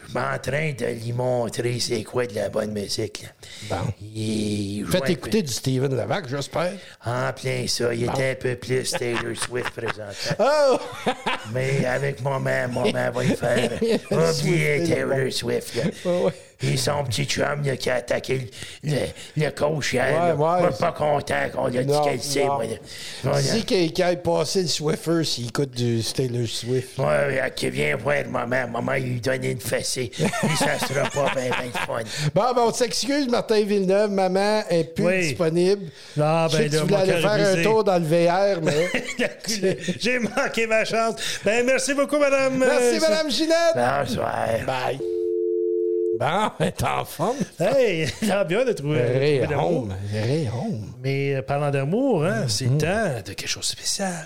je 0.08 0.12
suis 0.12 0.20
en 0.20 0.38
train 0.40 0.72
de 0.74 0.86
lui 1.04 1.14
montrer 1.14 1.80
c'est 1.80 2.04
quoi 2.04 2.28
de 2.28 2.36
la 2.36 2.48
bonne 2.50 2.72
musique. 2.72 3.24
Là. 3.24 3.30
Bon. 3.78 3.92
Il 4.16 4.86
Faites 4.88 5.10
écouter 5.10 5.42
du 5.42 5.52
Steven 5.52 5.96
Levac, 5.96 6.30
j'espère. 6.30 6.74
En 7.04 7.34
plein 7.34 7.66
ça, 7.68 7.92
il 7.94 8.06
Bon. 8.06 8.14
était 8.14 8.32
un 8.32 8.36
peu 8.36 8.56
plus 8.56 8.92
Taylor 8.92 9.36
Swift 9.36 9.72
présentement. 9.72 10.36
Oh! 10.40 10.78
Mais 11.54 11.86
avec 11.86 12.22
maman, 12.22 12.68
maman 12.68 13.12
va 13.12 13.24
y 13.24 13.36
faire 13.36 13.72
oublier. 14.12 14.84
Taylor 14.88 15.32
Swift. 15.34 15.76
Là. 15.76 15.84
Ouais. 16.12 16.32
Puis 16.68 16.78
son 16.78 17.04
petit 17.04 17.26
chum 17.26 17.64
là, 17.64 17.76
qui 17.78 17.90
a 17.90 17.96
attaqué 17.96 18.50
le, 18.84 18.92
le, 18.92 18.98
le 19.46 19.52
coach 19.52 19.94
hier. 19.94 20.36
Ouais, 20.40 20.70
pas 20.80 20.92
content 20.92 21.36
qu'on 21.54 21.68
lui 21.68 21.80
a 21.80 21.84
dit 21.84 21.92
Non, 21.92 22.02
qu'elle 22.04 22.22
sait. 22.22 22.46
non. 22.46 22.56
Moi, 22.56 22.66
là. 23.24 23.42
Si 23.42 23.64
quelqu'un 23.66 24.10
ait 24.12 24.16
passé 24.18 24.62
le 24.64 24.68
Swiffer, 24.68 25.24
s'il 25.24 25.48
écoute 25.48 25.72
du 25.72 26.02
Taylor 26.04 26.48
Swift. 26.48 26.98
Ouais, 26.98 27.52
qui 27.56 27.70
vient 27.70 27.96
voir 27.98 28.16
maman. 28.30 28.68
Maman, 28.68 28.94
il 28.94 29.04
lui 29.06 29.20
donne 29.22 29.44
une 29.44 29.60
fessée. 29.60 30.12
Puis 30.16 30.58
ça 30.58 30.80
sera 30.88 31.10
pas 31.10 31.32
bien, 31.36 31.52
fun. 31.86 32.00
Bon, 32.34 32.54
ben, 32.56 32.62
on 32.68 32.74
s'excuse, 32.74 33.28
Martin 33.28 33.62
Villeneuve. 33.64 34.12
Maman 34.12 34.64
est 34.70 34.94
plus 34.96 35.06
Oui. 35.06 35.20
disponible. 35.30 35.86
Je 36.16 36.22
sais 36.22 36.22
ben 36.22 36.48
que 36.50 36.56
là, 36.58 36.70
tu 36.70 36.78
voulais 36.78 36.96
aller 36.96 37.22
faire 37.22 37.60
un 37.60 37.64
tour 37.64 37.84
dans 37.84 37.98
le 37.98 38.06
VR, 38.06 38.62
mais... 38.62 38.90
J'ai 40.00 40.20
manqué 40.20 40.68
ma 40.68 40.86
chance. 40.86 41.16
Ben, 41.44 41.66
merci 41.66 41.94
beaucoup, 41.94 42.18
Madame. 42.18 42.58
Merci, 42.58 43.00
Madame 43.00 43.30
Ginette. 43.30 43.76
Bonsoir. 43.76 44.48
Bye. 44.66 45.25
Bon, 46.20 46.50
est 46.66 46.84
en 46.84 47.04
forme. 47.06 47.38
Hey, 47.60 48.08
ça 48.24 48.44
bien 48.44 48.64
de 48.66 48.72
trouver, 48.74 49.02
Ray 49.02 49.40
trouver 49.40 49.56
l'amour. 49.56 49.82
home. 49.84 49.94
Ray 50.14 50.48
home. 50.48 50.94
Mais 51.04 51.36
euh, 51.36 51.42
parlant 51.42 51.72
d'amour, 51.72 52.26
hein, 52.26 52.46
Mm-hmm. 52.46 52.50
c'est 52.50 52.66
le 52.66 52.78
temps 52.78 53.22
de 53.26 53.34
quelque 53.34 53.48
chose 53.50 53.64
de 53.64 53.68
spécial. 53.68 54.26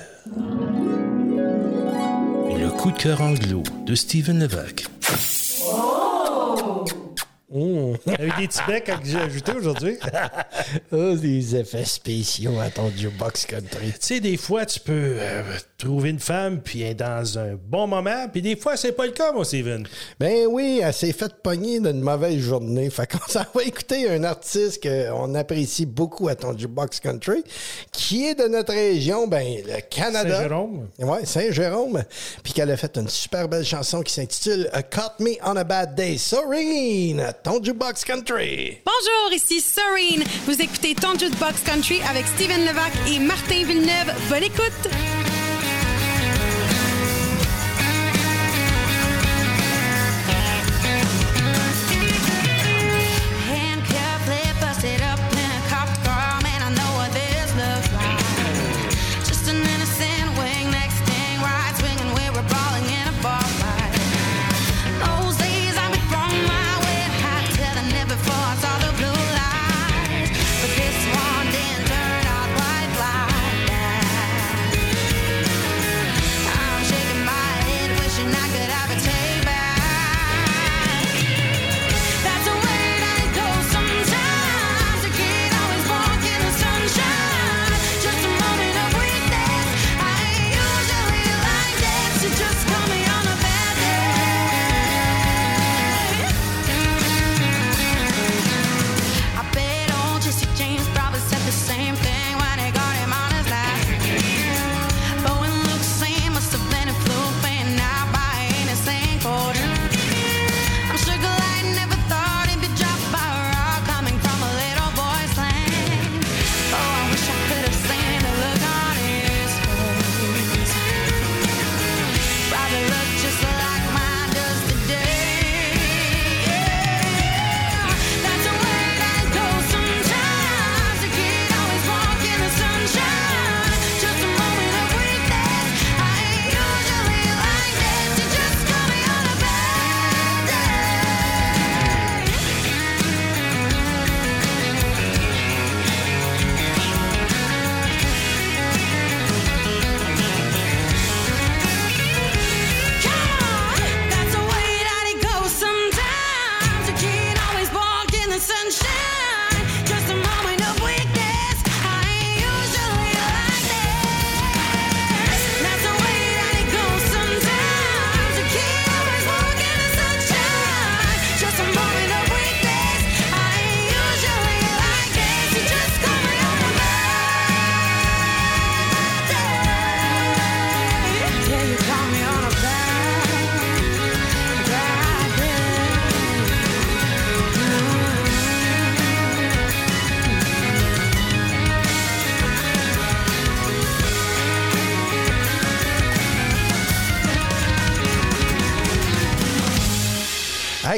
Le 2.58 2.70
coup 2.70 2.92
de 2.92 2.98
cœur 2.98 3.22
anglo 3.22 3.64
de 3.86 3.96
Steven 3.96 4.40
Levac. 4.40 4.86
Avec 7.52 8.38
des 8.38 8.48
petits 8.48 8.60
becs 8.68 8.86
que 8.86 8.94
j'ai 9.04 9.18
ajoutés 9.18 9.54
aujourd'hui. 9.54 9.98
Oh, 10.92 11.16
des 11.16 11.56
effets 11.56 11.86
spéciaux 11.86 12.60
à 12.60 12.70
ton 12.70 12.92
jukebox 12.96 13.46
country. 13.46 13.92
Tu 13.94 13.98
sais, 14.00 14.20
des 14.20 14.38
fois, 14.38 14.66
tu 14.66 14.80
peux 14.80 15.16
euh, 15.18 15.42
trouver 15.78 16.10
une 16.10 16.20
femme 16.20 16.62
puis 16.62 16.82
elle 16.82 16.92
est 16.92 16.96
dans 16.96 17.40
un 17.40 17.56
bon 17.56 17.88
moment, 17.88 18.28
puis 18.32 18.42
des 18.42 18.56
fois, 18.56 18.76
c'est 18.76 18.92
pas 18.92 19.06
le 19.06 19.12
cas, 19.12 19.32
mon 19.32 19.44
Steven. 19.44 19.88
Ben 20.20 20.46
oui, 20.48 20.82
elle 20.84 20.94
s'est 20.94 21.14
faite 21.14 21.42
pogner 21.42 21.80
d'une 21.80 22.02
mauvaise 22.02 22.40
journée. 22.40 22.90
Fait 22.90 23.10
qu'on 23.10 23.20
s'en 23.28 23.46
va 23.54 23.64
écouter 23.64 24.10
un 24.10 24.24
artiste 24.24 24.84
qu'on 24.84 25.34
apprécie 25.36 25.86
beaucoup 25.86 26.28
à 26.28 26.36
ton 26.36 26.58
jukebox 26.58 27.00
country, 27.00 27.44
qui 27.92 28.28
est 28.28 28.36
de 28.36 28.48
notre 28.48 28.74
région, 28.74 29.28
ben 29.28 29.46
le 29.66 29.82
Canada. 29.90 30.38
Saint-Jérôme. 30.38 30.88
Ouais, 31.00 31.26
Saint-Jérôme. 31.26 32.04
Puis 32.44 32.54
qu'elle 32.54 32.72
a 32.72 32.78
fait 32.78 32.96
une 32.98 33.10
super 33.10 33.48
belle 33.48 33.66
chanson 33.66 34.02
qui 34.02 34.14
s'intitule 34.14 34.70
A 34.74 34.84
Caught 34.84 35.20
Me 35.20 35.32
on 35.44 35.56
a 35.56 35.64
Bad 35.64 35.96
Day. 35.96 36.18
Soreen, 36.18 37.22
à 37.40 37.42
ton 37.44 37.64
jukebox 37.64 38.04
country. 38.04 38.78
Bonjour, 38.86 39.34
ici 39.34 39.62
Soreen. 39.62 40.24
Vous 40.46 40.62
écoutez 40.62 40.96
Ton 40.96 41.18
Jukebox 41.18 41.62
Country 41.66 42.02
avec 42.10 42.26
Steven 42.28 42.66
Levac 42.66 42.92
et 43.08 43.20
Martin 43.20 43.64
Villeneuve. 43.66 44.14
Bonne 44.30 44.44
écoute! 44.44 45.19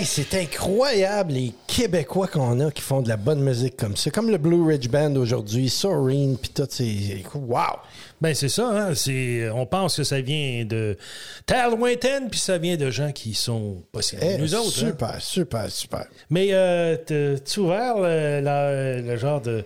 Hey, 0.01 0.07
c'est 0.07 0.33
incroyable 0.33 1.33
les 1.33 1.53
Québécois 1.67 2.25
qu'on 2.25 2.59
a 2.59 2.71
qui 2.71 2.81
font 2.81 3.03
de 3.03 3.07
la 3.07 3.17
bonne 3.17 3.39
musique 3.39 3.77
comme 3.77 3.95
ça. 3.95 4.09
Comme 4.09 4.31
le 4.31 4.39
Blue 4.39 4.63
Ridge 4.63 4.87
Band 4.87 5.15
aujourd'hui, 5.15 5.69
Soreen, 5.69 6.39
puis 6.39 6.49
tout, 6.49 6.65
c'est... 6.67 7.23
Wow! 7.35 7.77
Ben 8.19 8.33
c'est 8.33 8.49
ça, 8.49 8.67
hein? 8.67 8.95
c'est, 8.95 9.47
on 9.51 9.67
pense 9.67 9.97
que 9.97 10.03
ça 10.03 10.19
vient 10.19 10.65
de 10.65 10.97
terre 11.45 11.69
lointaine, 11.69 12.31
puis 12.31 12.39
ça 12.39 12.57
vient 12.57 12.77
de 12.77 12.89
gens 12.89 13.11
qui 13.11 13.35
sont 13.35 13.83
pas 13.91 14.01
si 14.01 14.15
de 14.15 14.21
Eh, 14.23 14.37
nous 14.39 14.55
autres. 14.55 14.83
hein. 14.83 14.87
Super, 14.87 15.21
super, 15.21 15.69
super. 15.69 16.07
Mais 16.31 16.47
euh, 16.49 16.97
tu 17.45 17.59
ouvert 17.59 17.93
le, 17.99 19.17
genre 19.17 19.39
de 19.39 19.63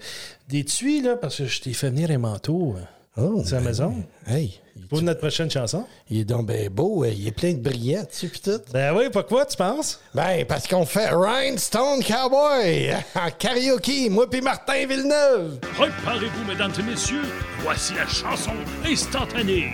d'étui, 0.50 1.02
là, 1.02 1.16
parce 1.16 1.38
que 1.38 1.46
je 1.46 1.62
t'ai 1.62 1.72
fait 1.72 1.92
venir 1.92 2.12
un 2.12 2.18
manteau. 2.18 2.76
Oh, 3.18 3.42
c'est 3.46 3.54
à 3.54 3.56
la 3.56 3.62
ben 3.62 3.68
maison. 3.70 4.04
Hey, 4.28 4.60
Pour 4.90 5.02
notre 5.02 5.22
prochaine 5.22 5.50
chanson. 5.50 5.86
il 6.10 6.20
est 6.22 6.26
donc 6.26 6.48
ben 6.48 6.68
beau, 6.70 7.06
il 7.06 7.26
est 7.28 7.32
plein 7.32 7.54
de 7.54 7.60
brillants 7.62 8.04
dessus, 8.04 8.28
puis 8.28 8.42
tout. 8.42 8.60
Ben 8.74 8.94
oui, 8.96 9.06
pourquoi, 9.12 9.46
tu 9.46 9.56
penses? 9.56 10.02
Ben, 10.14 10.46
parce 10.46 10.68
qu'on 10.68 10.86
fait 10.86 11.10
Rhinestone 11.12 12.04
Cowboy 12.04 12.92
en 13.16 13.32
karaoke, 13.38 14.10
moi 14.10 14.30
puis 14.30 14.42
Martin 14.42 14.86
Villeneuve. 14.86 15.60
Préparez-vous, 15.62 16.44
mesdames 16.46 16.74
et 16.78 16.84
messieurs, 16.84 17.24
voici 17.64 17.94
la 17.94 18.06
chanson 18.08 18.52
instantanée. 18.86 19.72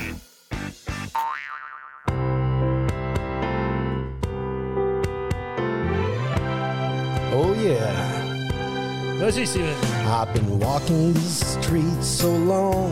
Oh 7.34 7.54
yeah. 7.56 8.21
Vas-y, 9.22 9.46
Steven. 9.46 9.76
I've 10.08 10.34
been 10.34 10.58
walking 10.58 11.14
these 11.14 11.46
streets 11.46 12.08
so 12.08 12.36
long, 12.36 12.92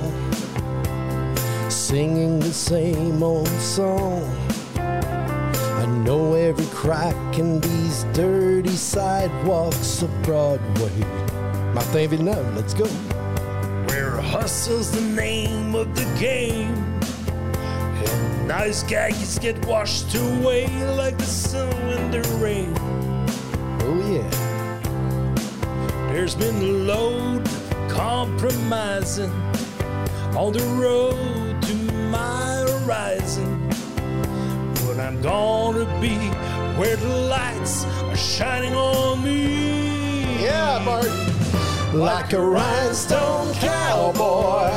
singing 1.72 2.40
the 2.40 2.54
same 2.54 3.24
old 3.24 3.48
song. 3.48 4.24
I 4.78 5.88
know 6.06 6.36
every 6.36 6.68
crack 6.68 7.40
in 7.40 7.60
these 7.60 8.04
dirty 8.14 8.76
sidewalks 8.76 10.04
of 10.04 10.22
Broadway. 10.22 11.00
My 11.74 11.82
favorite 11.92 12.20
Villeneuve, 12.20 12.56
let's 12.56 12.76
go. 12.76 12.86
Where 13.88 14.22
hustle's 14.22 14.92
the 14.92 15.02
name 15.02 15.74
of 15.74 15.96
the 15.96 16.06
game. 16.20 16.78
And 18.06 18.48
nice 18.48 18.84
guys 18.84 19.40
get 19.40 19.66
washed 19.66 20.14
away 20.14 20.68
like 20.94 21.18
the 21.18 21.26
sun 21.26 21.74
and 21.74 22.14
the 22.14 22.22
rain. 22.38 22.72
Oh 23.82 24.14
yeah. 24.14 24.49
There's 26.20 26.36
been 26.36 26.58
a 26.58 26.74
load 26.94 27.48
of 27.48 27.88
compromising 27.88 29.32
on 30.36 30.52
the 30.52 30.62
road 30.78 31.62
to 31.62 31.76
my 32.12 32.66
horizon. 32.68 33.70
But 34.86 35.00
I'm 35.00 35.22
gonna 35.22 35.86
be 36.02 36.18
where 36.78 36.98
the 36.98 37.08
lights 37.08 37.86
are 37.86 38.18
shining 38.18 38.76
on 38.76 39.24
me. 39.24 40.44
Yeah, 40.44 40.84
Bart. 40.84 41.08
Like 41.94 42.34
a 42.34 42.42
rhinestone 42.42 43.54
cowboy, 43.54 44.72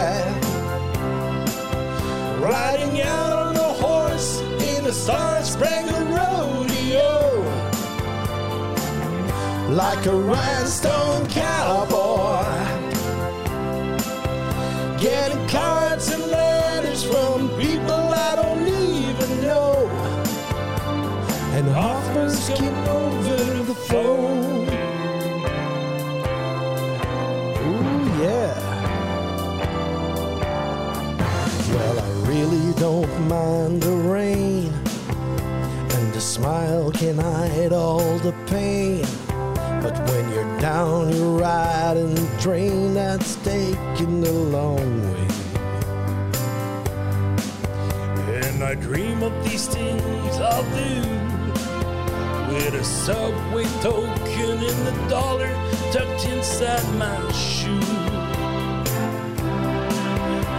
Riding 2.38 3.02
out 3.02 3.32
on 3.32 3.56
a 3.56 3.72
horse 3.82 4.40
in 4.76 4.86
a 4.86 4.92
star-spangled 4.92 6.08
rodeo. 6.08 6.61
Like 9.72 10.04
a 10.04 10.14
rhinestone 10.14 11.26
cowboy. 11.28 12.44
Getting 15.00 15.48
cards 15.48 16.10
and 16.10 16.22
letters 16.26 17.02
from 17.02 17.48
people 17.58 17.90
I 17.90 18.36
don't 18.36 18.66
even 18.68 19.40
know. 19.40 19.88
and 21.54 21.68
offers 21.70 22.48
Come 22.50 22.88
over 22.88 23.36
the 23.64 23.74
phone. 23.74 24.68
Ooh, 27.66 28.22
yeah. 28.22 28.54
Well, 31.72 31.98
I 31.98 32.10
really 32.28 32.74
don't 32.74 33.28
mind 33.28 33.82
the 33.82 33.96
rain, 33.96 34.72
and 35.96 36.14
a 36.14 36.20
smile 36.20 36.90
can 36.92 37.16
hide 37.16 37.72
all 37.72 38.18
the 38.18 38.34
pain. 38.46 39.01
Down, 40.72 41.14
you're 41.14 41.36
riding 41.38 42.14
the 42.14 42.26
train 42.40 42.94
that's 42.94 43.34
taking 43.44 44.22
the 44.22 44.32
long 44.32 45.02
way. 45.02 45.26
And 48.40 48.64
I 48.64 48.74
dream 48.76 49.22
of 49.22 49.34
these 49.44 49.66
things 49.66 50.34
I'll 50.38 50.62
do 50.62 50.94
with 52.54 52.72
a 52.72 52.84
subway 52.84 53.66
token 53.82 54.56
in 54.70 54.78
the 54.88 54.96
dollar 55.10 55.52
tucked 55.92 56.24
inside 56.26 56.88
my 56.94 57.20
shoe. 57.32 57.78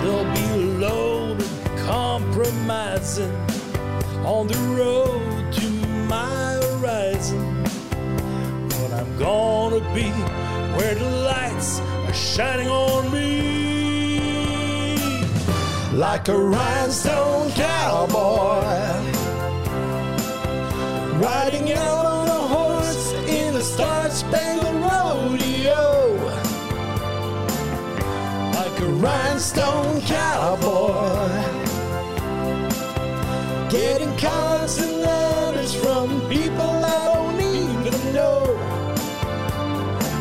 There'll 0.01 0.32
be 0.39 0.47
a 0.61 0.64
load 0.78 1.41
of 1.41 1.51
compromising 1.88 3.36
on 4.24 4.45
the 4.45 4.59
road 4.78 5.53
to 5.53 5.70
my 6.07 6.43
gonna 9.24 9.80
be 9.93 10.09
where 10.76 10.95
the 10.95 11.09
lights 11.32 11.80
are 12.07 12.13
shining 12.13 12.67
on 12.67 13.09
me. 13.09 13.30
Like 15.93 16.28
a 16.28 16.38
rhinestone 16.38 17.49
cowboy, 17.51 18.65
Riding 21.28 21.71
out 21.71 22.05
on 22.17 22.28
a 22.28 22.41
horse 22.55 23.13
in 23.39 23.55
a 23.55 23.61
star-spangled 23.61 24.80
rodeo. 24.89 25.84
Like 28.57 28.78
a 28.88 28.89
rhinestone 29.05 30.01
cowboy. 30.01 31.30
Getting 33.69 34.13
cards 34.17 34.78
and 34.80 35.03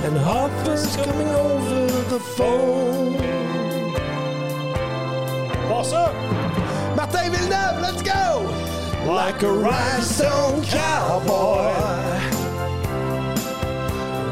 and 0.04 0.18
offers 0.18 0.96
coming 0.96 1.28
over 1.28 1.86
the 2.10 2.20
phone. 2.36 3.14
Passe 5.68 5.90
ça! 5.90 6.12
Martin 6.96 7.30
Villeneuve, 7.30 7.80
let's 7.80 8.02
go! 8.02 8.22
Like 9.06 9.42
a 9.42 9.52
rhinestone 9.52 10.62
cowboy, 10.64 11.72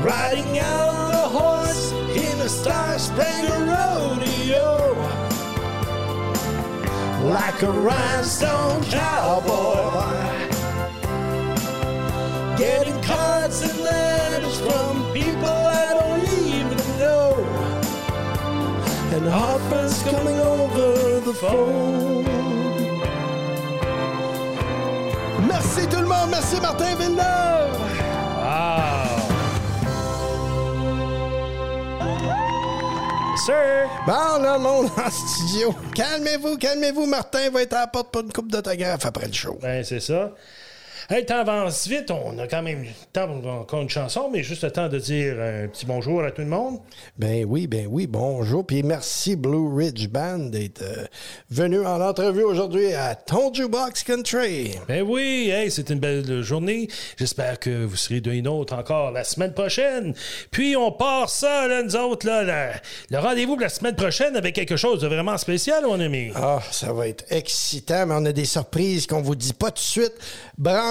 Riding 0.03 0.59
out 0.59 0.95
on 0.95 1.11
a 1.13 1.29
horse 1.39 1.93
in 1.93 2.41
a 2.41 2.49
star-spangled 2.49 3.69
rodeo. 3.69 4.97
like 7.29 7.63
a 7.63 7.71
rhinestone 7.71 8.83
cowboy. 8.85 10.17
Getting 12.57 13.01
cards 13.03 13.63
and 13.63 13.79
letters 13.81 14.59
from 14.61 15.10
and 19.21 19.29
offers 19.29 20.03
coming 20.03 20.39
over 20.39 21.21
the 21.21 21.35
phone. 21.35 22.25
Merci 25.47 25.87
tout 25.89 26.01
le 26.01 26.07
monde, 26.07 26.31
merci 26.31 26.61
Martin 26.61 26.95
Villeneuve. 26.97 27.61
Sir! 33.47 33.89
Bon, 34.07 34.43
là, 34.43 34.59
le 34.59 34.63
monde 34.63 34.91
en 34.97 35.11
studio. 35.11 35.75
Calmez-vous, 35.95 36.59
calmez-vous. 36.59 37.07
Martin 37.07 37.49
va 37.49 37.63
être 37.63 37.73
à 37.73 37.81
la 37.81 37.87
porte 37.87 38.11
pour 38.11 38.21
une 38.21 38.31
coupe 38.33 38.53
d'autographe 38.53 39.07
après 39.07 39.27
le 39.27 39.33
show. 39.33 39.59
Ben, 39.63 39.83
c'est 39.83 40.01
ça. 40.01 40.31
Hey, 41.13 41.27
avance 41.33 41.89
vite. 41.89 42.13
On 42.13 42.39
a 42.39 42.47
quand 42.47 42.63
même 42.63 42.85
le 42.85 42.89
temps 43.13 43.27
pour 43.27 43.45
encore 43.51 43.81
une 43.81 43.89
chanson, 43.89 44.31
mais 44.33 44.45
juste 44.45 44.63
le 44.63 44.71
temps 44.71 44.89
de 44.89 45.01
dire 45.01 45.41
un 45.41 45.67
petit 45.67 45.85
bonjour 45.85 46.23
à 46.23 46.31
tout 46.31 46.43
le 46.43 46.47
monde. 46.47 46.79
Ben 47.19 47.45
oui, 47.49 47.67
ben 47.67 47.89
oui, 47.91 48.07
bonjour. 48.07 48.65
Puis 48.65 48.85
merci 48.85 49.35
Blue 49.35 49.75
Ridge 49.75 50.07
Band 50.07 50.39
d'être 50.39 50.83
euh, 50.83 51.07
venu 51.51 51.85
en 51.85 52.01
entrevue 52.01 52.45
aujourd'hui 52.45 52.95
à 52.95 53.17
ton 53.17 53.53
Jukebox 53.53 54.05
Country. 54.05 54.77
Ben 54.87 55.03
oui, 55.03 55.51
hey, 55.53 55.69
c'est 55.73 55.91
une 55.91 55.99
belle 55.99 56.43
journée. 56.43 56.87
J'espère 57.17 57.59
que 57.59 57.85
vous 57.85 57.97
serez 57.97 58.21
d'une 58.21 58.47
autre 58.47 58.73
encore 58.77 59.11
la 59.11 59.25
semaine 59.25 59.53
prochaine. 59.53 60.15
Puis 60.53 60.77
on 60.77 60.93
part 60.93 61.29
ça, 61.29 61.67
là, 61.67 61.83
nous 61.83 61.97
autres, 61.97 62.25
là, 62.25 62.45
là. 62.45 62.71
le 63.11 63.19
rendez-vous 63.19 63.57
de 63.57 63.63
la 63.63 63.69
semaine 63.69 63.97
prochaine 63.97 64.37
avec 64.37 64.55
quelque 64.55 64.77
chose 64.77 65.01
de 65.01 65.09
vraiment 65.09 65.39
spécial, 65.39 65.83
mon 65.85 65.99
ami. 65.99 66.31
Ah, 66.37 66.61
ça 66.71 66.93
va 66.93 67.09
être 67.09 67.25
excitant, 67.31 68.07
mais 68.07 68.15
on 68.17 68.25
a 68.27 68.33
des 68.33 68.45
surprises 68.45 69.09
qu'on 69.09 69.23
vous 69.23 69.35
dit 69.35 69.55
pas 69.55 69.73
tout 69.73 69.83
de 69.83 70.05
suite. 70.05 70.15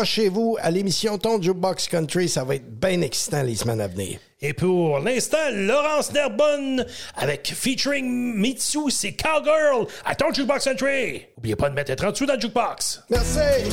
Branchez-vous 0.10 0.58
à 0.60 0.72
l'émission 0.72 1.20
Ton 1.20 1.40
Jukebox 1.40 1.88
Country, 1.88 2.28
ça 2.28 2.44
va 2.44 2.56
être 2.56 2.68
bien 2.68 3.00
excitant 3.02 3.44
les 3.44 3.54
semaines 3.54 3.80
à 3.80 3.88
venir. 3.88 4.18
Et 4.42 4.54
pour 4.54 4.98
l'instant, 4.98 5.38
Laurence 5.54 6.12
Nerbonne 6.12 6.84
avec 7.16 7.54
featuring 7.54 8.34
Mitsu, 8.36 8.90
c'est 8.90 9.14
Cowgirl 9.14 9.86
à 10.06 10.16
ton 10.16 10.34
Jukebox 10.34 10.66
Country. 10.66 11.28
Oubliez 11.38 11.56
pas 11.56 11.70
de 11.70 11.76
mettre 11.76 11.94
30 11.94 12.18
sous 12.18 12.26
dans 12.26 12.34
le 12.34 12.40
Jukebox. 12.40 13.04
Merci. 13.12 13.70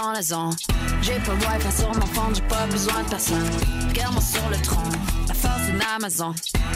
Dans 0.00 0.12
la 0.12 0.22
zone. 0.22 0.54
J'ai 1.02 1.18
pas 1.20 1.34
le 1.34 1.70
sur 1.70 1.88
mon 1.88 2.06
phone, 2.06 2.34
j'ai 2.34 2.42
pas 2.42 2.66
besoin 2.66 3.02
de 3.02 3.08
personne. 3.08 3.50
Regarde-moi 3.88 4.22
sur 4.22 4.48
le 4.48 4.56
tronc, 4.62 4.90
la 5.28 5.34
force 5.34 5.62
d'une 5.66 5.82
Amazon. 5.96 6.34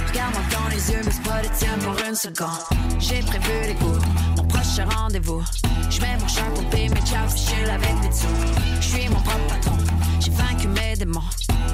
Regarde-moi 0.08 0.42
dans 0.52 0.68
les 0.68 0.90
yeux, 0.90 1.00
mais 1.04 1.10
c'est 1.10 1.22
pas 1.22 1.42
les 1.42 1.50
tiens 1.56 1.78
pour 1.80 1.96
une 2.06 2.14
seconde. 2.14 2.62
J'ai 2.98 3.20
prévu 3.20 3.66
les 3.66 3.74
coups, 3.74 4.00
mon 4.36 4.44
prochain 4.44 4.86
rendez-vous. 4.96 5.42
J'mets 5.90 6.16
mon 6.20 6.28
chapeau, 6.28 6.62
puis 6.70 6.88
mes 6.88 7.06
chaps, 7.06 7.34
je 7.36 7.70
avec 7.70 7.94
les 8.02 8.08
dessous. 8.08 8.26
J'suis 8.80 9.08
mon 9.08 9.20
propre 9.20 9.46
patron, 9.48 9.76
j'ai 10.20 10.30
vaincu 10.30 10.68
mes 10.68 10.96
démons. 10.96 11.20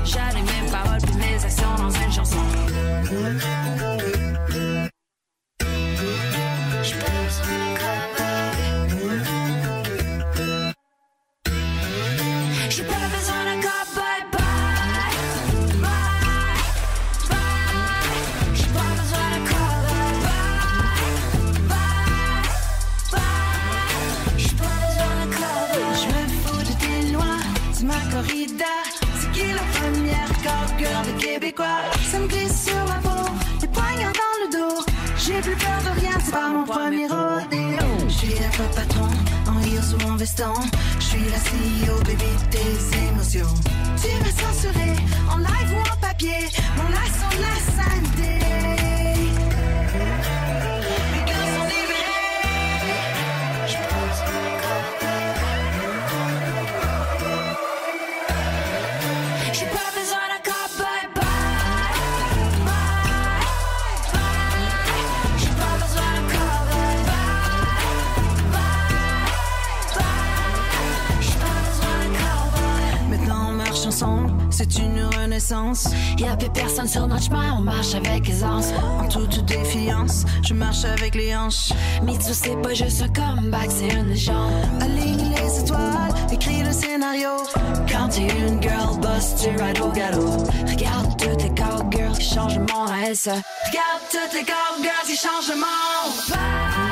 J'allume 0.04 0.44
mes 0.44 0.70
paroles, 0.70 1.00
puis 1.02 1.14
mes 1.16 1.44
actions 1.44 1.74
dans 1.78 1.90
une 1.90 2.12
chanson. 2.12 2.44
C'est 28.30 29.30
qui 29.32 29.46
la 29.52 29.62
première 29.78 30.28
cop-girl 30.42 31.06
de 31.06 31.20
Québécois? 31.20 31.82
Ça 32.10 32.18
me 32.18 32.26
glisse 32.26 32.64
sur 32.66 32.84
la 32.86 33.00
peau, 33.02 33.30
les 33.60 33.68
poignards 33.68 34.12
dans 34.12 34.36
le 34.42 34.48
dos. 34.52 34.84
J'ai 35.16 35.40
plus 35.40 35.56
peur 35.56 35.80
de 35.84 36.00
rien, 36.00 36.12
c'est 36.24 36.32
pas 36.32 36.48
mon 36.48 36.64
premier 36.64 37.06
rodéo. 37.06 38.08
Je 38.08 38.12
suis 38.12 38.34
un 38.38 38.50
peu 38.56 38.64
patron, 38.74 39.08
en 39.48 39.60
heels 39.60 39.94
ou 39.94 40.10
en 40.10 40.16
veston. 40.16 40.54
Je 40.98 41.04
suis 41.04 41.24
la 41.24 41.38
CEO, 41.38 41.98
baby, 42.04 42.32
tes 42.50 42.98
émotions. 43.08 43.54
Tu 44.00 44.08
m'as 44.22 44.52
censuré, 44.52 44.92
en 45.30 45.38
live 45.38 45.74
ou 45.74 45.92
en 45.92 45.96
papier. 46.00 46.48
Mon 46.76 46.88
laçon 46.88 47.30
de 47.36 47.42
la 47.42 47.56
santé. 47.76 48.79
Une 75.50 75.56
renaissance. 75.56 75.88
Y'a 76.18 76.36
plus 76.36 76.50
personne 76.50 76.88
sur 76.88 77.06
notre 77.06 77.24
chemin, 77.24 77.56
on 77.58 77.60
marche 77.60 77.94
avec 77.94 78.28
aisance. 78.28 78.68
En 79.00 79.08
toute 79.08 79.44
défiance, 79.44 80.24
je 80.42 80.54
marche 80.54 80.84
avec 80.84 81.14
les 81.14 81.34
hanches. 81.34 81.72
Mitsu, 82.02 82.32
c'est 82.32 82.60
pas 82.62 82.74
juste 82.74 83.02
un 83.02 83.08
comeback, 83.08 83.70
c'est 83.70 83.88
une 83.88 84.08
légende. 84.08 84.52
Aligne 84.80 85.34
les 85.34 85.60
étoiles, 85.60 86.14
écris 86.32 86.62
le 86.62 86.72
scénario. 86.72 87.30
Quand 87.90 88.08
t'es 88.08 88.28
une 88.28 88.62
girl 88.62 88.98
boss, 89.00 89.34
tu 89.42 89.48
rides 89.62 89.80
au 89.80 89.90
galop. 89.90 90.44
Regarde 90.68 91.16
toutes 91.18 91.42
les 91.42 91.54
cowgirls 91.54 92.18
qui 92.18 92.34
changent 92.34 92.58
le 92.58 92.60
monde 92.60 92.90
à 92.90 93.08
elles. 93.08 93.16
Regarde 93.26 94.02
toutes 94.10 94.34
les 94.34 94.44
cowgirls 94.44 95.06
qui 95.06 95.16
changent 95.16 95.48
le 95.48 95.56
monde. 95.56 96.89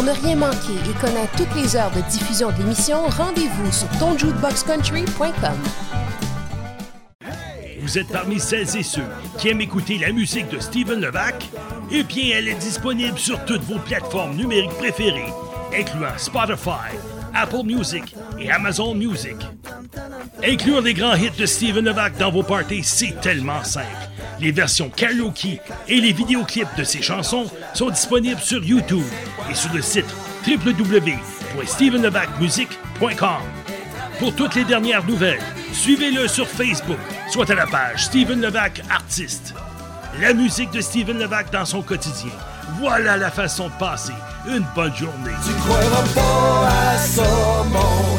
Pour 0.00 0.08
ne 0.08 0.18
rien 0.18 0.36
manquer 0.36 0.72
et 0.88 0.98
connaître 0.98 1.36
toutes 1.36 1.54
les 1.54 1.76
heures 1.76 1.90
de 1.90 2.00
diffusion 2.10 2.50
de 2.50 2.56
l'émission, 2.56 3.06
rendez-vous 3.08 3.70
sur 3.70 3.86
tonjukeboxcountry.com. 3.98 5.58
Vous 7.82 7.98
êtes 7.98 8.08
parmi 8.08 8.40
celles 8.40 8.78
et 8.78 8.82
ceux 8.82 9.04
qui 9.36 9.50
aiment 9.50 9.60
écouter 9.60 9.98
la 9.98 10.10
musique 10.12 10.48
de 10.48 10.58
Steven 10.58 11.02
Levac? 11.02 11.46
Eh 11.92 12.02
bien, 12.02 12.38
elle 12.38 12.48
est 12.48 12.54
disponible 12.54 13.18
sur 13.18 13.44
toutes 13.44 13.60
vos 13.64 13.78
plateformes 13.78 14.36
numériques 14.36 14.70
préférées, 14.78 15.34
incluant 15.78 16.16
Spotify, 16.16 16.96
Apple 17.34 17.66
Music 17.66 18.16
et 18.38 18.50
Amazon 18.50 18.94
Music. 18.94 19.36
Inclure 20.42 20.80
les 20.80 20.94
grands 20.94 21.14
hits 21.14 21.36
de 21.38 21.44
Steven 21.44 21.84
Levac 21.84 22.16
dans 22.16 22.30
vos 22.30 22.42
parties, 22.42 22.84
c'est 22.84 23.20
tellement 23.20 23.62
simple. 23.64 24.09
Les 24.40 24.52
versions 24.52 24.88
karaoke 24.88 25.58
et 25.86 26.00
les 26.00 26.12
vidéoclips 26.12 26.74
de 26.78 26.84
ses 26.84 27.02
chansons 27.02 27.50
sont 27.74 27.90
disponibles 27.90 28.40
sur 28.40 28.64
YouTube 28.64 29.04
et 29.50 29.54
sur 29.54 29.70
le 29.74 29.82
site 29.82 30.06
www.stevenlevacmusic.com. 30.46 33.42
Pour 34.18 34.34
toutes 34.34 34.54
les 34.54 34.64
dernières 34.64 35.04
nouvelles, 35.04 35.42
suivez-le 35.72 36.26
sur 36.26 36.48
Facebook, 36.48 36.96
soit 37.30 37.50
à 37.50 37.54
la 37.54 37.66
page 37.66 38.06
Steven 38.06 38.40
Levac 38.40 38.80
Artiste. 38.90 39.52
La 40.20 40.32
musique 40.32 40.70
de 40.70 40.80
Steven 40.80 41.18
Levac 41.18 41.52
dans 41.52 41.66
son 41.66 41.82
quotidien. 41.82 42.32
Voilà 42.78 43.18
la 43.18 43.30
façon 43.30 43.68
de 43.68 43.74
passer 43.74 44.14
une 44.46 44.64
bonne 44.74 44.96
journée. 44.96 45.34
Tu 45.44 45.52
croiras 45.52 46.94
à 46.94 46.96
ça, 46.96 47.22
mon. 47.70 48.18